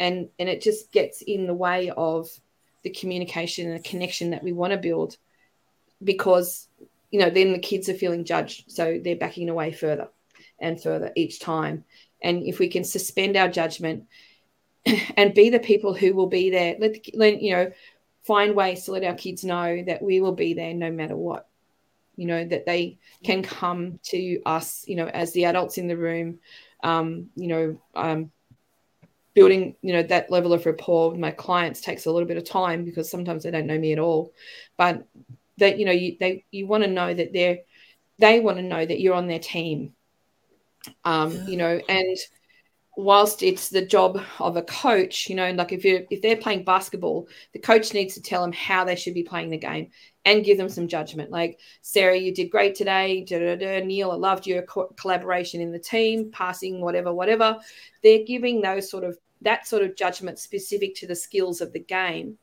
and 0.00 0.28
and 0.38 0.48
it 0.48 0.60
just 0.62 0.92
gets 0.92 1.22
in 1.22 1.46
the 1.46 1.54
way 1.54 1.90
of 1.96 2.28
the 2.82 2.90
communication 2.90 3.68
and 3.68 3.78
the 3.78 3.88
connection 3.88 4.30
that 4.30 4.42
we 4.42 4.52
want 4.52 4.72
to 4.72 4.78
build 4.78 5.16
because 6.02 6.68
you 7.10 7.18
know 7.18 7.30
then 7.30 7.52
the 7.52 7.58
kids 7.58 7.88
are 7.88 7.94
feeling 7.94 8.24
judged. 8.24 8.70
So 8.70 9.00
they're 9.02 9.16
backing 9.16 9.48
away 9.48 9.72
further 9.72 10.08
and 10.58 10.80
further 10.80 11.12
each 11.16 11.40
time. 11.40 11.84
And 12.22 12.42
if 12.44 12.58
we 12.58 12.68
can 12.68 12.84
suspend 12.84 13.36
our 13.36 13.48
judgment 13.48 14.04
and 15.16 15.34
be 15.34 15.50
the 15.50 15.60
people 15.60 15.94
who 15.94 16.14
will 16.14 16.26
be 16.26 16.50
there 16.50 16.76
let, 16.78 16.96
let 17.14 17.42
you 17.42 17.52
know 17.52 17.72
find 18.24 18.54
ways 18.54 18.84
to 18.84 18.92
let 18.92 19.04
our 19.04 19.14
kids 19.14 19.44
know 19.44 19.82
that 19.86 20.02
we 20.02 20.20
will 20.20 20.34
be 20.34 20.54
there 20.54 20.74
no 20.74 20.90
matter 20.90 21.16
what 21.16 21.48
you 22.16 22.26
know 22.26 22.44
that 22.44 22.66
they 22.66 22.98
can 23.22 23.42
come 23.42 23.98
to 24.02 24.42
us 24.44 24.84
you 24.86 24.96
know 24.96 25.06
as 25.06 25.32
the 25.32 25.44
adults 25.44 25.78
in 25.78 25.86
the 25.86 25.96
room 25.96 26.38
um, 26.82 27.28
you 27.36 27.48
know 27.48 27.80
um, 27.94 28.30
building 29.38 29.76
you 29.82 29.92
know 29.92 30.02
that 30.02 30.32
level 30.32 30.52
of 30.52 30.66
rapport 30.66 31.12
with 31.12 31.20
my 31.20 31.30
clients 31.30 31.80
takes 31.80 32.06
a 32.06 32.10
little 32.10 32.26
bit 32.26 32.36
of 32.36 32.42
time 32.42 32.84
because 32.84 33.08
sometimes 33.08 33.44
they 33.44 33.52
don't 33.52 33.68
know 33.68 33.78
me 33.78 33.92
at 33.92 34.00
all. 34.00 34.32
But 34.76 35.06
that 35.58 35.78
you 35.78 35.84
know 35.84 35.92
you 35.92 36.16
they 36.18 36.44
you 36.50 36.66
want 36.66 36.82
to 36.82 36.90
know 36.90 37.14
that 37.14 37.32
they're 37.32 37.58
they 38.18 38.40
want 38.40 38.56
to 38.56 38.64
know 38.64 38.84
that 38.84 39.00
you're 39.00 39.14
on 39.14 39.28
their 39.28 39.38
team. 39.38 39.94
Um 41.04 41.40
you 41.46 41.56
know 41.56 41.80
and 41.88 42.18
whilst 42.96 43.44
it's 43.44 43.68
the 43.68 43.86
job 43.86 44.20
of 44.40 44.56
a 44.56 44.62
coach 44.62 45.30
you 45.30 45.36
know 45.36 45.52
like 45.52 45.70
if 45.70 45.84
you 45.84 46.04
if 46.10 46.20
they're 46.20 46.36
playing 46.36 46.64
basketball 46.64 47.28
the 47.52 47.60
coach 47.60 47.94
needs 47.94 48.14
to 48.14 48.20
tell 48.20 48.42
them 48.42 48.50
how 48.50 48.82
they 48.82 48.96
should 48.96 49.14
be 49.14 49.22
playing 49.22 49.50
the 49.50 49.56
game 49.56 49.88
and 50.24 50.44
give 50.44 50.58
them 50.58 50.68
some 50.68 50.88
judgment. 50.88 51.30
Like 51.30 51.60
sarah 51.80 52.16
you 52.16 52.34
did 52.34 52.50
great 52.50 52.74
today. 52.74 53.24
Da, 53.24 53.38
da, 53.38 53.54
da. 53.54 53.84
neil 53.84 54.10
i 54.10 54.16
loved 54.16 54.48
your 54.48 54.62
co- 54.62 54.92
collaboration 55.00 55.60
in 55.60 55.70
the 55.70 55.78
team 55.78 56.32
passing 56.32 56.80
whatever 56.80 57.14
whatever. 57.14 57.58
They're 58.02 58.24
giving 58.24 58.60
those 58.60 58.90
sort 58.90 59.04
of 59.04 59.16
that 59.42 59.66
sort 59.66 59.82
of 59.82 59.96
judgment 59.96 60.38
specific 60.38 60.94
to 60.96 61.06
the 61.06 61.14
skills 61.14 61.60
of 61.60 61.72
the 61.72 61.80
game, 61.80 62.38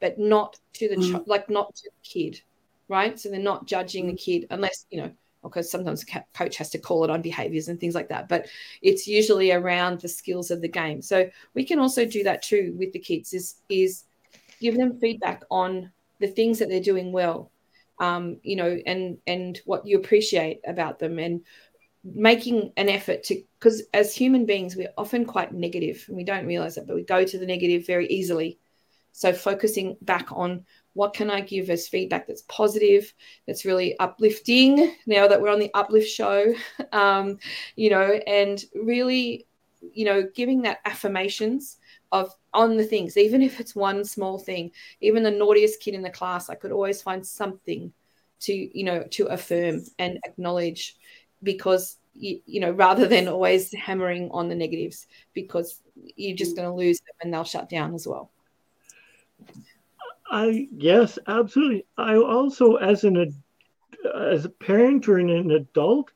but 0.00 0.18
not 0.18 0.58
to 0.74 0.88
the 0.88 0.96
mm. 0.96 1.22
like 1.26 1.48
not 1.50 1.74
to 1.76 1.82
the 1.84 2.08
kid, 2.08 2.40
right? 2.88 3.18
So 3.18 3.28
they're 3.28 3.38
not 3.38 3.66
judging 3.66 4.06
the 4.06 4.14
kid 4.14 4.46
unless 4.50 4.86
you 4.90 5.02
know 5.02 5.10
because 5.42 5.70
sometimes 5.70 6.04
a 6.04 6.24
coach 6.34 6.56
has 6.56 6.70
to 6.70 6.78
call 6.78 7.04
it 7.04 7.10
on 7.10 7.22
behaviors 7.22 7.68
and 7.68 7.78
things 7.78 7.94
like 7.94 8.08
that 8.08 8.28
but 8.28 8.46
it's 8.82 9.06
usually 9.06 9.52
around 9.52 10.00
the 10.00 10.08
skills 10.08 10.50
of 10.50 10.60
the 10.60 10.68
game 10.68 11.00
so 11.00 11.28
we 11.54 11.64
can 11.64 11.78
also 11.78 12.04
do 12.04 12.22
that 12.24 12.42
too 12.42 12.74
with 12.76 12.92
the 12.92 12.98
kids 12.98 13.32
is 13.32 13.56
is 13.68 14.04
give 14.60 14.76
them 14.76 14.98
feedback 14.98 15.42
on 15.50 15.90
the 16.18 16.26
things 16.26 16.58
that 16.58 16.68
they're 16.68 16.80
doing 16.80 17.12
well 17.12 17.50
um, 18.00 18.38
you 18.42 18.56
know 18.56 18.78
and 18.86 19.18
and 19.26 19.60
what 19.64 19.86
you 19.86 19.98
appreciate 19.98 20.60
about 20.66 20.98
them 20.98 21.18
and 21.18 21.40
making 22.04 22.72
an 22.76 22.88
effort 22.88 23.24
to 23.24 23.42
because 23.58 23.82
as 23.92 24.14
human 24.14 24.46
beings 24.46 24.76
we're 24.76 24.92
often 24.96 25.24
quite 25.24 25.52
negative 25.52 26.04
and 26.08 26.16
we 26.16 26.24
don't 26.24 26.46
realize 26.46 26.76
it 26.76 26.86
but 26.86 26.94
we 26.94 27.02
go 27.02 27.24
to 27.24 27.38
the 27.38 27.46
negative 27.46 27.86
very 27.86 28.06
easily. 28.08 28.58
So 29.12 29.32
focusing 29.32 29.96
back 30.02 30.28
on 30.30 30.64
what 30.92 31.14
can 31.14 31.30
I 31.30 31.40
give 31.40 31.70
as 31.70 31.88
feedback 31.88 32.26
that's 32.26 32.42
positive, 32.42 33.12
that's 33.46 33.64
really 33.64 33.98
uplifting 33.98 34.94
now 35.06 35.26
that 35.28 35.40
we're 35.40 35.52
on 35.52 35.58
the 35.58 35.72
uplift 35.74 36.08
show, 36.08 36.54
um, 36.92 37.38
you 37.76 37.90
know, 37.90 38.20
and 38.26 38.62
really, 38.74 39.46
you 39.92 40.04
know, 40.04 40.28
giving 40.34 40.62
that 40.62 40.78
affirmations 40.84 41.78
of 42.10 42.34
on 42.54 42.76
the 42.76 42.84
things, 42.84 43.16
even 43.16 43.42
if 43.42 43.60
it's 43.60 43.76
one 43.76 44.04
small 44.04 44.38
thing, 44.38 44.70
even 45.00 45.22
the 45.22 45.30
naughtiest 45.30 45.80
kid 45.80 45.94
in 45.94 46.02
the 46.02 46.10
class, 46.10 46.48
I 46.48 46.54
could 46.54 46.72
always 46.72 47.02
find 47.02 47.24
something 47.24 47.92
to, 48.40 48.52
you 48.52 48.84
know, 48.84 49.04
to 49.10 49.26
affirm 49.26 49.82
and 49.98 50.18
acknowledge 50.24 50.96
because 51.42 51.96
you, 52.14 52.40
you, 52.46 52.60
know 52.60 52.70
rather 52.70 53.06
than 53.06 53.28
always 53.28 53.72
hammering 53.74 54.28
on 54.32 54.48
the 54.48 54.54
negatives 54.54 55.06
because 55.34 55.80
you're 56.16 56.36
just 56.36 56.56
going 56.56 56.68
to 56.68 56.74
lose 56.74 56.98
them 56.98 57.14
and 57.22 57.32
they'll 57.32 57.44
shut 57.44 57.68
down 57.68 57.94
as 57.94 58.06
well 58.06 58.30
I 60.30 60.68
yes, 60.76 61.18
absolutely. 61.26 61.86
I 61.96 62.16
also, 62.16 62.76
as 62.76 63.04
an 63.04 63.34
as 64.14 64.44
a 64.44 64.50
parent 64.50 65.08
or 65.08 65.18
an 65.18 65.50
adult, 65.50 66.10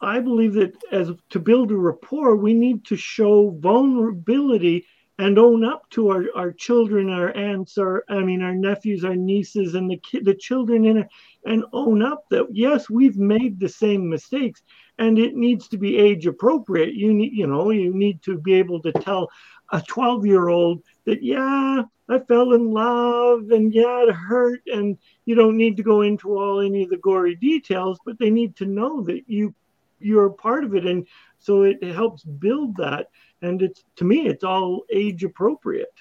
I 0.00 0.20
believe 0.20 0.54
that 0.54 0.74
as 0.90 1.10
to 1.30 1.38
build 1.38 1.70
a 1.70 1.76
rapport, 1.76 2.36
we 2.36 2.54
need 2.54 2.84
to 2.86 2.96
show 2.96 3.50
vulnerability 3.50 4.86
and 5.22 5.38
own 5.38 5.64
up 5.64 5.88
to 5.90 6.10
our, 6.10 6.24
our 6.34 6.52
children, 6.52 7.08
our 7.08 7.34
aunts, 7.36 7.78
our 7.78 8.04
I 8.08 8.20
mean 8.20 8.42
our 8.42 8.54
nephews, 8.54 9.04
our 9.04 9.16
nieces, 9.16 9.74
and 9.74 9.90
the 9.90 9.98
ki- 9.98 10.20
the 10.20 10.34
children 10.34 10.84
in 10.84 10.98
it, 10.98 11.08
and 11.46 11.64
own 11.72 12.02
up 12.02 12.24
that 12.30 12.46
yes, 12.50 12.90
we've 12.90 13.16
made 13.16 13.58
the 13.58 13.68
same 13.68 14.08
mistakes, 14.08 14.62
and 14.98 15.18
it 15.18 15.34
needs 15.34 15.68
to 15.68 15.78
be 15.78 15.96
age 15.96 16.26
appropriate. 16.26 16.94
You 16.94 17.14
need 17.14 17.32
you 17.32 17.46
know 17.46 17.70
you 17.70 17.94
need 17.94 18.22
to 18.22 18.36
be 18.38 18.54
able 18.54 18.80
to 18.82 18.92
tell 18.92 19.30
a 19.72 19.80
12 19.80 20.26
year 20.26 20.48
old 20.48 20.82
that 21.06 21.22
yeah 21.22 21.82
I 22.08 22.18
fell 22.18 22.52
in 22.52 22.72
love 22.72 23.50
and 23.50 23.72
yeah, 23.72 24.02
it 24.02 24.12
hurt. 24.12 24.62
And 24.66 24.98
you 25.24 25.34
don't 25.34 25.56
need 25.56 25.76
to 25.78 25.82
go 25.82 26.02
into 26.02 26.36
all 26.36 26.60
any 26.60 26.82
of 26.82 26.90
the 26.90 26.96
gory 26.98 27.36
details, 27.36 27.98
but 28.04 28.18
they 28.18 28.30
need 28.30 28.56
to 28.56 28.66
know 28.66 29.02
that 29.04 29.22
you 29.26 29.54
you're 29.98 30.26
a 30.26 30.32
part 30.32 30.64
of 30.64 30.74
it. 30.74 30.84
And 30.84 31.06
so 31.42 31.62
it, 31.62 31.78
it 31.82 31.94
helps 31.94 32.24
build 32.24 32.76
that. 32.76 33.08
And 33.42 33.60
it's 33.62 33.84
to 33.96 34.04
me, 34.04 34.28
it's 34.28 34.44
all 34.44 34.84
age 34.92 35.24
appropriate, 35.24 35.92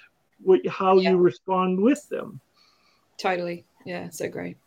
what 0.42 0.66
how 0.68 0.98
yeah. 0.98 1.12
you 1.12 1.18
respond 1.18 1.80
with 1.80 2.08
them. 2.10 2.40
Totally. 3.18 3.66
Yeah, 3.86 4.10
so 4.10 4.30
great. 4.30 4.58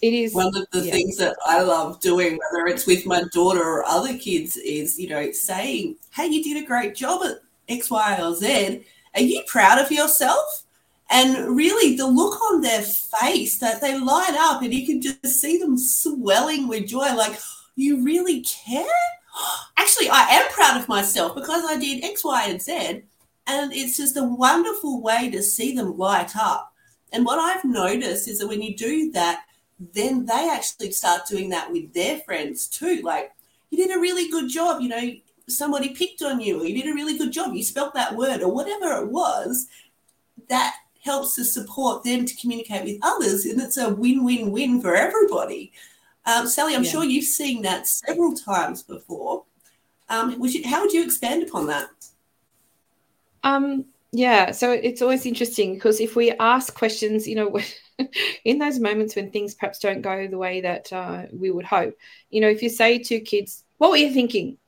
It 0.00 0.14
is 0.14 0.34
one 0.34 0.48
of 0.48 0.66
the 0.72 0.80
yeah. 0.80 0.92
things 0.92 1.16
that 1.18 1.36
I 1.46 1.62
love 1.62 2.00
doing, 2.00 2.38
whether 2.50 2.66
it's 2.66 2.86
with 2.86 3.06
my 3.06 3.24
daughter 3.32 3.62
or 3.62 3.84
other 3.84 4.16
kids, 4.18 4.56
is 4.56 4.98
you 4.98 5.08
know, 5.08 5.30
saying, 5.32 5.96
Hey, 6.10 6.26
you 6.26 6.42
did 6.42 6.62
a 6.62 6.66
great 6.66 6.94
job 6.94 7.22
at 7.24 7.38
X, 7.68 7.90
Y, 7.90 8.18
or 8.20 8.34
Z 8.34 8.84
are 9.14 9.22
you 9.22 9.42
proud 9.46 9.78
of 9.78 9.90
yourself? 9.90 10.64
And 11.10 11.54
really, 11.54 11.96
the 11.96 12.06
look 12.06 12.40
on 12.40 12.62
their 12.62 12.80
face 12.80 13.58
that 13.58 13.82
they 13.82 13.98
light 13.98 14.34
up, 14.34 14.62
and 14.62 14.72
you 14.72 14.86
can 14.86 15.02
just 15.02 15.40
see 15.40 15.58
them 15.58 15.76
swelling 15.76 16.68
with 16.68 16.86
joy 16.86 17.14
like, 17.14 17.38
you 17.76 18.02
really 18.02 18.42
care? 18.42 18.86
Actually, 19.76 20.10
I 20.10 20.26
am 20.30 20.50
proud 20.50 20.80
of 20.80 20.88
myself 20.88 21.34
because 21.34 21.64
I 21.66 21.76
did 21.76 22.04
X, 22.04 22.24
Y, 22.24 22.46
and 22.48 22.60
Z. 22.60 23.02
And 23.46 23.72
it's 23.72 23.96
just 23.96 24.16
a 24.16 24.22
wonderful 24.22 25.02
way 25.02 25.30
to 25.30 25.42
see 25.42 25.74
them 25.74 25.98
light 25.98 26.36
up. 26.36 26.72
And 27.12 27.24
what 27.24 27.38
I've 27.38 27.64
noticed 27.64 28.28
is 28.28 28.38
that 28.38 28.46
when 28.46 28.62
you 28.62 28.76
do 28.76 29.10
that, 29.12 29.44
then 29.92 30.24
they 30.26 30.48
actually 30.48 30.92
start 30.92 31.26
doing 31.28 31.48
that 31.50 31.70
with 31.70 31.92
their 31.92 32.20
friends 32.20 32.68
too. 32.68 33.02
Like, 33.02 33.32
you 33.70 33.78
did 33.78 33.94
a 33.94 34.00
really 34.00 34.30
good 34.30 34.48
job. 34.48 34.80
You 34.80 34.88
know, 34.88 35.12
somebody 35.48 35.90
picked 35.90 36.22
on 36.22 36.40
you 36.40 36.60
or 36.60 36.66
you 36.66 36.80
did 36.80 36.90
a 36.90 36.94
really 36.94 37.18
good 37.18 37.32
job, 37.32 37.52
you 37.52 37.62
spelt 37.62 37.94
that 37.94 38.16
word 38.16 38.42
or 38.42 38.52
whatever 38.52 39.02
it 39.02 39.10
was, 39.10 39.68
that 40.48 40.76
helps 41.00 41.34
to 41.34 41.44
support 41.44 42.04
them 42.04 42.24
to 42.24 42.36
communicate 42.36 42.84
with 42.84 42.98
others. 43.02 43.44
And 43.44 43.60
it's 43.60 43.76
a 43.76 43.92
win 43.92 44.24
win 44.24 44.52
win 44.52 44.80
for 44.80 44.94
everybody. 44.94 45.72
Um, 46.24 46.46
Sally, 46.46 46.74
I'm 46.74 46.84
yeah. 46.84 46.90
sure 46.90 47.04
you've 47.04 47.24
seen 47.24 47.62
that 47.62 47.86
several 47.88 48.34
times 48.34 48.82
before. 48.82 49.44
Um, 50.08 50.38
would 50.38 50.54
you, 50.54 50.68
how 50.68 50.82
would 50.82 50.92
you 50.92 51.04
expand 51.04 51.42
upon 51.42 51.66
that? 51.66 51.88
Um, 53.42 53.86
yeah, 54.12 54.52
so 54.52 54.70
it's 54.70 55.02
always 55.02 55.26
interesting 55.26 55.74
because 55.74 56.00
if 56.00 56.14
we 56.16 56.32
ask 56.32 56.74
questions, 56.74 57.26
you 57.26 57.34
know, 57.34 57.58
in 58.44 58.58
those 58.58 58.78
moments 58.78 59.16
when 59.16 59.30
things 59.30 59.54
perhaps 59.54 59.78
don't 59.78 60.02
go 60.02 60.26
the 60.26 60.38
way 60.38 60.60
that 60.60 60.92
uh, 60.92 61.24
we 61.32 61.50
would 61.50 61.64
hope, 61.64 61.96
you 62.30 62.40
know, 62.40 62.48
if 62.48 62.62
you 62.62 62.68
say 62.68 62.98
to 62.98 63.20
kids, 63.20 63.64
What 63.78 63.90
were 63.90 63.96
you 63.96 64.12
thinking? 64.12 64.58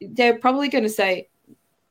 they're 0.00 0.38
probably 0.38 0.68
going 0.68 0.84
to 0.84 0.90
say 0.90 1.28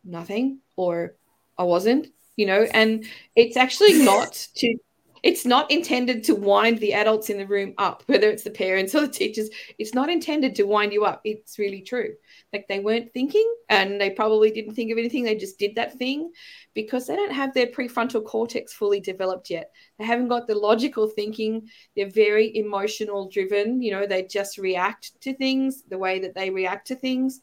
nothing 0.04 0.60
or 0.76 1.16
I 1.58 1.64
wasn't, 1.64 2.08
you 2.36 2.46
know, 2.46 2.68
and 2.74 3.06
it's 3.36 3.58
actually 3.58 4.04
not 4.06 4.48
to 4.56 4.78
it's 5.24 5.46
not 5.46 5.72
intended 5.72 6.22
to 6.26 6.36
wind 6.36 6.80
the 6.80 6.94
adults 6.94 7.30
in 7.30 7.38
the 7.38 7.48
room 7.48 7.74
up, 7.78 8.04
whether 8.08 8.30
it's 8.30 8.44
the 8.44 8.52
parents 8.52 8.94
or 8.94 9.02
the 9.02 9.08
teachers. 9.08 9.50
It's 9.80 9.94
not 9.94 10.10
intended 10.10 10.54
to 10.56 10.64
wind 10.64 10.92
you 10.92 11.06
up. 11.06 11.22
It's 11.24 11.58
really 11.58 11.82
true. 11.82 12.14
Like 12.52 12.68
they 12.68 12.82
weren't 12.82 13.14
thinking 13.14 13.50
and 13.70 14.00
they 14.00 14.10
probably 14.10 14.52
didn't 14.52 14.76
think 14.76 14.92
of 14.92 14.98
anything. 14.98 15.24
They 15.24 15.36
just 15.36 15.58
did 15.58 15.76
that 15.76 15.98
thing 15.98 16.32
because 16.74 17.08
they 17.08 17.16
don't 17.16 17.32
have 17.32 17.54
their 17.54 17.68
prefrontal 17.68 18.26
cortex 18.26 18.74
fully 18.74 19.00
developed 19.00 19.50
yet. 19.50 19.72
They 19.98 20.06
haven't 20.06 20.28
got 20.28 20.46
the 20.46 20.56
logical 20.56 21.08
thinking. 21.08 21.70
They're 21.96 22.10
very 22.10 22.56
emotional 22.58 23.30
driven. 23.30 23.82
You 23.82 23.94
know, 23.94 24.06
they 24.06 24.24
just 24.24 24.58
react 24.58 25.20
to 25.22 25.34
things 25.34 25.84
the 25.90 25.98
way 25.98 26.20
that 26.20 26.36
they 26.36 26.50
react 26.50 26.88
to 26.88 26.96
things 26.96 27.40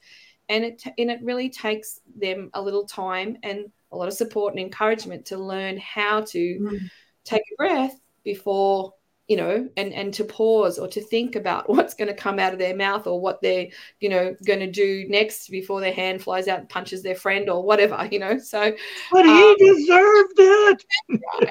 and 0.50 0.64
it 0.64 0.82
and 0.98 1.10
it 1.10 1.20
really 1.22 1.48
takes 1.48 2.00
them 2.16 2.50
a 2.52 2.60
little 2.60 2.84
time 2.84 3.38
and 3.42 3.70
a 3.92 3.96
lot 3.96 4.08
of 4.08 4.14
support 4.14 4.52
and 4.52 4.60
encouragement 4.60 5.24
to 5.26 5.38
learn 5.38 5.78
how 5.78 6.20
to 6.20 6.58
mm. 6.60 6.90
Take 7.24 7.42
a 7.52 7.56
breath 7.56 8.00
before 8.24 8.94
you 9.28 9.36
know 9.36 9.68
and 9.76 9.92
and 9.92 10.12
to 10.12 10.24
pause 10.24 10.76
or 10.76 10.88
to 10.88 11.00
think 11.00 11.36
about 11.36 11.68
what's 11.74 11.94
going 11.94 12.08
to 12.08 12.14
come 12.14 12.38
out 12.38 12.52
of 12.52 12.58
their 12.58 12.74
mouth 12.76 13.06
or 13.06 13.20
what 13.20 13.40
they're 13.40 13.68
you 14.00 14.08
know 14.08 14.34
going 14.44 14.58
to 14.58 14.70
do 14.70 15.06
next 15.08 15.48
before 15.48 15.80
their 15.80 15.92
hand 15.92 16.20
flies 16.22 16.48
out 16.48 16.58
and 16.58 16.68
punches 16.68 17.02
their 17.02 17.14
friend 17.14 17.48
or 17.48 17.62
whatever 17.62 18.08
you 18.12 18.18
know? 18.18 18.38
So 18.38 18.72
but 19.12 19.24
he 19.24 19.30
um, 19.30 19.56
deserved 19.58 20.34
it! 20.36 20.84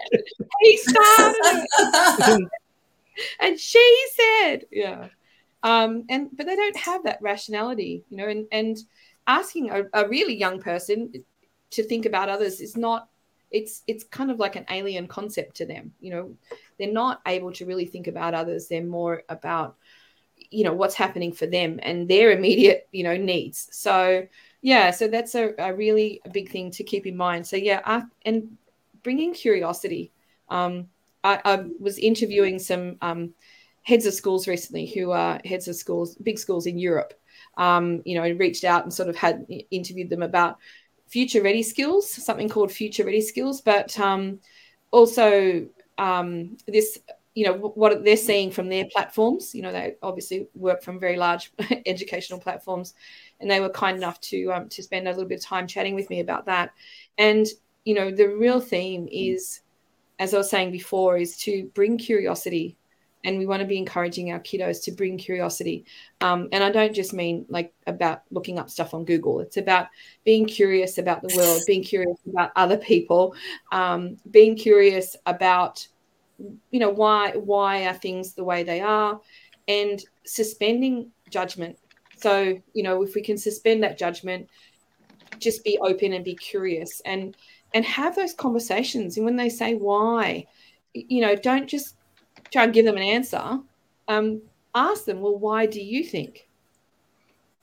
He 0.62 0.78
started 0.78 2.48
and 3.40 3.60
she 3.60 4.06
said 4.16 4.66
yeah. 4.72 5.08
Um, 5.62 6.06
and 6.10 6.30
but 6.34 6.46
they 6.46 6.56
don't 6.56 6.78
have 6.78 7.04
that 7.04 7.22
rationality, 7.22 8.06
you 8.10 8.18
know, 8.18 8.28
and 8.28 8.48
and 8.52 8.78
asking 9.28 9.70
a, 9.70 9.84
a 9.94 10.08
really 10.08 10.36
young 10.36 10.62
person 10.62 11.12
to 11.72 11.84
think 11.84 12.06
about 12.06 12.30
others 12.30 12.62
is 12.62 12.78
not 12.78 13.10
it's 13.52 13.84
it's 13.88 14.04
kind 14.04 14.32
of 14.32 14.40
like 14.40 14.56
an 14.56 14.66
alien 14.70 15.08
concept 15.08 15.56
to 15.56 15.66
them 15.66 15.92
you 16.00 16.12
know? 16.12 16.36
They're 16.78 16.92
not 16.92 17.22
able 17.28 17.52
to 17.54 17.66
really 17.66 17.86
think 17.86 18.08
about 18.08 18.34
others. 18.34 18.68
They're 18.68 18.84
more 18.84 19.24
about 19.30 19.76
you 20.52 20.64
know 20.64 20.74
what's 20.74 20.96
happening 20.96 21.34
for 21.34 21.46
them 21.46 21.80
and 21.84 22.08
their 22.08 22.32
immediate 22.32 22.88
you 22.92 23.04
know 23.04 23.18
needs. 23.18 23.68
So 23.72 24.28
yeah 24.62 24.92
so 24.92 25.08
that's 25.08 25.36
a, 25.36 25.54
a 25.58 25.74
really 25.74 26.22
big 26.32 26.52
thing 26.52 26.72
to 26.72 26.84
keep 26.84 27.06
in 27.06 27.18
mind. 27.18 27.46
So 27.46 27.56
yeah 27.56 27.82
I, 27.86 28.04
and 28.26 28.58
bringing 29.04 29.34
curiosity 29.34 30.12
um, 30.50 30.88
I, 31.24 31.40
I, 31.46 31.66
was 31.80 32.00
interviewing 32.00 32.60
some 32.60 32.98
um, 33.02 33.34
heads 33.84 34.06
of 34.06 34.14
schools 34.14 34.48
recently 34.48 34.86
who 34.86 35.12
are 35.12 35.40
heads 35.46 35.68
of 35.68 35.76
schools, 35.76 36.16
big 36.16 36.40
schools 36.40 36.66
in 36.66 36.78
Europe. 36.78 37.14
Um, 37.58 38.02
you 38.06 38.16
know, 38.16 38.30
reached 38.36 38.64
out 38.64 38.84
and 38.84 38.94
sort 38.94 39.10
of 39.10 39.16
had 39.16 39.46
interviewed 39.72 40.10
them 40.10 40.24
about 40.24 40.60
future 41.10 41.42
ready 41.42 41.64
skills, 41.64 42.10
something 42.10 42.48
called 42.48 42.72
future 42.72 43.04
ready 43.04 43.22
skills, 43.22 43.62
but 43.62 44.00
um, 44.00 44.40
also 44.92 45.68
um, 45.98 46.58
this, 46.68 47.00
you 47.34 47.46
know, 47.46 47.54
what 47.54 48.04
they're 48.04 48.16
seeing 48.16 48.52
from 48.52 48.70
their 48.70 48.86
platforms. 48.86 49.54
You 49.54 49.64
know, 49.64 49.72
they 49.72 49.96
obviously 50.02 50.48
work 50.56 50.84
from 50.84 51.00
very 51.00 51.18
large 51.18 51.52
educational 51.86 52.40
platforms, 52.40 52.94
and 53.40 53.50
they 53.50 53.60
were 53.60 53.70
kind 53.70 53.98
enough 53.98 54.22
to 54.22 54.52
um, 54.54 54.70
to 54.70 54.84
spend 54.84 55.08
a 55.08 55.12
little 55.12 55.26
bit 55.26 55.40
of 55.40 55.46
time 55.46 55.68
chatting 55.68 55.96
with 55.96 56.10
me 56.10 56.20
about 56.20 56.46
that. 56.46 56.72
And 57.18 57.48
you 57.86 57.96
know, 57.96 58.12
the 58.12 58.28
real 58.28 58.60
theme 58.60 59.08
is, 59.12 59.62
as 60.20 60.34
I 60.34 60.38
was 60.38 60.50
saying 60.50 60.72
before, 60.72 61.18
is 61.18 61.38
to 61.38 61.70
bring 61.74 61.98
curiosity 61.98 62.78
and 63.26 63.38
we 63.38 63.46
want 63.46 63.62
to 63.62 63.68
be 63.68 63.78
encouraging 63.78 64.32
our 64.32 64.40
kiddos 64.40 64.84
to 64.84 64.92
bring 64.92 65.18
curiosity 65.18 65.86
um, 66.22 66.48
and 66.52 66.64
i 66.64 66.72
don't 66.72 66.94
just 66.94 67.14
mean 67.14 67.46
like 67.50 67.74
about 67.88 68.22
looking 68.32 68.60
up 68.60 68.70
stuff 68.70 68.94
on 68.94 69.06
google 69.06 69.40
it's 69.40 69.58
about 69.58 69.88
being 70.24 70.46
curious 70.46 70.98
about 70.98 71.22
the 71.22 71.36
world 71.36 71.62
being 71.68 71.84
curious 71.84 72.18
about 72.28 72.52
other 72.56 72.78
people 72.78 73.34
um, 73.72 74.18
being 74.32 74.56
curious 74.56 75.16
about 75.26 75.88
you 76.72 76.80
know 76.80 76.90
why 76.90 77.32
why 77.32 77.86
are 77.86 77.94
things 77.94 78.34
the 78.34 78.44
way 78.44 78.64
they 78.64 78.80
are 78.80 79.20
and 79.70 80.04
suspending 80.26 81.12
judgment. 81.30 81.78
So, 82.18 82.60
you 82.74 82.84
know, 82.84 83.04
if 83.04 83.16
we 83.16 83.22
can 83.22 83.38
suspend 83.38 83.84
that 83.84 83.98
judgment, 83.98 84.50
just 85.38 85.64
be 85.64 85.78
open 85.80 86.12
and 86.12 86.26
be 86.26 86.36
curious 86.36 87.02
and 87.06 87.38
and 87.74 87.86
have 87.86 88.16
those 88.16 88.34
conversations. 88.34 89.16
And 89.16 89.26
when 89.26 89.36
they 89.36 89.48
say 89.48 89.76
why, 89.76 90.48
you 90.94 91.22
know, 91.22 91.36
don't 91.36 91.68
just 91.68 91.96
try 92.52 92.64
and 92.64 92.74
give 92.74 92.86
them 92.86 92.98
an 92.98 93.04
answer. 93.04 93.60
Um, 94.08 94.42
ask 94.76 95.06
them, 95.06 95.22
well, 95.22 95.38
why 95.38 95.66
do 95.66 95.82
you 95.82 96.04
think? 96.04 96.48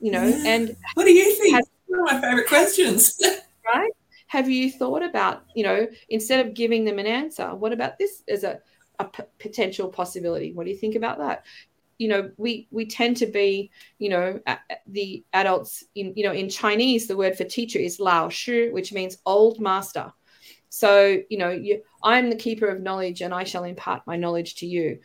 You 0.00 0.12
know, 0.12 0.24
yeah. 0.24 0.42
and 0.46 0.76
what 0.94 1.04
do 1.04 1.12
you 1.12 1.34
think? 1.34 1.54
Has, 1.54 1.66
One 1.86 2.00
of 2.00 2.12
my 2.12 2.20
favorite 2.20 2.48
questions. 2.48 3.18
right? 3.74 3.90
Have 4.28 4.50
you 4.50 4.70
thought 4.70 5.02
about, 5.02 5.44
you 5.54 5.64
know, 5.64 5.86
instead 6.08 6.44
of 6.44 6.54
giving 6.54 6.84
them 6.84 6.98
an 6.98 7.06
answer, 7.06 7.54
what 7.54 7.72
about 7.72 7.98
this 7.98 8.22
as 8.28 8.44
a, 8.44 8.60
a 8.98 9.04
p- 9.04 9.22
potential 9.38 9.88
possibility? 9.88 10.52
What 10.52 10.64
do 10.64 10.70
you 10.70 10.76
think 10.76 10.94
about 10.94 11.18
that? 11.18 11.44
you 11.98 12.08
know 12.08 12.30
we 12.36 12.68
we 12.70 12.84
tend 12.84 13.16
to 13.16 13.26
be 13.26 13.70
you 13.98 14.08
know 14.08 14.38
the 14.86 15.24
adults 15.32 15.84
in 15.94 16.12
you 16.16 16.24
know 16.24 16.32
in 16.32 16.48
chinese 16.48 17.06
the 17.06 17.16
word 17.16 17.36
for 17.36 17.44
teacher 17.44 17.78
is 17.78 17.98
lao 17.98 18.28
shi 18.28 18.68
which 18.70 18.92
means 18.92 19.18
old 19.24 19.60
master 19.60 20.12
so 20.68 21.18
you 21.28 21.38
know 21.38 21.50
you, 21.50 21.82
i'm 22.02 22.28
the 22.28 22.36
keeper 22.36 22.66
of 22.66 22.80
knowledge 22.80 23.20
and 23.20 23.32
i 23.32 23.44
shall 23.44 23.64
impart 23.64 24.06
my 24.06 24.16
knowledge 24.16 24.56
to 24.56 24.66
you. 24.66 24.98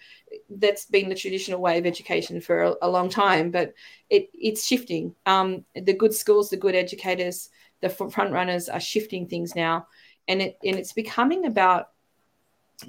That's 0.50 0.86
been 0.86 1.10
the 1.10 1.16
traditional 1.16 1.62
way 1.62 1.78
of 1.78 1.86
education 1.86 2.42
for 2.42 2.64
a, 2.64 2.76
a 2.82 2.90
long 2.90 3.10
time 3.10 3.52
but 3.52 3.74
it, 4.10 4.30
it's 4.34 4.66
shifting. 4.66 5.16
Um, 5.26 5.66
the 5.76 5.94
good 5.94 6.14
schools 6.14 6.50
the 6.50 6.58
good 6.58 6.76
educators 6.76 7.50
the 7.82 7.90
front 7.90 8.32
runners 8.32 8.70
are 8.70 8.80
shifting 8.80 9.28
things 9.28 9.56
now. 9.56 9.88
And 10.28 10.42
it 10.42 10.58
and 10.64 10.78
it's 10.78 10.94
becoming 10.94 11.46
about 11.46 11.90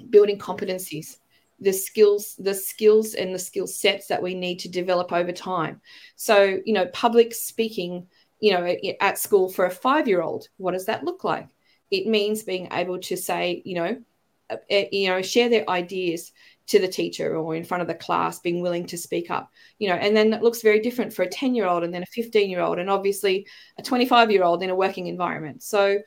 building 0.09 0.39
competencies 0.39 1.17
the 1.59 1.73
skills 1.73 2.35
the 2.39 2.53
skills 2.53 3.13
and 3.13 3.33
the 3.33 3.39
skill 3.39 3.67
sets 3.67 4.07
that 4.07 4.21
we 4.21 4.33
need 4.33 4.59
to 4.59 4.69
develop 4.69 5.11
over 5.11 5.31
time. 5.31 5.81
So 6.15 6.59
you 6.65 6.73
know 6.73 6.85
public 6.87 7.33
speaking 7.33 8.07
you 8.39 8.53
know 8.53 8.75
at 9.01 9.17
school 9.17 9.49
for 9.49 9.65
a 9.65 9.71
5 9.71 10.07
year 10.07 10.21
old 10.21 10.47
what 10.57 10.71
does 10.71 10.85
that 10.85 11.03
look 11.03 11.23
like 11.23 11.49
it 11.93 12.07
means 12.07 12.43
being 12.43 12.67
able 12.71 12.99
to 12.99 13.15
say 13.15 13.61
you 13.65 13.75
know 13.75 14.01
uh, 14.49 14.57
uh, 14.71 14.83
you 14.91 15.07
know 15.07 15.21
share 15.21 15.49
their 15.49 15.69
ideas 15.69 16.31
to 16.65 16.79
the 16.79 16.87
teacher 16.87 17.35
or 17.35 17.55
in 17.55 17.63
front 17.63 17.81
of 17.81 17.87
the 17.87 17.93
class 17.93 18.39
being 18.39 18.61
willing 18.61 18.85
to 18.85 18.97
speak 18.97 19.29
up 19.29 19.51
you 19.79 19.87
know 19.89 19.95
and 19.95 20.15
then 20.15 20.29
that 20.29 20.43
looks 20.43 20.61
very 20.61 20.79
different 20.79 21.13
for 21.13 21.23
a 21.23 21.29
10 21.29 21.55
year 21.55 21.67
old 21.67 21.83
and 21.83 21.93
then 21.93 22.03
a 22.03 22.07
15 22.07 22.49
year 22.49 22.61
old 22.61 22.79
and 22.79 22.89
obviously 22.89 23.45
a 23.77 23.83
25 23.83 24.31
year 24.31 24.43
old 24.43 24.63
in 24.63 24.69
a 24.69 24.75
working 24.75 25.07
environment 25.07 25.61
so 25.61 25.99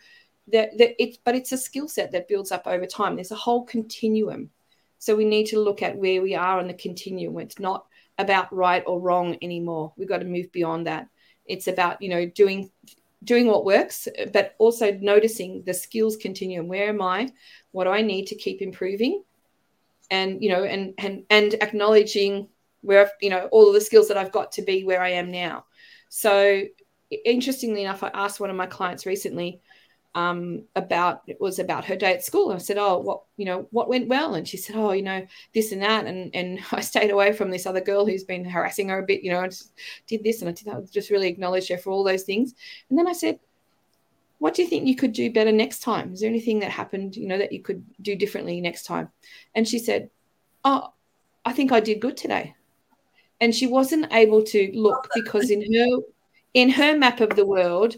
that, 0.53 0.77
that 0.79 1.03
it 1.03 1.19
but 1.25 1.35
it's 1.35 1.53
a 1.53 1.59
skill 1.59 1.89
set 1.89 2.13
that 2.13 2.29
builds 2.29 2.53
up 2.53 2.67
over 2.67 2.87
time 2.87 3.17
there's 3.17 3.33
a 3.33 3.37
whole 3.37 3.65
continuum 3.65 4.51
so 4.99 5.15
we 5.15 5.25
need 5.25 5.47
to 5.47 5.61
look 5.61 5.83
at 5.83 5.97
where 5.97 6.23
we 6.23 6.35
are 6.35 6.59
on 6.59 6.69
the 6.69 6.75
continuum. 6.75 7.39
It's 7.39 7.59
not 7.59 7.87
about 8.19 8.53
right 8.53 8.83
or 8.87 9.01
wrong 9.01 9.37
anymore. 9.43 9.93
We've 9.97 10.09
got 10.09 10.19
to 10.19 10.25
move 10.25 10.51
beyond 10.53 10.87
that. 10.87 11.09
It's 11.45 11.69
about, 11.69 12.01
you 12.03 12.09
know, 12.09 12.27
doing 12.27 12.71
doing 13.27 13.47
what 13.47 13.65
works, 13.67 14.09
but 14.33 14.55
also 14.59 14.93
noticing 14.93 15.63
the 15.65 15.75
skills 15.75 16.17
continuum. 16.17 16.69
Where 16.69 16.89
am 16.89 17.03
I? 17.03 17.31
What 17.73 17.85
do 17.85 17.91
I 17.91 18.01
need 18.01 18.27
to 18.29 18.37
keep 18.37 18.63
improving? 18.63 19.23
And, 20.11 20.43
you 20.43 20.49
know, 20.49 20.65
and 20.65 20.95
and 20.99 21.25
and 21.29 21.55
acknowledging 21.55 22.49
where 22.83 23.03
I've, 23.03 23.13
you 23.21 23.31
know 23.31 23.49
all 23.51 23.69
of 23.69 23.75
the 23.75 23.81
skills 23.81 24.09
that 24.09 24.17
I've 24.17 24.33
got 24.33 24.53
to 24.53 24.63
be 24.63 24.85
where 24.85 25.03
I 25.03 25.11
am 25.11 25.31
now. 25.31 25.67
So 26.09 26.63
interestingly 27.25 27.83
enough, 27.83 28.03
I 28.03 28.11
asked 28.15 28.41
one 28.41 28.51
of 28.51 28.57
my 28.57 28.67
clients 28.67 29.07
recently, 29.07 29.61
um, 30.17 30.63
about 30.75 31.23
it 31.27 31.39
was 31.43 31.59
about 31.59 31.85
her 31.85 31.95
day 31.95 32.15
at 32.15 32.25
school. 32.25 32.51
And 32.51 32.59
I 32.59 32.63
said, 32.63 32.79
"Oh, 32.79 32.99
what 32.99 33.23
you 33.37 33.45
know, 33.45 33.69
what 33.71 33.89
went 33.89 34.09
well?" 34.09 34.35
And 34.35 34.49
she 34.49 34.57
said, 34.57 34.75
"Oh, 34.75 34.93
you 34.93 35.03
know, 35.03 35.25
this 35.53 35.73
and 35.73 35.83
that." 35.83 36.07
And 36.07 36.35
and 36.35 36.59
I 36.73 36.81
stayed 36.81 37.11
away 37.11 37.33
from 37.35 37.51
this 37.51 37.67
other 37.67 37.83
girl 37.83 38.07
who's 38.07 38.25
been 38.25 38.45
harassing 38.45 38.89
her 38.89 38.99
a 38.99 39.07
bit. 39.07 39.23
You 39.23 39.33
know, 39.33 39.41
I 39.41 39.49
just 39.49 39.73
did 40.07 40.25
this 40.25 40.41
and 40.41 40.49
I 40.49 40.53
did 40.53 40.67
that. 40.67 40.91
Just 40.91 41.11
really 41.11 41.29
acknowledged 41.29 41.69
her 41.69 41.77
for 41.77 41.91
all 41.91 42.03
those 42.03 42.23
things. 42.23 42.55
And 42.89 42.99
then 42.99 43.07
I 43.07 43.13
said, 43.13 43.39
"What 44.39 44.55
do 44.55 44.63
you 44.63 44.69
think 44.69 44.87
you 44.87 44.97
could 44.97 45.13
do 45.13 45.31
better 45.31 45.53
next 45.53 45.81
time? 45.81 46.15
Is 46.15 46.21
there 46.21 46.31
anything 46.31 46.61
that 46.61 46.71
happened, 46.71 47.15
you 47.15 47.29
know, 47.29 47.39
that 47.39 47.53
you 47.53 47.61
could 47.61 47.85
do 48.01 48.17
differently 48.17 48.59
next 48.63 48.87
time?" 48.87 49.11
And 49.55 49.69
she 49.69 49.79
said, 49.79 50.09
"Oh, 50.65 50.95
I 51.45 51.53
think 51.53 51.73
I 51.73 51.81
did 51.81 52.01
good 52.01 52.17
today." 52.17 52.55
And 53.43 53.55
she 53.55 53.67
wasn't 53.67 54.11
able 54.15 54.43
to 54.45 54.71
look 54.73 55.11
because 55.15 55.51
in 55.51 55.61
her 55.75 55.99
in 56.55 56.71
her 56.71 56.97
map 56.97 57.21
of 57.21 57.37
the 57.37 57.45
world 57.45 57.97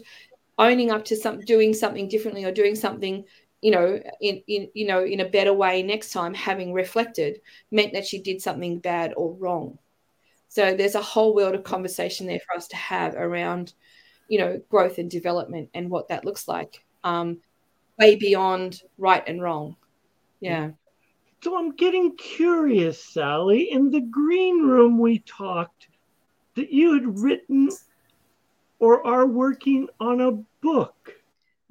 owning 0.59 0.91
up 0.91 1.05
to 1.05 1.15
some 1.15 1.39
doing 1.39 1.73
something 1.73 2.07
differently 2.07 2.43
or 2.43 2.51
doing 2.51 2.75
something 2.75 3.23
you 3.61 3.71
know 3.71 3.99
in, 4.21 4.43
in 4.47 4.69
you 4.73 4.85
know 4.85 5.03
in 5.03 5.21
a 5.21 5.29
better 5.29 5.53
way 5.53 5.81
next 5.81 6.11
time 6.11 6.33
having 6.33 6.73
reflected 6.73 7.41
meant 7.71 7.93
that 7.93 8.05
she 8.05 8.21
did 8.21 8.41
something 8.41 8.77
bad 8.77 9.13
or 9.17 9.33
wrong. 9.33 9.79
So 10.49 10.75
there's 10.75 10.95
a 10.95 11.01
whole 11.01 11.33
world 11.33 11.55
of 11.55 11.63
conversation 11.63 12.27
there 12.27 12.39
for 12.39 12.57
us 12.57 12.67
to 12.67 12.75
have 12.75 13.15
around 13.15 13.73
you 14.27 14.37
know 14.37 14.61
growth 14.69 14.99
and 14.99 15.09
development 15.09 15.69
and 15.73 15.89
what 15.89 16.09
that 16.09 16.25
looks 16.25 16.47
like 16.47 16.83
um 17.03 17.39
way 17.97 18.15
beyond 18.15 18.81
right 18.97 19.23
and 19.27 19.41
wrong. 19.41 19.75
Yeah. 20.41 20.71
So 21.41 21.57
i'm 21.57 21.71
getting 21.75 22.17
curious 22.17 23.03
sally. 23.03 23.71
In 23.71 23.89
the 23.89 24.01
green 24.01 24.65
room 24.65 24.99
we 24.99 25.19
talked 25.19 25.87
that 26.55 26.71
you 26.71 26.93
had 26.93 27.19
written 27.19 27.69
or 28.79 29.05
are 29.05 29.25
working 29.25 29.87
on 29.99 30.21
a 30.21 30.31
book. 30.61 31.13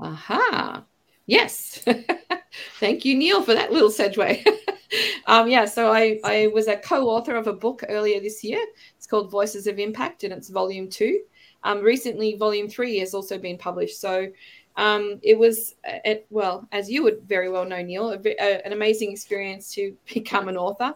Aha. 0.01 0.85
Yes. 1.27 1.85
Thank 2.81 3.05
you, 3.05 3.17
Neil, 3.17 3.43
for 3.43 3.55
that 3.55 3.73
little 3.73 3.91
segue. 3.91 4.47
um, 5.27 5.49
yeah, 5.49 5.65
so 5.65 5.93
I, 5.93 6.19
I 6.25 6.47
was 6.49 6.69
a 6.69 6.77
co 6.77 7.09
author 7.09 7.37
of 7.37 7.47
a 7.47 7.53
book 7.53 7.85
earlier 7.89 8.21
this 8.21 8.43
year. 8.45 8.65
It's 8.97 9.07
called 9.07 9.31
Voices 9.31 9.67
of 9.67 9.79
Impact, 9.79 10.25
and 10.25 10.33
it's 10.33 10.49
volume 10.49 10.89
two. 10.89 11.21
Um, 11.65 11.81
recently, 11.81 12.37
volume 12.37 12.69
three 12.69 12.99
has 12.99 13.15
also 13.15 13.37
been 13.39 13.59
published. 13.59 14.01
So 14.01 14.29
um, 14.77 15.19
it 15.23 15.37
was, 15.37 15.75
uh, 15.87 16.15
well, 16.31 16.69
as 16.71 16.89
you 16.89 17.03
would 17.03 17.23
very 17.23 17.51
well 17.51 17.65
know, 17.65 17.83
Neil, 17.83 18.13
a, 18.13 18.19
a, 18.41 18.65
an 18.65 18.73
amazing 18.73 19.11
experience 19.11 19.75
to 19.75 19.95
become 20.15 20.49
an 20.49 20.57
author. 20.57 20.95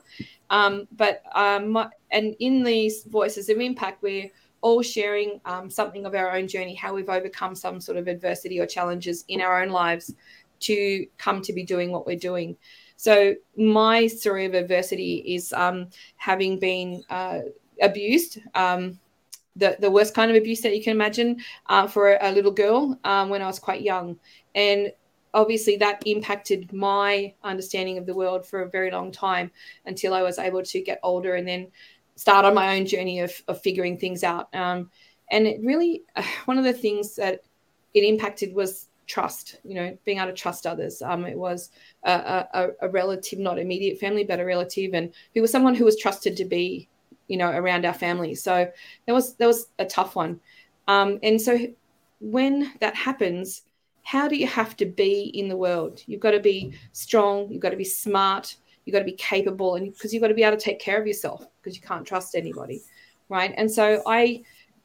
Um, 0.51 0.87
but 0.93 1.23
um, 1.35 1.77
and 2.11 2.35
in 2.39 2.63
these 2.63 3.05
Voices 3.05 3.49
of 3.49 3.59
Impact, 3.59 4.03
we're 4.03 4.31
all 4.63 4.83
sharing 4.83 5.41
um, 5.45 5.69
something 5.69 6.07
of 6.07 6.15
our 6.15 6.35
own 6.35 6.49
journey, 6.49 6.75
how 6.75 6.95
we've 6.95 7.09
overcome 7.09 7.55
some 7.55 7.81
sort 7.81 7.99
of 7.99 8.09
adversity 8.09 8.59
or 8.59 8.67
challenges 8.67 9.25
in 9.29 9.41
our 9.41 9.63
own 9.63 9.69
lives 9.69 10.15
to 10.61 11.07
come 11.19 11.43
to 11.43 11.53
be 11.53 11.65
doing 11.65 11.91
what 11.93 12.07
we're 12.07 12.17
doing. 12.17 12.57
So, 12.97 13.35
my 13.57 14.07
story 14.07 14.47
of 14.47 14.55
adversity 14.55 15.17
is 15.27 15.53
um, 15.53 15.89
having 16.17 16.59
been 16.59 17.03
uh, 17.11 17.41
abused. 17.83 18.39
Um, 18.55 18.99
the, 19.57 19.77
the 19.81 19.91
worst 19.91 20.15
kind 20.15 20.31
of 20.31 20.37
abuse 20.37 20.63
that 20.63 20.75
you 20.75 20.83
can 20.83 20.93
imagine 20.93 21.43
uh, 21.67 21.87
for 21.87 22.15
a, 22.15 22.31
a, 22.31 22.33
little 22.33 22.53
girl 22.53 22.99
um, 23.05 23.29
when 23.29 23.43
I 23.43 23.47
was 23.47 23.59
quite 23.59 23.83
young. 23.83 24.19
And 24.55 24.93
obviously 25.35 25.77
that 25.77 26.03
impacted 26.07 26.73
my 26.73 27.35
understanding 27.43 27.99
of 27.99 28.07
the 28.07 28.15
world 28.15 28.47
for 28.47 28.63
a 28.63 28.71
very 28.71 28.91
long 28.91 29.13
time 29.13 29.51
until 29.87 30.15
I 30.15 30.23
was 30.23 30.39
able 30.39 30.63
to 30.63 30.81
get 30.81 31.01
older 31.03 31.35
and 31.35 31.47
then 31.47 31.69
start 32.23 32.45
on 32.45 32.55
my 32.55 32.79
own 32.79 32.87
journey 32.87 33.19
of, 33.19 33.33
of 33.49 33.61
figuring 33.61 33.99
things 33.99 34.23
out. 34.23 34.55
Um, 34.55 34.91
and 35.33 35.45
it 35.45 35.61
really, 35.61 36.05
uh, 36.15 36.23
one 36.45 36.57
of 36.57 36.63
the 36.65 36.73
things 36.73 37.17
that 37.17 37.43
it 37.95 38.05
impacted 38.05 38.55
was 38.55 38.89
trust, 39.09 39.59
you 39.65 39.75
know, 39.75 39.99
being 40.05 40.19
able 40.19 40.29
to 40.29 40.33
trust 40.33 40.65
others. 40.65 41.03
Um, 41.03 41.27
it 41.27 41.37
was 41.37 41.71
a, 42.05 42.47
a, 42.55 42.69
a, 42.83 42.89
relative, 42.89 43.41
not 43.41 43.59
immediate 43.59 43.99
family, 43.99 44.23
but 44.23 44.39
a 44.39 44.45
relative, 44.45 44.95
and 44.95 45.13
who 45.35 45.41
was 45.41 45.51
someone 45.51 45.75
who 45.75 45.85
was 45.85 45.99
trusted 45.99 46.37
to 46.37 46.45
be, 46.45 46.89
you 47.27 47.37
know, 47.37 47.51
around 47.51 47.85
our 47.85 47.93
family. 47.93 48.37
So 48.37 48.71
that 49.07 49.13
was 49.13 49.35
that 49.35 49.49
was 49.49 49.67
a 49.81 49.85
tough 49.85 50.15
one. 50.15 50.39
Um, 50.87 51.19
and 51.25 51.43
so 51.43 51.59
when 52.21 52.73
that 52.81 52.95
happens, 52.95 53.63
how 54.05 54.29
do 54.29 54.37
you 54.37 54.47
have 54.47 54.77
to 54.77 54.87
be 54.87 55.25
in 55.35 55.49
the 55.49 55.57
world? 55.57 56.03
You've 56.07 56.21
got 56.21 56.31
to 56.31 56.41
be 56.41 56.73
strong. 56.93 57.51
You've 57.51 57.63
got 57.63 57.71
to 57.71 57.77
be 57.77 57.85
smart 57.85 58.57
you've 58.85 58.93
got 58.93 59.01
to 59.01 59.05
be 59.05 59.13
capable 59.13 59.77
and 59.77 59.93
because 59.93 60.13
you've 60.13 60.21
got 60.21 60.29
to 60.29 60.35
be 60.35 60.43
able 60.43 60.57
to 60.57 60.63
take 60.63 60.81
care 60.81 61.01
of 61.01 61.07
yourself 61.07 61.47
because 61.61 61.77
you 61.77 61.83
can't 61.83 62.07
trust 62.07 62.35
anybody 62.35 62.81
right? 63.29 63.55
And 63.57 63.71
so 63.71 64.03
i 64.07 64.43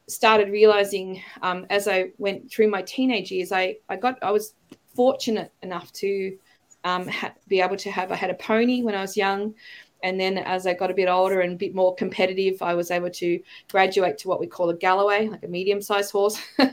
started 0.09 0.49
realizing 0.49 1.21
um, 1.41 1.65
as 1.69 1.87
i 1.87 2.09
went 2.17 2.49
through 2.49 2.69
my 2.69 2.81
teenage 2.83 3.29
years 3.29 3.51
i 3.51 3.75
i 3.89 3.95
got 3.97 4.17
i 4.21 4.31
was 4.31 4.53
fortunate 4.95 5.51
enough 5.63 5.91
to 5.91 6.37
um, 6.85 7.05
ha- 7.09 7.33
be 7.49 7.59
able 7.59 7.75
to 7.75 7.91
have 7.91 8.09
i 8.09 8.15
had 8.15 8.29
a 8.29 8.35
pony 8.35 8.81
when 8.83 8.95
i 8.95 9.01
was 9.01 9.17
young 9.17 9.53
and 10.03 10.17
then 10.17 10.37
as 10.37 10.65
i 10.65 10.73
got 10.73 10.89
a 10.89 10.93
bit 10.93 11.09
older 11.09 11.41
and 11.41 11.53
a 11.53 11.57
bit 11.57 11.75
more 11.75 11.93
competitive 11.95 12.61
i 12.61 12.73
was 12.73 12.89
able 12.89 13.09
to 13.09 13.37
graduate 13.69 14.17
to 14.17 14.29
what 14.29 14.39
we 14.39 14.47
call 14.47 14.69
a 14.69 14.77
galloway 14.77 15.27
like 15.27 15.43
a 15.43 15.47
medium 15.47 15.81
sized 15.81 16.11
horse. 16.11 16.39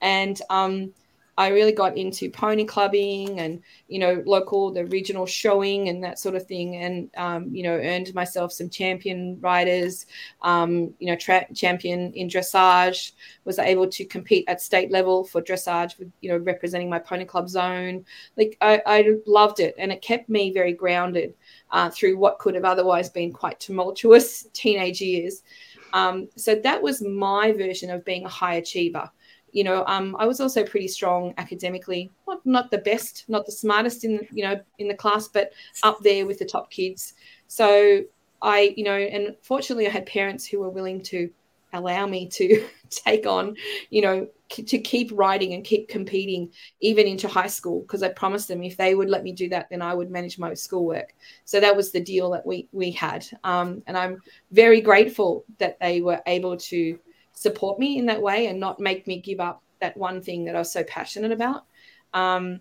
And 0.00 0.40
um, 0.50 0.92
I 1.38 1.48
really 1.50 1.70
got 1.70 1.96
into 1.96 2.28
pony 2.28 2.64
clubbing 2.64 3.38
and 3.38 3.62
you 3.86 4.00
know 4.00 4.24
local 4.26 4.72
the 4.72 4.86
regional 4.86 5.24
showing 5.24 5.88
and 5.88 6.02
that 6.02 6.18
sort 6.18 6.34
of 6.34 6.44
thing, 6.44 6.74
and 6.76 7.08
um, 7.16 7.54
you 7.54 7.62
know 7.62 7.74
earned 7.74 8.12
myself 8.12 8.52
some 8.52 8.68
champion 8.68 9.38
riders, 9.40 10.06
um, 10.42 10.92
you 10.98 11.06
know 11.06 11.14
tra- 11.14 11.46
champion 11.54 12.12
in 12.14 12.28
dressage. 12.28 13.12
Was 13.44 13.60
able 13.60 13.86
to 13.86 14.04
compete 14.04 14.46
at 14.48 14.60
state 14.60 14.90
level 14.90 15.22
for 15.22 15.40
dressage, 15.40 15.96
with, 16.00 16.10
you 16.20 16.28
know 16.28 16.38
representing 16.38 16.90
my 16.90 16.98
pony 16.98 17.24
club 17.24 17.48
zone. 17.48 18.04
Like 18.36 18.58
I, 18.60 18.82
I 18.84 19.14
loved 19.24 19.60
it, 19.60 19.76
and 19.78 19.92
it 19.92 20.02
kept 20.02 20.28
me 20.28 20.52
very 20.52 20.72
grounded 20.72 21.34
uh, 21.70 21.88
through 21.88 22.18
what 22.18 22.40
could 22.40 22.56
have 22.56 22.64
otherwise 22.64 23.10
been 23.10 23.32
quite 23.32 23.60
tumultuous 23.60 24.48
teenage 24.52 25.00
years. 25.00 25.44
Um, 25.92 26.28
so 26.34 26.56
that 26.56 26.82
was 26.82 27.00
my 27.00 27.52
version 27.52 27.90
of 27.90 28.04
being 28.04 28.24
a 28.24 28.28
high 28.28 28.54
achiever 28.56 29.08
you 29.52 29.64
know 29.64 29.84
um, 29.86 30.16
i 30.18 30.26
was 30.26 30.40
also 30.40 30.64
pretty 30.64 30.88
strong 30.88 31.34
academically. 31.38 32.10
Not, 32.26 32.44
not 32.44 32.70
the 32.70 32.78
best 32.78 33.24
not 33.28 33.46
the 33.46 33.52
smartest 33.52 34.04
in 34.04 34.26
you 34.32 34.44
know 34.44 34.60
in 34.78 34.88
the 34.88 34.94
class 34.94 35.28
but 35.28 35.52
up 35.82 35.98
there 36.02 36.26
with 36.26 36.38
the 36.38 36.44
top 36.44 36.70
kids. 36.70 37.14
So 37.46 38.02
i 38.42 38.74
you 38.76 38.84
know 38.84 38.96
and 38.96 39.34
fortunately 39.42 39.86
i 39.86 39.90
had 39.90 40.06
parents 40.06 40.46
who 40.46 40.60
were 40.60 40.70
willing 40.70 41.02
to 41.02 41.30
allow 41.74 42.06
me 42.06 42.26
to 42.26 42.66
take 42.90 43.26
on 43.26 43.54
you 43.90 44.00
know 44.00 44.26
to 44.48 44.78
keep 44.78 45.10
writing 45.12 45.52
and 45.52 45.64
keep 45.64 45.88
competing 45.88 46.50
even 46.80 47.06
into 47.06 47.28
high 47.28 47.48
school 47.48 47.80
because 47.82 48.02
i 48.02 48.08
promised 48.08 48.48
them 48.48 48.62
if 48.62 48.76
they 48.76 48.94
would 48.94 49.10
let 49.10 49.22
me 49.22 49.32
do 49.32 49.48
that 49.48 49.68
then 49.68 49.82
i 49.82 49.92
would 49.92 50.10
manage 50.10 50.38
my 50.38 50.54
schoolwork. 50.54 51.14
So 51.44 51.60
that 51.60 51.76
was 51.76 51.92
the 51.92 52.00
deal 52.00 52.30
that 52.30 52.46
we 52.46 52.68
we 52.72 52.90
had. 52.90 53.26
Um, 53.44 53.82
and 53.86 53.96
i'm 53.98 54.22
very 54.52 54.80
grateful 54.80 55.44
that 55.58 55.78
they 55.80 56.00
were 56.00 56.22
able 56.26 56.56
to 56.56 56.98
support 57.38 57.78
me 57.78 57.98
in 57.98 58.06
that 58.06 58.20
way 58.20 58.46
and 58.46 58.58
not 58.58 58.80
make 58.80 59.06
me 59.06 59.20
give 59.20 59.38
up 59.38 59.62
that 59.80 59.96
one 59.96 60.20
thing 60.20 60.44
that 60.44 60.56
I 60.56 60.58
was 60.58 60.72
so 60.72 60.82
passionate 60.82 61.30
about. 61.30 61.66
Um, 62.12 62.60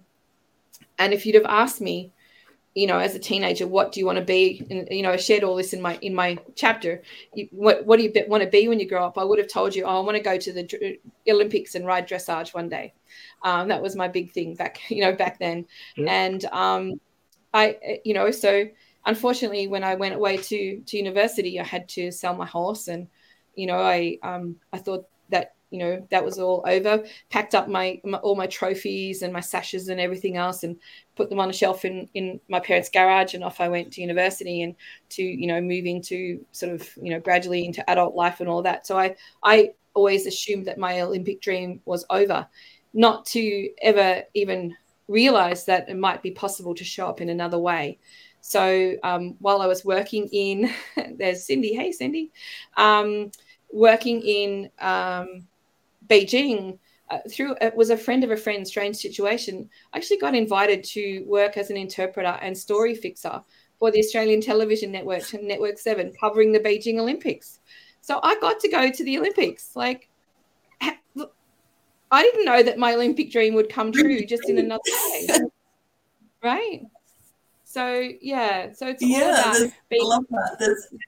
and 1.00 1.14
if 1.14 1.26
you'd 1.26 1.36
have 1.36 1.46
asked 1.46 1.82
me, 1.82 2.12
you 2.76 2.86
know, 2.86 3.00
as 3.00 3.16
a 3.16 3.20
teenager, 3.20 3.66
what 3.66 3.92
do 3.92 4.00
you 4.00 4.06
want 4.06 4.20
to 4.20 4.24
be? 4.24 4.64
And 4.70 4.88
you 4.92 5.02
know, 5.02 5.14
I 5.14 5.16
shared 5.16 5.44
all 5.44 5.56
this 5.56 5.74
in 5.74 5.82
my 5.82 5.98
in 6.04 6.14
my 6.14 6.38
chapter. 6.54 7.02
You, 7.34 7.48
what 7.50 7.84
what 7.88 7.98
do 7.98 8.04
you 8.04 8.14
want 8.28 8.44
to 8.44 8.50
be 8.50 8.68
when 8.68 8.80
you 8.80 8.88
grow 8.88 9.04
up? 9.04 9.18
I 9.18 9.24
would 9.24 9.40
have 9.40 9.48
told 9.48 9.76
you, 9.76 9.84
oh, 9.84 9.98
I 9.98 10.06
want 10.06 10.16
to 10.16 10.22
go 10.22 10.38
to 10.38 10.54
the 10.54 11.00
Olympics 11.28 11.74
and 11.74 11.88
ride 11.88 12.08
dressage 12.08 12.54
one 12.54 12.70
day. 12.70 12.94
Um, 13.42 13.70
that 13.70 13.82
was 13.82 13.96
my 13.96 14.08
big 14.08 14.32
thing 14.32 14.54
back, 14.54 14.80
you 14.90 15.02
know, 15.02 15.14
back 15.14 15.40
then. 15.40 15.66
Yeah. 15.96 16.12
And 16.12 16.46
um, 16.46 17.02
I, 17.52 18.00
you 18.06 18.14
know, 18.14 18.30
so 18.30 18.68
unfortunately, 19.08 19.68
when 19.68 19.84
I 19.84 19.96
went 19.96 20.14
away 20.14 20.38
to 20.38 20.80
to 20.80 20.98
university, 20.98 21.60
I 21.60 21.64
had 21.64 21.90
to 21.90 22.12
sell 22.12 22.36
my 22.36 22.46
horse 22.46 22.90
and 22.90 23.08
you 23.58 23.68
know, 23.68 23.80
I 23.80 24.18
um, 24.24 24.56
I 24.72 24.78
thought 24.78 25.08
that 25.30 25.56
you 25.72 25.80
know 25.80 26.08
that 26.12 26.24
was 26.24 26.40
all 26.40 26.64
over. 26.66 27.04
Packed 27.30 27.56
up 27.56 27.68
my, 27.68 28.00
my, 28.06 28.20
all 28.20 28.36
my 28.36 28.48
trophies 28.48 29.22
and 29.22 29.34
my 29.34 29.42
sashes 29.42 29.90
and 29.90 30.00
everything 30.00 30.38
else, 30.38 30.64
and 30.64 30.78
put 31.16 31.30
them 31.30 31.40
on 31.40 31.50
a 31.50 31.54
shelf 31.54 31.84
in 31.84 32.08
in 32.14 32.40
my 32.48 32.60
parents' 32.60 32.90
garage. 32.90 33.34
And 33.34 33.44
off 33.44 33.60
I 33.60 33.68
went 33.68 33.92
to 33.94 34.02
university 34.02 34.62
and 34.62 34.76
to 35.10 35.24
you 35.24 35.48
know 35.48 35.60
move 35.60 35.86
into 35.86 36.46
sort 36.52 36.74
of 36.74 36.88
you 37.02 37.10
know 37.10 37.20
gradually 37.20 37.66
into 37.66 37.88
adult 37.90 38.16
life 38.16 38.40
and 38.40 38.48
all 38.48 38.62
that. 38.62 38.88
So 38.88 38.98
I 38.98 39.16
I 39.44 39.72
always 39.94 40.28
assumed 40.28 40.68
that 40.68 40.78
my 40.78 41.02
Olympic 41.02 41.42
dream 41.42 41.82
was 41.86 42.06
over, 42.12 42.48
not 42.94 43.26
to 43.26 43.70
ever 43.82 44.24
even 44.36 44.76
realize 45.08 45.66
that 45.66 45.90
it 45.90 45.98
might 45.98 46.22
be 46.22 46.32
possible 46.32 46.76
to 46.76 46.84
show 46.84 47.08
up 47.08 47.22
in 47.22 47.30
another 47.30 47.58
way. 47.58 47.98
So 48.42 48.96
um, 49.04 49.36
while 49.40 49.62
I 49.62 49.68
was 49.68 49.84
working 49.84 50.30
in, 50.32 50.72
there's 51.18 51.46
Cindy. 51.46 51.74
Hey, 51.74 51.92
Cindy. 51.92 52.32
Um, 52.78 53.32
working 53.72 54.22
in 54.22 54.70
um, 54.80 55.48
Beijing 56.08 56.80
uh, 57.10 57.20
through 57.30 57.56
it 57.62 57.76
was 57.76 57.90
a 57.90 57.98
friend 57.98 58.24
of 58.24 58.32
a 58.32 58.38
friend 58.38 58.68
strange 58.68 58.98
situation. 58.98 59.70
I 59.94 59.98
actually 59.98 60.18
got 60.18 60.36
invited 60.36 60.84
to 60.86 61.24
work 61.26 61.58
as 61.58 61.70
an 61.70 61.78
interpreter 61.78 62.38
and 62.42 62.58
story 62.58 62.96
fixer 62.96 63.42
for 63.80 63.92
the 63.92 64.00
Australian 64.00 64.42
television 64.42 64.92
network 64.92 65.24
Network 65.34 65.78
7 65.78 66.14
covering 66.20 66.52
the 66.52 66.60
Beijing 66.60 67.00
Olympics. 67.00 67.60
So 68.02 68.20
I 68.24 68.40
got 68.40 68.60
to 68.62 68.70
go 68.70 68.90
to 68.90 69.04
the 69.04 69.18
Olympics. 69.18 69.76
Like 69.76 70.10
I 72.10 72.24
didn't 72.24 72.46
know 72.46 72.64
that 72.64 72.78
my 72.78 72.94
Olympic 72.94 73.32
dream 73.32 73.54
would 73.54 73.70
come 73.70 73.92
true 73.92 74.26
just 74.26 74.50
in 74.50 74.58
another 74.58 74.82
way 75.12 75.28
right? 76.44 76.82
So 77.64 78.10
yeah. 78.22 78.74
So 78.74 78.88
it's 78.88 79.04
yeah, 79.04 79.44
all 79.46 79.62
about 79.62 79.74
being, 79.90 80.02
I 80.04 80.06
love 80.06 80.26
that. 80.30 81.00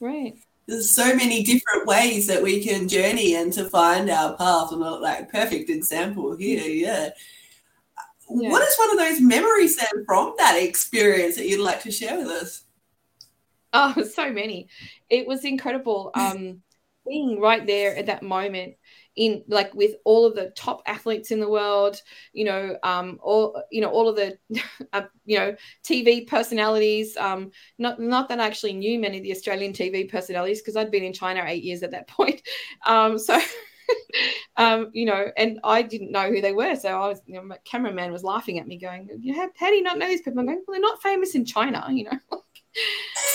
right 0.00 0.34
there's 0.68 0.94
so 0.94 1.14
many 1.16 1.42
different 1.42 1.86
ways 1.86 2.26
that 2.26 2.42
we 2.42 2.62
can 2.62 2.86
journey 2.86 3.34
and 3.34 3.52
to 3.54 3.68
find 3.70 4.10
our 4.10 4.36
path 4.36 4.70
and 4.70 4.80
like 4.80 5.32
perfect 5.32 5.70
example 5.70 6.36
here 6.36 6.62
yeah. 6.62 7.08
yeah. 8.30 8.50
what 8.50 8.62
is 8.62 8.76
one 8.76 8.90
of 8.90 8.98
those 8.98 9.20
memories 9.20 9.76
then 9.76 10.04
from 10.04 10.34
that 10.36 10.62
experience 10.62 11.36
that 11.36 11.48
you'd 11.48 11.64
like 11.64 11.82
to 11.82 11.90
share 11.90 12.18
with 12.18 12.28
us 12.28 12.64
oh 13.72 14.02
so 14.14 14.30
many 14.30 14.68
it 15.08 15.26
was 15.26 15.44
incredible 15.44 16.10
um 16.14 16.62
being 17.08 17.40
right 17.40 17.66
there 17.66 17.96
at 17.96 18.06
that 18.06 18.22
moment 18.22 18.74
in 19.16 19.42
like 19.48 19.74
with 19.74 19.96
all 20.04 20.24
of 20.24 20.34
the 20.36 20.50
top 20.50 20.80
athletes 20.86 21.30
in 21.30 21.40
the 21.40 21.48
world 21.48 22.00
you 22.32 22.44
know 22.44 22.76
um 22.84 23.18
all 23.22 23.60
you 23.70 23.80
know 23.80 23.90
all 23.90 24.08
of 24.08 24.16
the 24.16 24.38
uh, 24.92 25.02
you 25.24 25.38
know 25.38 25.54
tv 25.84 26.26
personalities 26.26 27.16
um 27.16 27.50
not 27.78 27.98
not 28.00 28.28
that 28.28 28.40
i 28.40 28.46
actually 28.46 28.72
knew 28.72 28.98
many 28.98 29.18
of 29.18 29.24
the 29.24 29.32
australian 29.32 29.72
tv 29.72 30.08
personalities 30.08 30.60
because 30.60 30.76
i'd 30.76 30.90
been 30.90 31.04
in 31.04 31.12
china 31.12 31.42
eight 31.46 31.64
years 31.64 31.82
at 31.82 31.90
that 31.90 32.06
point 32.18 32.42
um 32.86 33.18
so 33.18 33.38
um, 34.56 34.90
you 34.92 35.06
know, 35.06 35.26
and 35.36 35.58
I 35.64 35.82
didn't 35.82 36.12
know 36.12 36.28
who 36.30 36.40
they 36.40 36.52
were. 36.52 36.76
So 36.76 36.88
I 36.88 37.08
was, 37.08 37.20
you 37.26 37.34
know, 37.34 37.42
my 37.42 37.56
cameraman 37.64 38.12
was 38.12 38.24
laughing 38.24 38.58
at 38.58 38.66
me, 38.66 38.78
going, 38.78 39.08
how 39.56 39.68
do 39.68 39.74
you 39.74 39.82
not 39.82 39.98
know 39.98 40.06
these 40.08 40.22
people? 40.22 40.40
I'm 40.40 40.46
going, 40.46 40.62
well, 40.66 40.74
they're 40.74 40.80
not 40.82 41.02
famous 41.02 41.34
in 41.34 41.44
China, 41.44 41.86
you 41.90 42.04
know. 42.04 42.42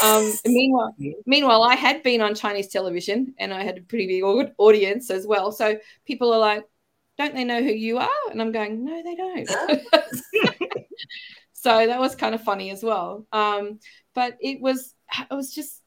Um, 0.01 0.31
meanwhile, 0.45 0.95
meanwhile, 1.25 1.63
I 1.63 1.75
had 1.75 2.03
been 2.03 2.21
on 2.21 2.35
Chinese 2.35 2.69
television 2.69 3.33
and 3.37 3.53
I 3.53 3.63
had 3.63 3.77
a 3.77 3.81
pretty 3.81 4.07
big 4.07 4.23
audience 4.57 5.09
as 5.09 5.27
well. 5.27 5.51
So 5.51 5.77
people 6.05 6.33
are 6.33 6.39
like, 6.39 6.63
"Don't 7.17 7.35
they 7.35 7.43
know 7.43 7.61
who 7.61 7.71
you 7.71 7.97
are?" 7.97 8.09
And 8.31 8.41
I'm 8.41 8.51
going, 8.51 8.83
"No, 8.85 9.03
they 9.03 9.15
don't." 9.15 9.49
so 11.53 11.87
that 11.87 11.99
was 11.99 12.15
kind 12.15 12.35
of 12.35 12.43
funny 12.43 12.69
as 12.71 12.83
well. 12.83 13.25
Um, 13.31 13.79
but 14.15 14.37
it 14.41 14.61
was 14.61 14.95
it 15.29 15.33
was 15.33 15.53
just 15.53 15.81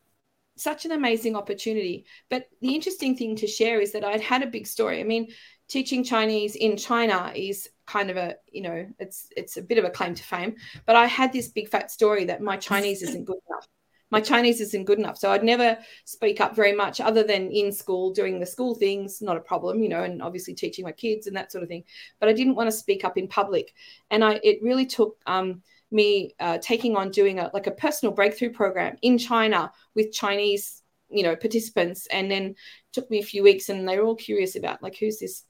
such 0.56 0.84
an 0.84 0.92
amazing 0.92 1.36
opportunity. 1.36 2.06
But 2.30 2.46
the 2.60 2.74
interesting 2.74 3.16
thing 3.16 3.36
to 3.36 3.46
share 3.46 3.80
is 3.80 3.92
that 3.92 4.04
I'd 4.04 4.20
had 4.20 4.42
a 4.42 4.46
big 4.46 4.66
story. 4.66 5.00
I 5.00 5.04
mean, 5.04 5.28
teaching 5.68 6.04
Chinese 6.04 6.56
in 6.56 6.76
China 6.76 7.32
is 7.34 7.68
kind 7.86 8.10
of 8.10 8.16
a 8.16 8.36
you 8.50 8.62
know 8.62 8.86
it's 8.98 9.28
it's 9.36 9.56
a 9.56 9.62
bit 9.62 9.78
of 9.78 9.84
a 9.84 9.90
claim 9.90 10.14
to 10.14 10.22
fame 10.22 10.54
but 10.86 10.96
i 10.96 11.06
had 11.06 11.32
this 11.32 11.48
big 11.48 11.68
fat 11.68 11.90
story 11.90 12.24
that 12.24 12.42
my 12.42 12.56
chinese 12.56 13.00
isn't 13.02 13.24
good 13.24 13.38
enough 13.48 13.68
my 14.10 14.20
chinese 14.20 14.60
isn't 14.60 14.84
good 14.84 14.98
enough 14.98 15.16
so 15.16 15.30
i'd 15.30 15.44
never 15.44 15.76
speak 16.04 16.40
up 16.40 16.54
very 16.54 16.72
much 16.72 17.00
other 17.00 17.22
than 17.22 17.50
in 17.50 17.72
school 17.72 18.12
doing 18.12 18.38
the 18.38 18.46
school 18.46 18.74
things 18.74 19.20
not 19.20 19.36
a 19.36 19.40
problem 19.40 19.82
you 19.82 19.88
know 19.88 20.02
and 20.02 20.22
obviously 20.22 20.54
teaching 20.54 20.84
my 20.84 20.92
kids 20.92 21.26
and 21.26 21.36
that 21.36 21.50
sort 21.50 21.62
of 21.62 21.68
thing 21.68 21.84
but 22.20 22.28
i 22.28 22.32
didn't 22.32 22.54
want 22.54 22.68
to 22.68 22.76
speak 22.76 23.04
up 23.04 23.16
in 23.16 23.28
public 23.28 23.74
and 24.10 24.24
i 24.24 24.40
it 24.42 24.62
really 24.62 24.86
took 24.86 25.16
um, 25.26 25.62
me 25.92 26.34
uh, 26.40 26.58
taking 26.58 26.96
on 26.96 27.10
doing 27.10 27.38
a 27.38 27.50
like 27.54 27.68
a 27.68 27.72
personal 27.72 28.14
breakthrough 28.14 28.52
program 28.52 28.96
in 29.02 29.18
china 29.18 29.70
with 29.94 30.12
chinese 30.12 30.82
you 31.08 31.22
know 31.22 31.36
participants 31.36 32.06
and 32.08 32.30
then 32.30 32.54
took 32.92 33.08
me 33.10 33.18
a 33.18 33.24
few 33.24 33.42
weeks 33.42 33.68
and 33.68 33.88
they 33.88 33.98
were 33.98 34.04
all 34.04 34.16
curious 34.16 34.56
about 34.56 34.82
like 34.82 34.96
who's 34.96 35.18
this 35.18 35.44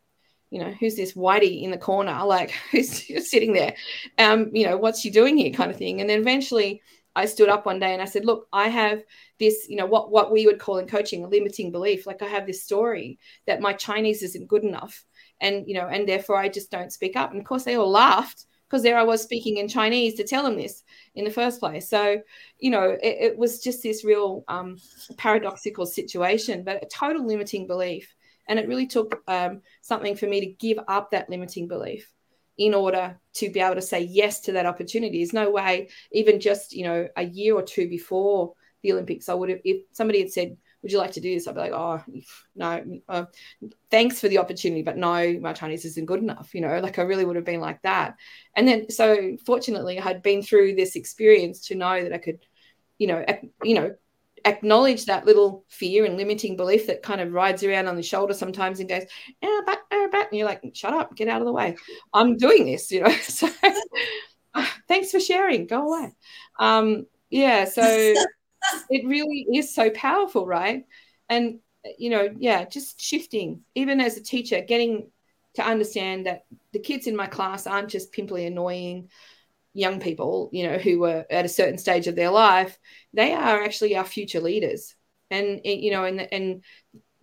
you 0.51 0.61
know, 0.61 0.71
who's 0.71 0.97
this 0.97 1.15
whitey 1.15 1.63
in 1.63 1.71
the 1.71 1.79
corner? 1.79 2.19
Like, 2.27 2.53
who's, 2.71 3.05
sitting 3.29 3.53
there? 3.53 3.75
Um, 4.19 4.51
you 4.53 4.67
know, 4.67 4.77
what's 4.77 5.01
she 5.01 5.11
doing 5.11 5.37
here, 5.37 5.53
kind 5.53 5.71
of 5.71 5.77
thing. 5.77 6.01
And 6.01 6.09
then 6.09 6.21
eventually, 6.21 6.83
I 7.17 7.27
stood 7.27 7.49
up 7.49 7.67
one 7.67 7.81
day 7.81 7.93
and 7.93 8.03
I 8.03 8.05
said, 8.05 8.25
"Look, 8.25 8.47
I 8.53 8.69
have 8.69 9.03
this, 9.41 9.67
you 9.69 9.77
know, 9.77 9.87
what 9.87 10.11
what 10.11 10.31
we 10.31 10.47
would 10.47 10.61
call 10.61 10.79
in 10.79 10.87
coaching 10.87 11.25
a 11.25 11.29
limiting 11.29 11.73
belief. 11.73 12.07
Like, 12.07 12.23
I 12.23 12.27
have 12.27 12.47
this 12.47 12.63
story 12.63 13.19
that 13.47 13.61
my 13.61 13.73
Chinese 13.73 14.23
isn't 14.23 14.49
good 14.49 14.65
enough, 14.65 15.05
and 15.41 15.67
you 15.67 15.75
know, 15.75 15.89
and 15.89 16.09
therefore 16.09 16.37
I 16.37 16.49
just 16.49 16.71
don't 16.71 16.93
speak 16.93 17.17
up." 17.17 17.31
And 17.33 17.41
of 17.41 17.47
course, 17.47 17.65
they 17.65 17.77
all 17.77 17.91
laughed 17.91 18.47
because 18.69 18.83
there 18.83 18.99
I 18.99 19.05
was 19.05 19.23
speaking 19.23 19.57
in 19.59 19.69
Chinese 19.69 20.15
to 20.15 20.25
tell 20.25 20.43
them 20.43 20.57
this 20.57 20.83
in 21.15 21.25
the 21.25 21.31
first 21.31 21.61
place. 21.61 21.89
So, 21.89 22.21
you 22.59 22.71
know, 22.71 22.97
it, 23.03 23.17
it 23.21 23.39
was 23.39 23.63
just 23.63 23.83
this 23.83 24.05
real 24.05 24.45
um, 24.49 24.77
paradoxical 25.17 25.87
situation, 25.87 26.65
but 26.65 26.83
a 26.83 26.87
total 26.87 27.25
limiting 27.25 27.67
belief. 27.67 28.15
And 28.49 28.59
it 28.59 28.69
really 28.69 28.87
took 28.87 29.23
um, 29.29 29.63
something 29.83 30.17
for 30.17 30.27
me 30.27 30.41
to 30.41 30.47
give 30.47 30.79
up 30.89 31.11
that 31.11 31.31
limiting 31.31 31.69
belief 31.69 32.13
in 32.59 32.75
order 32.75 33.19
to 33.35 33.51
be 33.51 33.61
able 33.61 33.75
to 33.75 33.83
say 33.83 34.01
yes 34.01 34.41
to 34.41 34.53
that 34.53 34.67
opportunity. 34.67 35.19
There's 35.19 35.33
no 35.33 35.51
way, 35.51 35.91
even 36.13 36.41
just, 36.41 36.73
you 36.73 36.85
know, 36.85 37.09
a 37.17 37.25
year 37.25 37.55
or 37.55 37.63
two 37.63 37.89
before 37.89 38.55
the 38.83 38.93
Olympics, 38.93 39.29
I 39.29 39.35
would 39.35 39.51
have, 39.51 39.61
if 39.65 39.83
somebody 39.93 40.21
had 40.21 40.33
said, 40.33 40.57
would 40.83 40.93
you 40.93 40.99
like 40.99 41.13
to 41.13 41.21
do 41.21 41.35
this? 41.35 41.49
I'd 41.49 41.55
be 41.55 41.61
like, 41.61 41.73
oh, 41.73 42.03
no, 42.55 43.01
uh, 43.09 43.25
thanks 43.91 44.21
for 44.21 44.29
the 44.29 44.39
opportunity, 44.39 44.83
but 44.83 44.97
no, 44.97 45.39
my 45.41 45.53
Chinese 45.53 45.85
isn't 45.85 46.07
good 46.07 46.21
enough. 46.21 46.55
You 46.55 46.61
know, 46.61 46.79
like 46.79 46.99
I 46.99 47.03
really 47.03 47.25
would 47.25 47.37
have 47.37 47.45
been 47.45 47.61
like 47.61 47.83
that. 47.83 48.17
And 48.55 48.69
then, 48.69 48.91
so 48.91 49.37
fortunately, 49.45 49.99
I 49.99 50.03
had 50.03 50.23
been 50.23 50.43
through 50.43 50.77
this 50.77 50.95
experience 50.95 51.67
to 51.69 51.75
know 51.75 52.05
that 52.05 52.13
I 52.13 52.19
could, 52.19 52.39
you 52.99 53.09
know, 53.09 53.25
you 53.65 53.75
know, 53.75 53.95
acknowledge 54.45 55.07
that 55.07 55.27
little 55.27 55.65
fear 55.69 56.05
and 56.05 56.17
limiting 56.17 56.57
belief 56.57 56.87
that 56.87 57.03
kind 57.03 57.21
of 57.21 57.33
rides 57.33 57.65
around 57.65 57.89
on 57.89 57.97
the 57.97 58.03
shoulder 58.03 58.33
sometimes 58.33 58.79
and 58.79 58.89
goes, 58.89 59.03
oh, 59.43 59.63
but, 59.67 59.81
and 60.31 60.39
you're 60.39 60.47
like 60.47 60.63
shut 60.75 60.95
up 60.95 61.15
get 61.17 61.29
out 61.29 61.41
of 61.41 61.47
the 61.47 61.53
way. 61.53 61.77
I'm 62.13 62.37
doing 62.37 62.67
this 62.67 62.91
you 62.91 63.03
know? 63.03 63.15
So 63.23 63.49
thanks 64.89 65.11
for 65.11 65.21
sharing 65.21 65.67
go 65.67 65.93
away. 65.93 66.13
Um 66.59 67.07
yeah 67.31 67.65
so 67.65 67.83
it 68.91 69.07
really 69.07 69.47
is 69.53 69.75
so 69.75 69.91
powerful 69.91 70.47
right? 70.47 70.85
And 71.29 71.61
you 71.99 72.11
know 72.11 72.29
yeah 72.39 72.65
just 72.65 73.01
shifting 73.01 73.63
even 73.75 74.01
as 74.01 74.17
a 74.17 74.23
teacher 74.23 74.61
getting 74.61 75.11
to 75.55 75.63
understand 75.63 76.27
that 76.27 76.45
the 76.73 76.79
kids 76.79 77.07
in 77.07 77.17
my 77.17 77.27
class 77.27 77.67
aren't 77.67 77.89
just 77.89 78.13
pimply 78.13 78.45
annoying 78.45 79.09
young 79.77 80.01
people 80.01 80.49
you 80.53 80.67
know 80.67 80.79
who 80.79 80.99
were 80.99 81.27
at 81.31 81.45
a 81.45 81.51
certain 81.51 81.79
stage 81.79 82.07
of 82.07 82.17
their 82.17 82.31
life. 82.31 82.79
They 83.13 83.33
are 83.33 83.63
actually 83.63 83.97
our 83.97 84.05
future 84.05 84.41
leaders. 84.41 84.95
And 85.31 85.61
you 85.65 85.91
know 85.91 86.05
and 86.05 86.21
and 86.33 86.63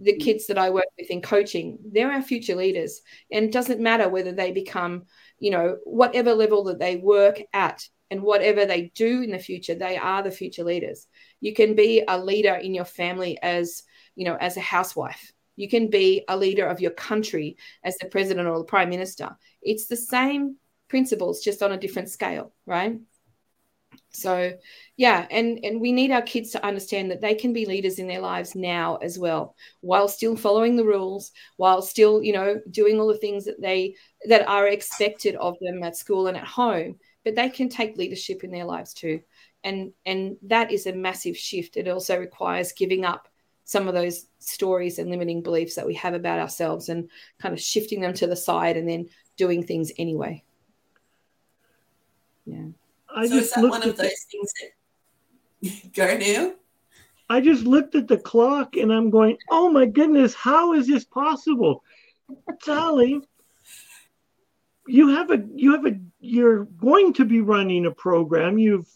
the 0.04 0.14
mm. 0.14 0.20
kids 0.20 0.48
that 0.48 0.58
I 0.58 0.70
work 0.70 0.86
with 0.98 1.10
in 1.10 1.22
coaching, 1.22 1.78
they're 1.92 2.12
our 2.12 2.22
future 2.22 2.56
leaders. 2.56 3.02
And 3.32 3.46
it 3.46 3.52
doesn't 3.52 3.80
matter 3.80 4.10
whether 4.10 4.32
they 4.32 4.52
become, 4.52 5.04
you 5.40 5.52
know, 5.52 5.78
whatever 5.84 6.34
level 6.34 6.66
that 6.66 6.80
they 6.80 6.98
work 6.98 7.42
at 7.54 7.88
and 8.12 8.22
whatever 8.22 8.66
they 8.66 8.92
do 8.96 9.22
in 9.22 9.32
the 9.32 9.40
future, 9.40 9.76
they 9.76 9.98
are 9.98 10.22
the 10.22 10.32
future 10.32 10.64
leaders. 10.64 11.08
You 11.42 11.54
can 11.54 11.76
be 11.76 12.04
a 12.08 12.20
leader 12.20 12.54
in 12.54 12.74
your 12.74 12.86
family 12.86 13.40
as, 13.42 13.84
you 14.16 14.26
know, 14.26 14.38
as 14.40 14.58
a 14.58 14.62
housewife. 14.62 15.32
You 15.56 15.70
can 15.70 15.90
be 15.90 16.24
a 16.28 16.38
leader 16.38 16.66
of 16.66 16.80
your 16.80 16.92
country 16.92 17.58
as 17.84 17.98
the 17.98 18.08
president 18.08 18.48
or 18.48 18.58
the 18.58 18.66
prime 18.66 18.90
minister. 18.90 19.36
It's 19.62 19.88
the 19.88 19.96
same 19.96 20.58
principles, 20.90 21.42
just 21.42 21.64
on 21.64 21.72
a 21.72 21.78
different 21.78 22.10
scale, 22.10 22.54
right? 22.66 23.00
So, 24.14 24.54
yeah, 24.96 25.28
and 25.32 25.60
and 25.64 25.82
we 25.82 25.92
need 25.92 26.12
our 26.12 26.22
kids 26.22 26.52
to 26.52 26.66
understand 26.66 27.10
that 27.10 27.20
they 27.22 27.34
can 27.34 27.52
be 27.52 27.66
leaders 27.66 27.98
in 27.98 28.08
their 28.08 28.22
lives 28.22 28.54
now 28.56 28.98
as 28.98 29.18
well, 29.18 29.56
while 29.82 30.08
still 30.08 30.36
following 30.36 30.76
the 30.76 30.86
rules, 30.86 31.32
while 31.58 31.82
still, 31.82 32.22
you 32.22 32.32
know, 32.34 32.62
doing 32.70 33.00
all 33.00 33.08
the 33.08 33.18
things 33.18 33.46
that 33.46 33.60
they 33.60 33.96
that 34.26 34.48
are 34.48 34.68
expected 34.68 35.36
of 35.36 35.58
them 35.62 35.82
at 35.84 35.98
school 35.98 36.28
and 36.28 36.38
at 36.38 36.46
home, 36.46 37.00
but 37.26 37.36
they 37.36 37.50
can 37.50 37.70
take 37.70 37.98
leadership 37.98 38.44
in 38.44 38.52
their 38.52 38.66
lives 38.66 38.94
too. 38.94 39.20
And 39.64 39.94
and 40.06 40.38
that 40.44 40.72
is 40.72 40.86
a 40.86 40.94
massive 40.94 41.36
shift. 41.36 41.76
It 41.76 41.88
also 41.88 42.20
requires 42.20 42.72
giving 42.72 43.06
up 43.06 43.28
some 43.66 43.88
of 43.88 43.96
those 43.96 44.28
stories 44.40 45.00
and 45.00 45.10
limiting 45.10 45.42
beliefs 45.42 45.76
that 45.76 45.88
we 45.88 45.96
have 45.96 46.14
about 46.14 46.40
ourselves 46.40 46.90
and 46.90 47.10
kind 47.40 47.54
of 47.54 47.62
shifting 47.62 48.02
them 48.02 48.14
to 48.14 48.28
the 48.28 48.36
side 48.36 48.78
and 48.78 48.88
then 48.88 49.10
doing 49.38 49.64
things 49.64 49.92
anyway. 49.98 50.44
Yeah. 52.46 52.68
I 53.16 53.28
so 53.28 53.36
is 53.36 53.52
that 53.52 53.62
one 53.62 53.84
of 53.84 53.96
those 53.96 54.10
the, 54.10 54.26
things 54.32 54.54
that 54.62 55.94
go 55.94 56.18
now? 56.18 56.54
I 57.30 57.42
just 57.42 57.64
looked 57.64 57.96
at 57.96 58.08
the 58.08 58.18
clock 58.18 58.76
and 58.76 58.92
I'm 58.92 59.10
going, 59.10 59.38
oh 59.50 59.70
my 59.70 59.86
goodness, 59.86 60.34
how 60.34 60.74
is 60.74 60.88
this 60.88 61.06
possible? 61.06 61.84
Sally, 62.62 63.22
you 64.88 65.10
have 65.10 65.32
a 65.32 65.44
you 65.56 65.74
have 65.74 65.86
a 65.86 65.98
you're 66.20 66.66
going 66.66 67.14
to 67.14 67.26
be 67.26 67.42
running 67.42 67.86
a 67.86 67.92
program. 67.92 68.58
You've 68.58 68.90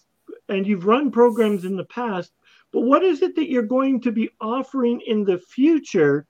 and 0.49 0.65
you've 0.65 0.85
run 0.85 1.11
programs 1.11 1.65
in 1.65 1.75
the 1.75 1.85
past, 1.85 2.31
but 2.71 2.81
what 2.81 3.03
is 3.03 3.21
it 3.21 3.35
that 3.35 3.49
you're 3.49 3.63
going 3.63 4.01
to 4.01 4.11
be 4.11 4.29
offering 4.39 5.01
in 5.05 5.23
the 5.23 5.39
future 5.39 6.25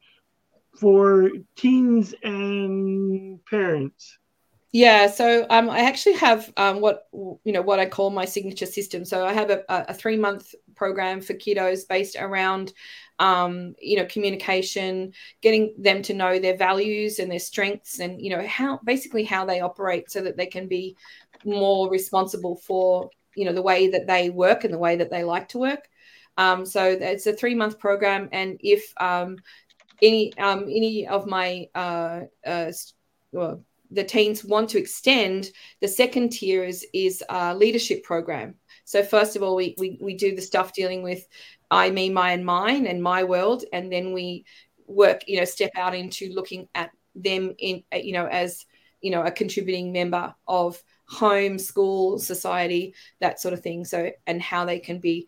for 0.79 1.29
teens 1.55 2.13
and 2.23 3.43
parents? 3.45 4.17
Yeah, 4.73 5.07
so 5.07 5.45
um, 5.49 5.69
I 5.69 5.79
actually 5.79 6.15
have 6.15 6.51
um, 6.57 6.81
what 6.81 7.07
you 7.13 7.53
know 7.53 7.61
what 7.61 7.79
I 7.79 7.85
call 7.85 8.09
my 8.09 8.25
signature 8.25 8.65
system. 8.65 9.05
So 9.05 9.25
I 9.25 9.31
have 9.33 9.49
a, 9.49 9.63
a 9.69 9.93
three 9.93 10.17
month 10.17 10.53
program 10.75 11.21
for 11.21 11.33
kiddos 11.33 11.87
based 11.87 12.17
around 12.19 12.73
um, 13.17 13.75
you 13.81 13.97
know 13.97 14.05
communication, 14.05 15.13
getting 15.41 15.73
them 15.77 16.01
to 16.03 16.13
know 16.13 16.37
their 16.37 16.57
values 16.57 17.19
and 17.19 17.31
their 17.31 17.39
strengths, 17.39 17.99
and 17.99 18.21
you 18.21 18.29
know 18.29 18.45
how 18.45 18.79
basically 18.83 19.23
how 19.23 19.45
they 19.45 19.61
operate, 19.61 20.11
so 20.11 20.21
that 20.21 20.35
they 20.37 20.45
can 20.47 20.67
be 20.67 20.97
more 21.45 21.89
responsible 21.89 22.57
for 22.57 23.09
you 23.35 23.45
know 23.45 23.53
the 23.53 23.61
way 23.61 23.89
that 23.89 24.05
they 24.05 24.29
work 24.29 24.65
and 24.65 24.73
the 24.73 24.77
way 24.79 24.97
that 24.97 25.09
they 25.09 25.23
like 25.23 25.47
to 25.49 25.59
work. 25.59 25.87
Um, 26.37 26.65
so 26.65 26.83
it's 26.83 27.25
a 27.25 27.33
three 27.33 27.55
month 27.55 27.79
program, 27.79 28.27
and 28.33 28.57
if 28.59 28.93
um, 28.97 29.37
any 30.01 30.37
um, 30.37 30.63
any 30.63 31.07
of 31.07 31.25
my 31.25 31.67
uh, 31.75 32.21
uh, 32.45 32.71
well, 33.31 33.63
the 33.91 34.03
teens 34.03 34.43
want 34.43 34.69
to 34.69 34.79
extend, 34.79 35.51
the 35.81 35.87
second 35.87 36.29
tier 36.29 36.63
is 36.63 36.85
is 36.93 37.23
a 37.29 37.55
leadership 37.55 38.03
program. 38.03 38.55
So 38.85 39.03
first 39.03 39.35
of 39.35 39.43
all, 39.43 39.55
we 39.55 39.75
we 39.77 39.97
we 40.01 40.15
do 40.15 40.35
the 40.35 40.41
stuff 40.41 40.73
dealing 40.73 41.03
with 41.03 41.27
I, 41.69 41.89
me, 41.89 42.09
my, 42.09 42.31
and 42.31 42.45
mine, 42.45 42.87
and 42.87 43.03
my 43.03 43.23
world, 43.23 43.65
and 43.73 43.91
then 43.91 44.13
we 44.13 44.45
work, 44.85 45.27
you 45.27 45.37
know, 45.37 45.45
step 45.45 45.71
out 45.75 45.93
into 45.93 46.31
looking 46.33 46.69
at 46.75 46.91
them 47.13 47.55
in, 47.59 47.83
you 47.93 48.13
know, 48.13 48.25
as 48.27 48.65
you 49.01 49.11
know, 49.11 49.23
a 49.23 49.31
contributing 49.31 49.91
member 49.91 50.33
of 50.47 50.81
home, 51.07 51.59
school, 51.59 52.19
society, 52.19 52.93
that 53.19 53.39
sort 53.39 53.53
of 53.53 53.61
thing. 53.61 53.85
So 53.85 54.11
and 54.25 54.41
how 54.41 54.65
they 54.65 54.79
can 54.79 54.99
be, 54.99 55.27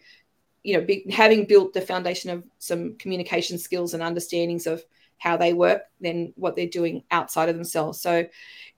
you 0.63 0.77
know, 0.77 0.85
be, 0.85 1.05
having 1.09 1.45
built 1.45 1.73
the 1.73 1.81
foundation 1.81 2.29
of 2.29 2.43
some 2.57 2.97
communication 2.97 3.57
skills 3.57 3.93
and 3.93 4.03
understandings 4.03 4.67
of 4.67 4.83
how 5.19 5.37
they 5.37 5.53
work 5.53 5.83
than 6.01 6.33
what 6.35 6.55
they're 6.55 6.67
doing 6.67 7.03
outside 7.11 7.49
of 7.49 7.55
themselves. 7.55 8.01
So 8.01 8.25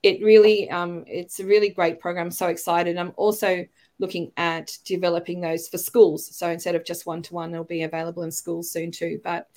it 0.02 0.22
really, 0.22 0.68
um, 0.70 1.04
it's 1.06 1.40
a 1.40 1.46
really 1.46 1.70
great 1.70 2.00
program. 2.00 2.30
So 2.30 2.48
excited. 2.48 2.98
I'm 2.98 3.12
also 3.16 3.64
looking 3.98 4.32
at 4.36 4.76
developing 4.84 5.40
those 5.40 5.68
for 5.68 5.78
schools. 5.78 6.36
So 6.36 6.50
instead 6.50 6.74
of 6.74 6.84
just 6.84 7.06
one 7.06 7.22
to 7.22 7.34
one, 7.34 7.52
they'll 7.52 7.64
be 7.64 7.84
available 7.84 8.24
in 8.24 8.32
schools 8.32 8.70
soon 8.70 8.90
too. 8.90 9.20
But 9.22 9.48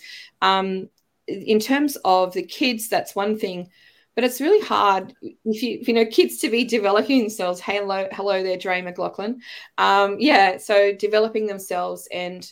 um, 0.41 0.87
in 1.27 1.59
terms 1.59 1.97
of 2.05 2.33
the 2.33 2.43
kids, 2.43 2.87
that's 2.87 3.15
one 3.15 3.37
thing. 3.37 3.69
But 4.13 4.23
it's 4.23 4.39
really 4.39 4.65
hard 4.65 5.13
if 5.21 5.61
you, 5.61 5.79
if 5.81 5.89
you 5.89 5.93
know 5.93 6.05
kids 6.05 6.37
to 6.37 6.49
be 6.49 6.63
developing 6.63 7.19
themselves. 7.19 7.59
Hello, 7.59 8.07
hello 8.13 8.43
there, 8.43 8.57
Dre 8.57 8.81
McLaughlin. 8.81 9.41
Um, 9.77 10.17
yeah, 10.19 10.57
so 10.57 10.93
developing 10.93 11.47
themselves 11.47 12.07
and 12.13 12.49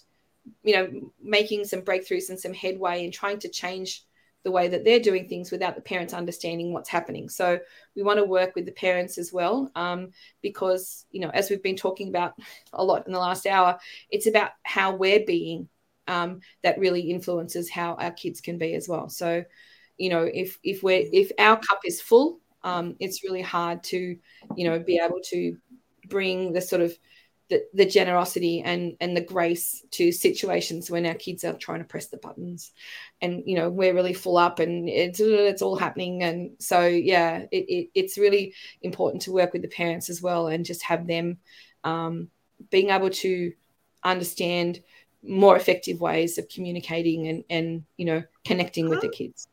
you 0.63 0.75
know 0.75 1.11
making 1.21 1.63
some 1.63 1.81
breakthroughs 1.81 2.29
and 2.29 2.37
some 2.39 2.53
headway 2.53 3.05
and 3.05 3.13
trying 3.13 3.39
to 3.39 3.47
change 3.47 4.03
the 4.43 4.51
way 4.51 4.67
that 4.67 4.83
they're 4.83 4.99
doing 4.99 5.27
things 5.27 5.51
without 5.51 5.75
the 5.75 5.81
parents 5.81 6.13
understanding 6.13 6.73
what's 6.73 6.89
happening. 6.89 7.29
So 7.29 7.59
we 7.95 8.03
want 8.03 8.19
to 8.19 8.25
work 8.25 8.55
with 8.55 8.65
the 8.65 8.71
parents 8.71 9.17
as 9.17 9.31
well, 9.31 9.71
um, 9.75 10.11
because 10.41 11.05
you 11.11 11.21
know, 11.21 11.29
as 11.29 11.49
we've 11.49 11.63
been 11.63 11.75
talking 11.75 12.09
about 12.09 12.33
a 12.73 12.83
lot 12.83 13.07
in 13.07 13.13
the 13.13 13.19
last 13.19 13.47
hour, 13.47 13.79
it's 14.09 14.27
about 14.27 14.51
how 14.63 14.95
we're 14.95 15.25
being 15.25 15.69
um, 16.07 16.41
that 16.63 16.79
really 16.79 17.01
influences 17.01 17.69
how 17.69 17.93
our 17.95 18.11
kids 18.11 18.41
can 18.41 18.57
be 18.57 18.73
as 18.73 18.89
well. 18.89 19.09
So, 19.09 19.45
you 19.97 20.09
know, 20.09 20.23
if 20.23 20.59
if 20.63 20.83
we're 20.83 21.05
if 21.11 21.31
our 21.39 21.57
cup 21.57 21.79
is 21.85 22.01
full, 22.01 22.39
um, 22.63 22.95
it's 22.99 23.23
really 23.23 23.41
hard 23.41 23.83
to, 23.85 24.17
you 24.55 24.69
know, 24.69 24.79
be 24.79 24.99
able 25.03 25.21
to 25.29 25.57
bring 26.09 26.51
the 26.51 26.61
sort 26.61 26.81
of 26.81 26.97
the, 27.53 27.65
the 27.83 27.85
generosity 27.85 28.61
and 28.61 28.97
and 28.99 29.15
the 29.15 29.21
grace 29.21 29.85
to 29.91 30.11
situations 30.11 30.89
when 30.89 31.05
our 31.05 31.13
kids 31.13 31.43
are 31.43 31.53
trying 31.53 31.79
to 31.79 31.85
press 31.85 32.07
the 32.07 32.17
buttons. 32.17 32.71
And 33.21 33.43
you 33.45 33.55
know 33.55 33.69
we're 33.69 33.93
really 33.93 34.13
full 34.13 34.37
up 34.37 34.59
and 34.59 34.89
it's 34.89 35.19
it's 35.19 35.61
all 35.61 35.75
happening. 35.75 36.23
And 36.23 36.51
so 36.59 36.87
yeah 36.87 37.45
it, 37.51 37.65
it 37.69 37.89
it's 37.93 38.17
really 38.17 38.55
important 38.81 39.21
to 39.23 39.31
work 39.31 39.53
with 39.53 39.61
the 39.61 39.67
parents 39.67 40.09
as 40.09 40.21
well 40.21 40.47
and 40.47 40.65
just 40.65 40.81
have 40.83 41.05
them 41.05 41.37
um, 41.83 42.29
being 42.71 42.89
able 42.89 43.11
to 43.11 43.53
understand 44.03 44.81
more 45.21 45.55
effective 45.55 46.01
ways 46.01 46.37
of 46.37 46.49
communicating 46.49 47.27
and 47.27 47.43
and 47.49 47.83
you 47.97 48.05
know 48.05 48.23
connecting 48.43 48.89
with 48.89 49.01
the 49.01 49.09
kids 49.09 49.47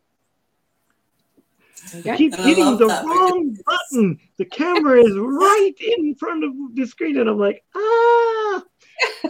Okay. 1.94 2.16
Keep 2.16 2.36
hitting 2.36 2.76
the 2.76 2.86
wrong 2.86 3.56
button. 3.66 4.18
The 4.36 4.44
camera 4.44 5.02
is 5.02 5.16
right 5.16 5.74
in 5.98 6.14
front 6.14 6.44
of 6.44 6.52
the 6.74 6.86
screen, 6.86 7.18
and 7.18 7.28
I'm 7.28 7.38
like, 7.38 7.64
ah. 7.74 8.62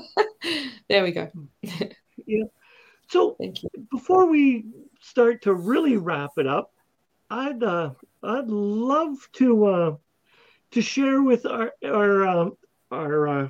there 0.88 1.03
we 1.03 1.12
go. 1.12 1.30
yeah. 2.26 2.44
So 3.09 3.36
before 3.90 4.26
we 4.26 4.66
start 5.01 5.42
to 5.42 5.55
really 5.55 5.96
wrap 5.96 6.32
it 6.36 6.46
up, 6.46 6.72
I'd 7.30 7.62
uh, 7.62 7.90
I'd 8.22 8.48
love 8.48 9.16
to 9.34 9.66
uh, 9.66 9.96
to 10.72 10.82
share 10.82 11.22
with 11.22 11.46
our 11.46 11.72
our 11.84 12.26
um, 12.26 12.57
our 12.90 13.28
uh, 13.28 13.48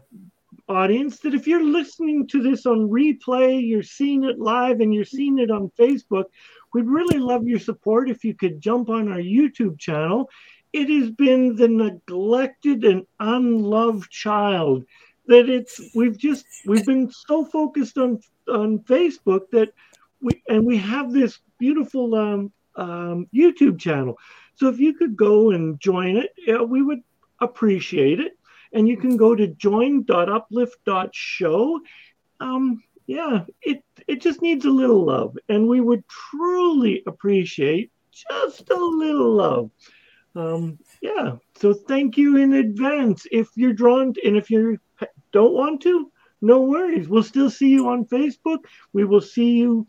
audience 0.69 1.19
that 1.21 1.35
if 1.35 1.47
you're 1.47 1.65
listening 1.65 2.27
to 2.29 2.43
this 2.43 2.67
on 2.67 2.89
replay, 2.89 3.67
you're 3.67 3.83
seeing 3.83 4.25
it 4.25 4.39
live, 4.39 4.81
and 4.81 4.95
you're 4.95 5.05
seeing 5.05 5.39
it 5.39 5.51
on 5.51 5.71
Facebook, 5.79 6.25
We'd 6.73 6.87
really 6.87 7.19
love 7.19 7.47
your 7.47 7.59
support 7.59 8.11
if 8.11 8.25
you 8.25 8.35
could 8.35 8.61
jump 8.61 8.89
on 8.89 9.11
our 9.11 9.19
YouTube 9.19 9.79
channel. 9.79 10.31
It 10.73 10.89
has 10.89 11.11
been 11.11 11.57
the 11.57 11.69
neglected 11.69 12.85
and 12.85 13.07
unloved 13.19 14.11
child 14.11 14.85
that 15.27 15.49
it's 15.49 15.81
we've 15.95 16.19
just 16.19 16.45
we've 16.67 16.87
been 16.87 17.11
so 17.11 17.45
focused 17.45 17.99
on 17.99 18.21
on 18.49 18.79
Facebook 18.81 19.51
that 19.53 19.73
we 20.21 20.43
and 20.49 20.67
we 20.67 20.77
have 20.77 21.13
this 21.13 21.39
beautiful 21.59 22.15
um, 22.15 22.53
um, 22.77 23.27
YouTube 23.35 23.79
channel. 23.79 24.19
So 24.57 24.69
if 24.69 24.79
you 24.79 24.95
could 24.95 25.17
go 25.17 25.51
and 25.51 25.81
join 25.81 26.17
it, 26.17 26.33
yeah, 26.37 26.63
we 26.63 26.83
would 26.83 27.03
appreciate 27.41 28.21
it. 28.21 28.37
And 28.73 28.89
you 28.89 28.97
can 28.97 29.17
go 29.17 29.35
to 29.35 29.49
join.uplift.show. 29.49 31.81
Um, 32.41 32.83
yeah, 33.07 33.45
it 33.63 33.83
it 34.07 34.21
just 34.21 34.43
needs 34.43 34.65
a 34.65 34.71
little 34.71 35.05
love, 35.05 35.37
and 35.49 35.69
we 35.69 35.81
would 35.81 36.05
truly 36.09 37.03
appreciate 37.07 37.91
just 38.13 38.71
a 38.71 38.75
little 38.75 39.35
love. 39.35 39.71
Um, 40.37 40.79
yeah. 41.03 41.37
So 41.57 41.73
thank 41.73 42.17
you 42.17 42.37
in 42.37 42.53
advance. 42.53 43.27
If 43.31 43.49
you're 43.57 43.73
drawn, 43.73 44.15
to, 44.15 44.27
and 44.27 44.37
if 44.37 44.51
you 44.51 44.79
don't 45.33 45.55
want 45.55 45.83
to, 45.83 46.11
no 46.41 46.63
worries. 46.63 47.09
We'll 47.09 47.23
still 47.23 47.51
see 47.51 47.69
you 47.69 47.89
on 47.89 48.05
Facebook. 48.07 48.59
We 48.93 49.05
will 49.05 49.21
see 49.21 49.53
you. 49.59 49.87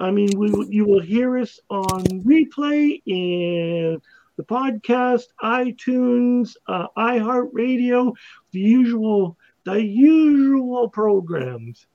I 0.00 0.10
mean, 0.10 0.30
we 0.36 0.50
you 0.68 0.84
will 0.84 1.00
hear 1.00 1.38
us 1.38 1.60
on 1.70 2.02
replay 2.24 3.00
in 3.06 4.00
the 4.36 4.42
podcast, 4.42 5.24
iTunes, 5.42 6.56
uh, 6.66 6.88
iHeartRadio, 6.98 8.12
the 8.50 8.60
usual, 8.60 9.38
the 9.64 9.80
usual 9.80 10.88
programs. 10.88 11.86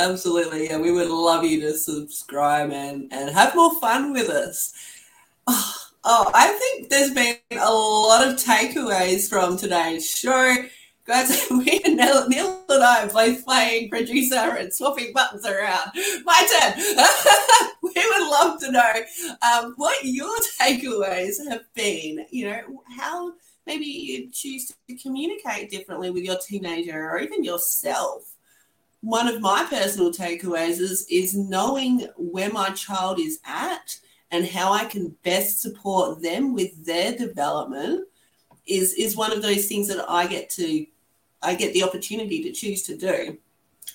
Absolutely. 0.00 0.64
Yeah, 0.64 0.78
we 0.78 0.92
would 0.92 1.10
love 1.10 1.44
you 1.44 1.60
to 1.60 1.74
subscribe 1.74 2.70
and, 2.72 3.12
and 3.12 3.28
have 3.30 3.54
more 3.54 3.78
fun 3.80 4.14
with 4.14 4.30
us. 4.30 4.72
Oh, 5.46 5.74
oh, 6.04 6.30
I 6.34 6.48
think 6.48 6.88
there's 6.88 7.12
been 7.12 7.36
a 7.52 7.70
lot 7.70 8.26
of 8.26 8.36
takeaways 8.36 9.28
from 9.28 9.58
today's 9.58 10.08
show. 10.08 10.56
Guys, 11.04 11.46
we 11.50 11.82
and 11.84 11.98
Neil, 11.98 12.26
Neil 12.28 12.64
and 12.70 12.82
I 12.82 13.04
are 13.04 13.08
both 13.08 13.44
playing 13.44 13.90
producer 13.90 14.36
and 14.36 14.72
swapping 14.72 15.12
buttons 15.12 15.44
around. 15.44 15.90
My 16.24 16.48
turn. 16.60 17.68
we 17.82 17.92
would 17.94 18.30
love 18.30 18.58
to 18.60 18.72
know 18.72 18.92
um, 19.42 19.74
what 19.76 20.02
your 20.02 20.34
takeaways 20.58 21.34
have 21.50 21.64
been. 21.74 22.24
You 22.30 22.50
know, 22.50 22.82
how 22.96 23.32
maybe 23.66 23.84
you 23.84 24.30
choose 24.32 24.72
to 24.88 24.96
communicate 24.96 25.70
differently 25.70 26.10
with 26.10 26.24
your 26.24 26.38
teenager 26.38 27.10
or 27.10 27.18
even 27.18 27.44
yourself 27.44 28.30
one 29.00 29.28
of 29.28 29.40
my 29.40 29.66
personal 29.68 30.12
takeaways 30.12 30.78
is, 30.80 31.06
is 31.10 31.34
knowing 31.36 32.06
where 32.16 32.50
my 32.50 32.70
child 32.70 33.18
is 33.18 33.40
at 33.46 33.98
and 34.30 34.46
how 34.46 34.72
I 34.72 34.84
can 34.84 35.16
best 35.24 35.60
support 35.60 36.22
them 36.22 36.54
with 36.54 36.84
their 36.84 37.16
development 37.16 38.06
is, 38.66 38.94
is 38.94 39.16
one 39.16 39.32
of 39.32 39.42
those 39.42 39.66
things 39.66 39.88
that 39.88 40.04
I 40.08 40.26
get 40.26 40.50
to 40.50 40.86
I 41.42 41.54
get 41.54 41.72
the 41.72 41.82
opportunity 41.82 42.42
to 42.42 42.52
choose 42.52 42.82
to 42.84 42.96
do. 42.96 43.38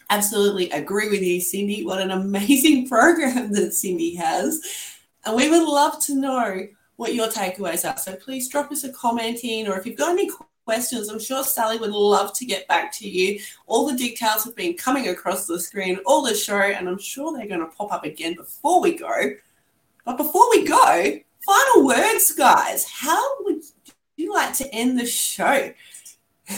Absolutely 0.09 0.69
agree 0.71 1.09
with 1.09 1.21
you, 1.21 1.39
Cindy. 1.39 1.85
What 1.85 2.01
an 2.01 2.11
amazing 2.11 2.87
program 2.89 3.51
that 3.53 3.73
Cindy 3.73 4.15
has. 4.15 4.61
And 5.25 5.35
we 5.35 5.49
would 5.49 5.63
love 5.63 6.03
to 6.05 6.15
know 6.15 6.67
what 6.95 7.13
your 7.13 7.27
takeaways 7.27 7.89
are. 7.89 7.97
So 7.97 8.15
please 8.15 8.49
drop 8.49 8.71
us 8.71 8.83
a 8.83 8.93
comment 8.93 9.39
in, 9.43 9.67
or 9.67 9.77
if 9.77 9.85
you've 9.85 9.97
got 9.97 10.11
any 10.11 10.29
questions. 10.65 11.07
I'm 11.09 11.19
sure 11.19 11.43
Sally 11.43 11.77
would 11.77 11.91
love 11.91 12.33
to 12.33 12.45
get 12.45 12.67
back 12.67 12.91
to 12.93 13.07
you. 13.07 13.39
All 13.67 13.87
the 13.87 13.95
details 13.95 14.43
have 14.43 14.55
been 14.55 14.75
coming 14.75 15.07
across 15.07 15.45
the 15.45 15.59
screen 15.59 15.99
all 16.05 16.23
the 16.23 16.35
show, 16.35 16.59
and 16.59 16.89
I'm 16.89 16.99
sure 16.99 17.31
they're 17.31 17.47
going 17.47 17.61
to 17.61 17.75
pop 17.75 17.93
up 17.93 18.03
again 18.03 18.35
before 18.35 18.81
we 18.81 18.97
go. 18.97 19.31
But 20.03 20.17
before 20.17 20.49
we 20.49 20.67
go, 20.67 21.19
final 21.45 21.85
words, 21.85 22.31
guys. 22.33 22.85
How 22.85 23.23
would 23.43 23.61
you 24.17 24.33
like 24.33 24.53
to 24.55 24.73
end 24.73 24.99
the 24.99 25.05
show? 25.05 25.71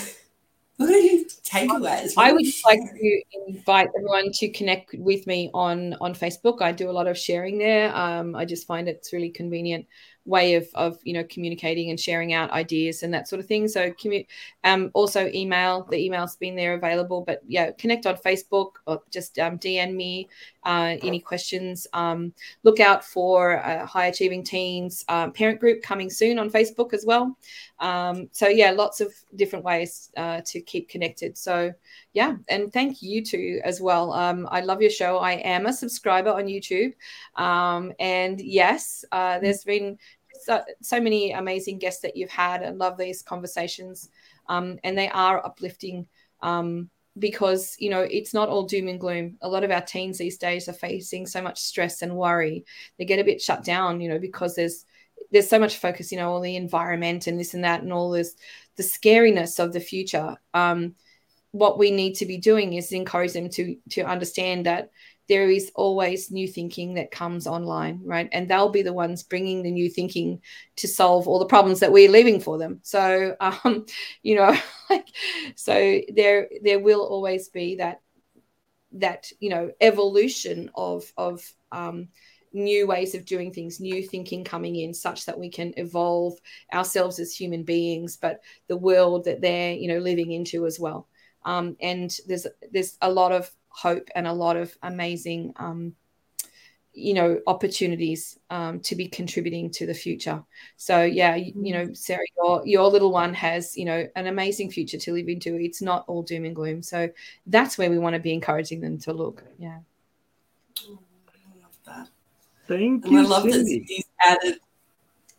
what 0.77 0.89
are 0.89 1.17
takeaways? 1.47 2.13
I 2.17 2.31
would 2.31 2.45
like 2.65 2.79
to 2.79 3.21
invite 3.47 3.89
everyone 3.95 4.31
to 4.33 4.49
connect 4.49 4.95
with 4.97 5.25
me 5.27 5.49
on 5.53 5.95
on 6.01 6.13
Facebook. 6.13 6.61
I 6.61 6.71
do 6.71 6.89
a 6.89 6.91
lot 6.91 7.07
of 7.07 7.17
sharing 7.17 7.57
there. 7.57 7.95
Um, 7.95 8.35
I 8.35 8.45
just 8.45 8.67
find 8.67 8.87
it's 8.87 9.13
really 9.13 9.29
convenient 9.29 9.85
way 10.27 10.55
of, 10.55 10.67
of 10.75 10.99
you 11.03 11.13
know 11.13 11.23
communicating 11.29 11.89
and 11.89 11.99
sharing 11.99 12.33
out 12.33 12.51
ideas 12.51 13.01
and 13.01 13.13
that 13.13 13.27
sort 13.27 13.39
of 13.39 13.47
thing. 13.47 13.67
So 13.67 13.91
commu- 13.91 14.27
um, 14.63 14.91
also 14.93 15.31
email 15.33 15.87
the 15.89 15.97
email's 15.97 16.35
been 16.35 16.55
there 16.55 16.73
available 16.73 17.23
but 17.25 17.41
yeah 17.47 17.71
connect 17.71 18.05
on 18.05 18.15
facebook 18.17 18.71
or 18.85 19.01
just 19.11 19.39
um, 19.39 19.57
dm 19.57 19.93
me 19.93 20.27
uh, 20.67 20.97
any 21.01 21.19
questions 21.19 21.87
um, 21.93 22.33
look 22.63 22.79
out 22.79 23.03
for 23.03 23.65
uh, 23.65 23.85
high 23.85 24.07
achieving 24.07 24.43
teens 24.43 25.05
um, 25.07 25.31
parent 25.31 25.59
group 25.59 25.81
coming 25.81 26.09
soon 26.09 26.37
on 26.37 26.49
facebook 26.49 26.93
as 26.93 27.05
well. 27.05 27.37
Um, 27.79 28.27
so 28.33 28.47
yeah 28.49 28.71
lots 28.71 28.99
of 28.99 29.13
different 29.35 29.63
ways 29.63 30.11
uh, 30.17 30.41
to 30.45 30.59
keep 30.61 30.89
connected. 30.89 31.37
So 31.37 31.73
yeah 32.13 32.35
and 32.49 32.71
thank 32.73 33.01
you 33.01 33.23
too 33.23 33.61
as 33.63 33.79
well. 33.79 34.11
Um, 34.11 34.47
i 34.51 34.59
love 34.59 34.81
your 34.81 34.91
show. 34.91 35.17
I 35.17 35.33
am 35.33 35.65
a 35.65 35.73
subscriber 35.73 36.31
on 36.31 36.45
youtube. 36.45 36.93
And 37.37 38.41
yes 38.41 39.05
uh, 39.11 39.39
there's 39.39 39.63
been 39.63 39.97
so, 40.43 40.61
so 40.81 40.99
many 40.99 41.31
amazing 41.31 41.79
guests 41.79 42.01
that 42.01 42.15
you've 42.15 42.29
had. 42.29 42.61
And 42.61 42.77
love 42.77 42.97
these 42.97 43.21
conversations. 43.21 44.09
Um, 44.49 44.79
and 44.83 44.97
they 44.97 45.09
are 45.09 45.45
uplifting 45.45 46.07
um, 46.41 46.89
because, 47.19 47.75
you 47.79 47.89
know, 47.89 48.01
it's 48.01 48.33
not 48.33 48.49
all 48.49 48.63
doom 48.63 48.87
and 48.87 48.99
gloom. 48.99 49.37
A 49.41 49.49
lot 49.49 49.63
of 49.63 49.71
our 49.71 49.81
teens 49.81 50.17
these 50.17 50.37
days 50.37 50.67
are 50.69 50.73
facing 50.73 51.25
so 51.25 51.41
much 51.41 51.59
stress 51.59 52.01
and 52.01 52.15
worry. 52.15 52.65
They 52.97 53.05
get 53.05 53.19
a 53.19 53.23
bit 53.23 53.41
shut 53.41 53.63
down, 53.63 54.01
you 54.01 54.09
know, 54.09 54.19
because 54.19 54.55
there's 54.55 54.85
there's 55.31 55.49
so 55.49 55.59
much 55.59 55.77
focus, 55.77 56.11
you 56.11 56.17
know, 56.17 56.35
on 56.35 56.41
the 56.41 56.55
environment 56.55 57.27
and 57.27 57.39
this 57.39 57.53
and 57.53 57.63
that 57.63 57.81
and 57.81 57.91
all 57.91 58.11
this, 58.11 58.35
the 58.75 58.83
scariness 58.83 59.59
of 59.59 59.73
the 59.73 59.79
future. 59.79 60.37
Um, 60.53 60.95
what 61.51 61.77
we 61.77 61.91
need 61.91 62.13
to 62.15 62.25
be 62.25 62.37
doing 62.37 62.73
is 62.73 62.91
encourage 62.91 63.33
them 63.33 63.49
to 63.49 63.75
to 63.91 64.01
understand 64.03 64.65
that 64.65 64.91
there 65.27 65.49
is 65.49 65.71
always 65.75 66.31
new 66.31 66.47
thinking 66.47 66.93
that 66.93 67.11
comes 67.11 67.47
online, 67.47 68.01
right? 68.03 68.29
And 68.31 68.47
they'll 68.47 68.69
be 68.69 68.81
the 68.81 68.93
ones 68.93 69.23
bringing 69.23 69.61
the 69.61 69.71
new 69.71 69.89
thinking 69.89 70.41
to 70.77 70.87
solve 70.87 71.27
all 71.27 71.39
the 71.39 71.45
problems 71.45 71.81
that 71.81 71.91
we're 71.91 72.11
leaving 72.11 72.39
for 72.39 72.57
them. 72.57 72.79
So, 72.83 73.35
um, 73.41 73.85
you 74.23 74.35
know, 74.35 74.57
like, 74.89 75.07
so 75.55 75.99
there 76.13 76.47
there 76.63 76.79
will 76.79 77.01
always 77.01 77.49
be 77.49 77.75
that 77.75 78.01
that 78.93 79.31
you 79.39 79.49
know 79.49 79.71
evolution 79.81 80.71
of 80.75 81.11
of 81.17 81.43
um, 81.71 82.07
new 82.53 82.87
ways 82.87 83.13
of 83.13 83.25
doing 83.25 83.51
things, 83.51 83.79
new 83.79 84.01
thinking 84.01 84.43
coming 84.43 84.75
in, 84.77 84.93
such 84.93 85.25
that 85.25 85.39
we 85.39 85.49
can 85.49 85.73
evolve 85.77 86.33
ourselves 86.73 87.19
as 87.19 87.33
human 87.35 87.63
beings, 87.63 88.17
but 88.17 88.41
the 88.67 88.77
world 88.77 89.25
that 89.25 89.41
they're 89.41 89.73
you 89.73 89.87
know 89.87 89.99
living 89.99 90.31
into 90.31 90.65
as 90.65 90.79
well. 90.79 91.07
Um, 91.43 91.77
and 91.81 92.15
there's 92.27 92.47
there's 92.71 92.97
a 93.01 93.11
lot 93.11 93.31
of 93.31 93.51
hope 93.77 94.09
and 94.15 94.25
a 94.25 94.33
lot 94.33 94.57
of 94.57 94.75
amazing 94.81 95.53
um, 95.57 95.93
you 96.93 97.13
know 97.13 97.39
opportunities 97.45 98.39
um, 98.49 98.79
to 98.79 98.95
be 98.95 99.07
contributing 99.07 99.69
to 99.69 99.85
the 99.85 99.93
future. 99.93 100.43
So 100.77 101.03
yeah 101.03 101.35
you, 101.35 101.53
you, 101.55 101.73
know 101.73 101.93
sarah 101.93 102.25
your 102.41 102.65
your 102.65 102.87
little 102.87 103.11
one 103.11 103.35
has 103.35 103.77
you 103.77 103.85
know 103.85 104.07
an 104.15 104.25
amazing 104.25 104.71
future 104.71 104.97
to 104.97 105.13
live 105.13 105.27
into. 105.27 105.55
It's 105.55 105.81
not 105.81 106.05
all 106.07 106.23
doom 106.23 106.45
and 106.45 106.55
gloom. 106.55 106.81
So 106.81 107.07
that's 107.45 107.77
where 107.77 107.91
we 107.91 107.99
want 107.99 108.15
to 108.15 108.19
be 108.19 108.33
encouraging 108.33 108.81
them 108.81 108.97
to 109.01 109.13
look. 109.13 109.43
Yeah. 109.59 109.77
Oh, 110.89 110.99
I 111.29 111.61
love 111.61 111.77
that. 111.85 112.07
thank 112.67 113.05
and 113.05 113.13
you 113.13 113.19
i 113.19 113.21
love 113.21 113.43
Cindy. 113.43 113.79
that 113.79 113.85
he's 113.87 114.05
added 114.25 114.59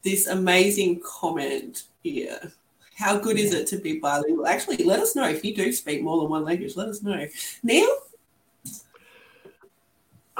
this 0.02 0.28
amazing 0.28 1.00
comment 1.04 1.82
here. 2.04 2.52
How 2.94 3.18
good 3.18 3.36
yeah. 3.36 3.44
is 3.44 3.54
it 3.54 3.66
to 3.68 3.78
be 3.78 3.98
bilingual? 3.98 4.46
Actually 4.46 4.84
let 4.84 5.00
us 5.00 5.16
know. 5.16 5.28
If 5.28 5.44
you 5.44 5.56
do 5.56 5.72
speak 5.72 6.02
more 6.02 6.20
than 6.20 6.30
one 6.30 6.44
language 6.44 6.76
let 6.76 6.88
us 6.88 7.02
know. 7.02 7.26
Neil 7.64 7.88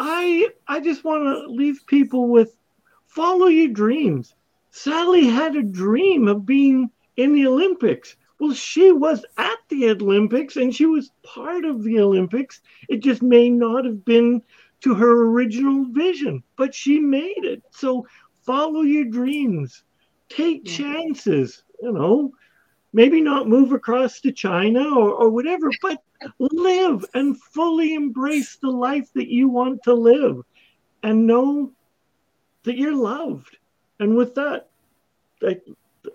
I 0.00 0.50
I 0.68 0.78
just 0.80 1.02
want 1.02 1.24
to 1.24 1.50
leave 1.50 1.80
people 1.86 2.28
with 2.28 2.56
follow 3.06 3.46
your 3.46 3.68
dreams. 3.68 4.34
Sally 4.70 5.26
had 5.26 5.56
a 5.56 5.62
dream 5.62 6.28
of 6.28 6.46
being 6.46 6.90
in 7.16 7.32
the 7.32 7.48
Olympics. 7.48 8.14
Well, 8.38 8.52
she 8.52 8.92
was 8.92 9.26
at 9.36 9.58
the 9.68 9.90
Olympics 9.90 10.56
and 10.56 10.72
she 10.72 10.86
was 10.86 11.10
part 11.24 11.64
of 11.64 11.82
the 11.82 11.98
Olympics. 11.98 12.60
It 12.88 12.98
just 12.98 13.22
may 13.22 13.50
not 13.50 13.84
have 13.84 14.04
been 14.04 14.40
to 14.82 14.94
her 14.94 15.26
original 15.26 15.86
vision, 15.86 16.44
but 16.56 16.72
she 16.72 17.00
made 17.00 17.44
it. 17.44 17.64
So 17.72 18.06
follow 18.46 18.82
your 18.82 19.06
dreams, 19.06 19.82
take 20.28 20.64
chances, 20.64 21.64
you 21.82 21.90
know, 21.90 22.32
maybe 22.92 23.20
not 23.20 23.48
move 23.48 23.72
across 23.72 24.20
to 24.20 24.32
China 24.32 24.82
or, 24.96 25.12
or 25.12 25.30
whatever, 25.30 25.70
but 25.82 26.02
live 26.38 27.04
and 27.14 27.40
fully 27.40 27.94
embrace 27.94 28.56
the 28.56 28.70
life 28.70 29.12
that 29.14 29.28
you 29.28 29.48
want 29.48 29.82
to 29.84 29.94
live 29.94 30.42
and 31.02 31.26
know 31.26 31.70
that 32.64 32.76
you're 32.76 32.96
loved. 32.96 33.56
And 34.00 34.16
with 34.16 34.34
that, 34.34 34.68
I, 35.42 35.60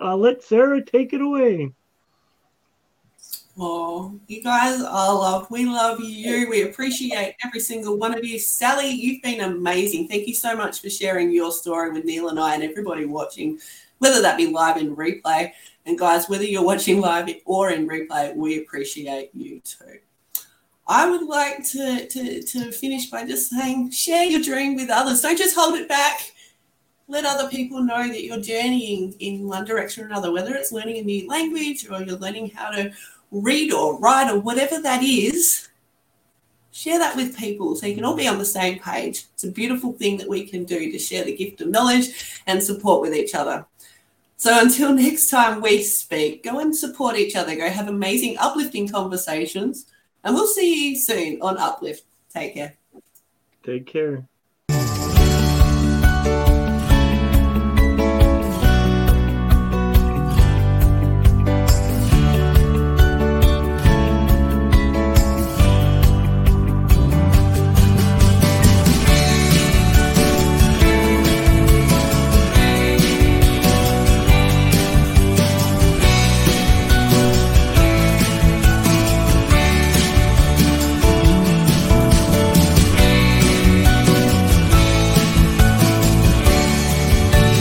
I'll 0.02 0.18
let 0.18 0.44
Sarah 0.44 0.84
take 0.84 1.14
it 1.14 1.22
away. 1.22 1.72
Oh, 3.58 4.20
you 4.28 4.42
guys 4.42 4.82
are 4.82 5.14
loved. 5.14 5.52
We 5.52 5.66
love 5.66 6.00
you. 6.00 6.50
We 6.50 6.64
appreciate 6.64 7.36
every 7.46 7.60
single 7.60 7.98
one 7.98 8.18
of 8.18 8.26
you. 8.26 8.40
Sally, 8.40 8.90
you've 8.90 9.22
been 9.22 9.42
amazing. 9.42 10.08
Thank 10.08 10.28
you 10.28 10.34
so 10.34 10.56
much 10.56 10.82
for 10.82 10.90
sharing 10.90 11.32
your 11.32 11.52
story 11.52 11.92
with 11.92 12.04
Neil 12.04 12.30
and 12.30 12.40
I 12.40 12.56
and 12.56 12.64
everybody 12.64 13.06
watching, 13.06 13.60
whether 14.00 14.24
that 14.24 14.38
be 14.38 14.48
live 14.48 14.78
in 14.78 14.96
replay. 14.96 15.52
And 15.86 16.00
guys, 16.00 16.30
whether 16.30 16.46
you're 16.46 16.64
watching 16.64 17.02
live 17.02 17.30
or 17.46 17.72
in 17.72 17.88
replay, 17.88 18.36
we 18.36 18.60
appreciate 18.60 19.32
you 19.34 19.60
too. 19.62 20.00
I 20.88 21.10
would 21.10 21.28
like 21.28 21.66
to, 21.70 22.08
to, 22.08 22.42
to 22.42 22.72
finish 22.72 23.08
by 23.08 23.26
just 23.26 23.50
saying 23.50 23.92
share 23.92 24.26
your 24.26 24.42
dream 24.42 24.76
with 24.76 24.90
others. 24.90 25.22
Don't 25.22 25.38
just 25.38 25.56
hold 25.56 25.76
it 25.76 25.88
back. 25.88 26.32
Let 27.08 27.26
other 27.26 27.50
people 27.50 27.82
know 27.84 28.08
that 28.08 28.24
you're 28.24 28.40
journeying 28.40 29.14
in 29.20 29.48
one 29.48 29.66
direction 29.66 30.04
or 30.04 30.08
another, 30.08 30.32
whether 30.32 30.56
it's 30.56 30.72
learning 30.72 30.98
a 30.98 31.04
new 31.04 31.28
language 31.28 31.88
or 31.90 32.02
you're 32.02 32.18
learning 32.18 32.52
how 32.52 32.72
to 32.72 32.92
read 33.32 33.74
or 33.74 34.00
write 34.00 34.32
or 34.32 34.40
whatever 34.40 34.82
that 34.82 35.04
is. 35.04 35.68
share 36.74 36.98
that 36.98 37.16
with 37.16 37.38
people 37.38 37.76
so 37.76 37.86
you 37.86 37.96
can 37.96 38.04
all 38.04 38.16
be 38.16 38.28
on 38.28 38.40
the 38.40 38.46
same 38.46 38.80
page. 38.80 39.26
It's 39.36 39.44
a 39.44 39.52
beautiful 39.52 39.94
thing 39.94 40.18
that 40.18 40.28
we 40.28 40.46
can 40.46 40.66
do 40.66 40.92
to 40.92 41.00
share 41.00 41.24
the 41.24 41.36
gift 41.36 41.62
of 41.62 41.70
knowledge 41.70 42.42
and 42.48 42.62
support 42.62 43.02
with 43.02 43.14
each 43.14 43.36
other. 43.36 43.66
So 44.44 44.60
until 44.60 44.94
next 45.06 45.30
time 45.30 45.62
we 45.62 45.82
speak, 45.84 46.44
go 46.44 46.60
and 46.60 46.76
support 46.76 47.16
each 47.16 47.34
other. 47.38 47.56
Go 47.56 47.70
have 47.70 47.88
amazing, 47.88 48.36
uplifting 48.38 48.90
conversations. 48.90 49.86
And 50.22 50.36
we'll 50.36 50.48
see 50.48 50.90
you 50.90 50.96
soon 50.98 51.42
on 51.42 51.58
Uplift. 51.58 52.04
Take 52.30 52.56
care. 52.56 52.76
Take 53.64 53.86
care. 53.86 54.28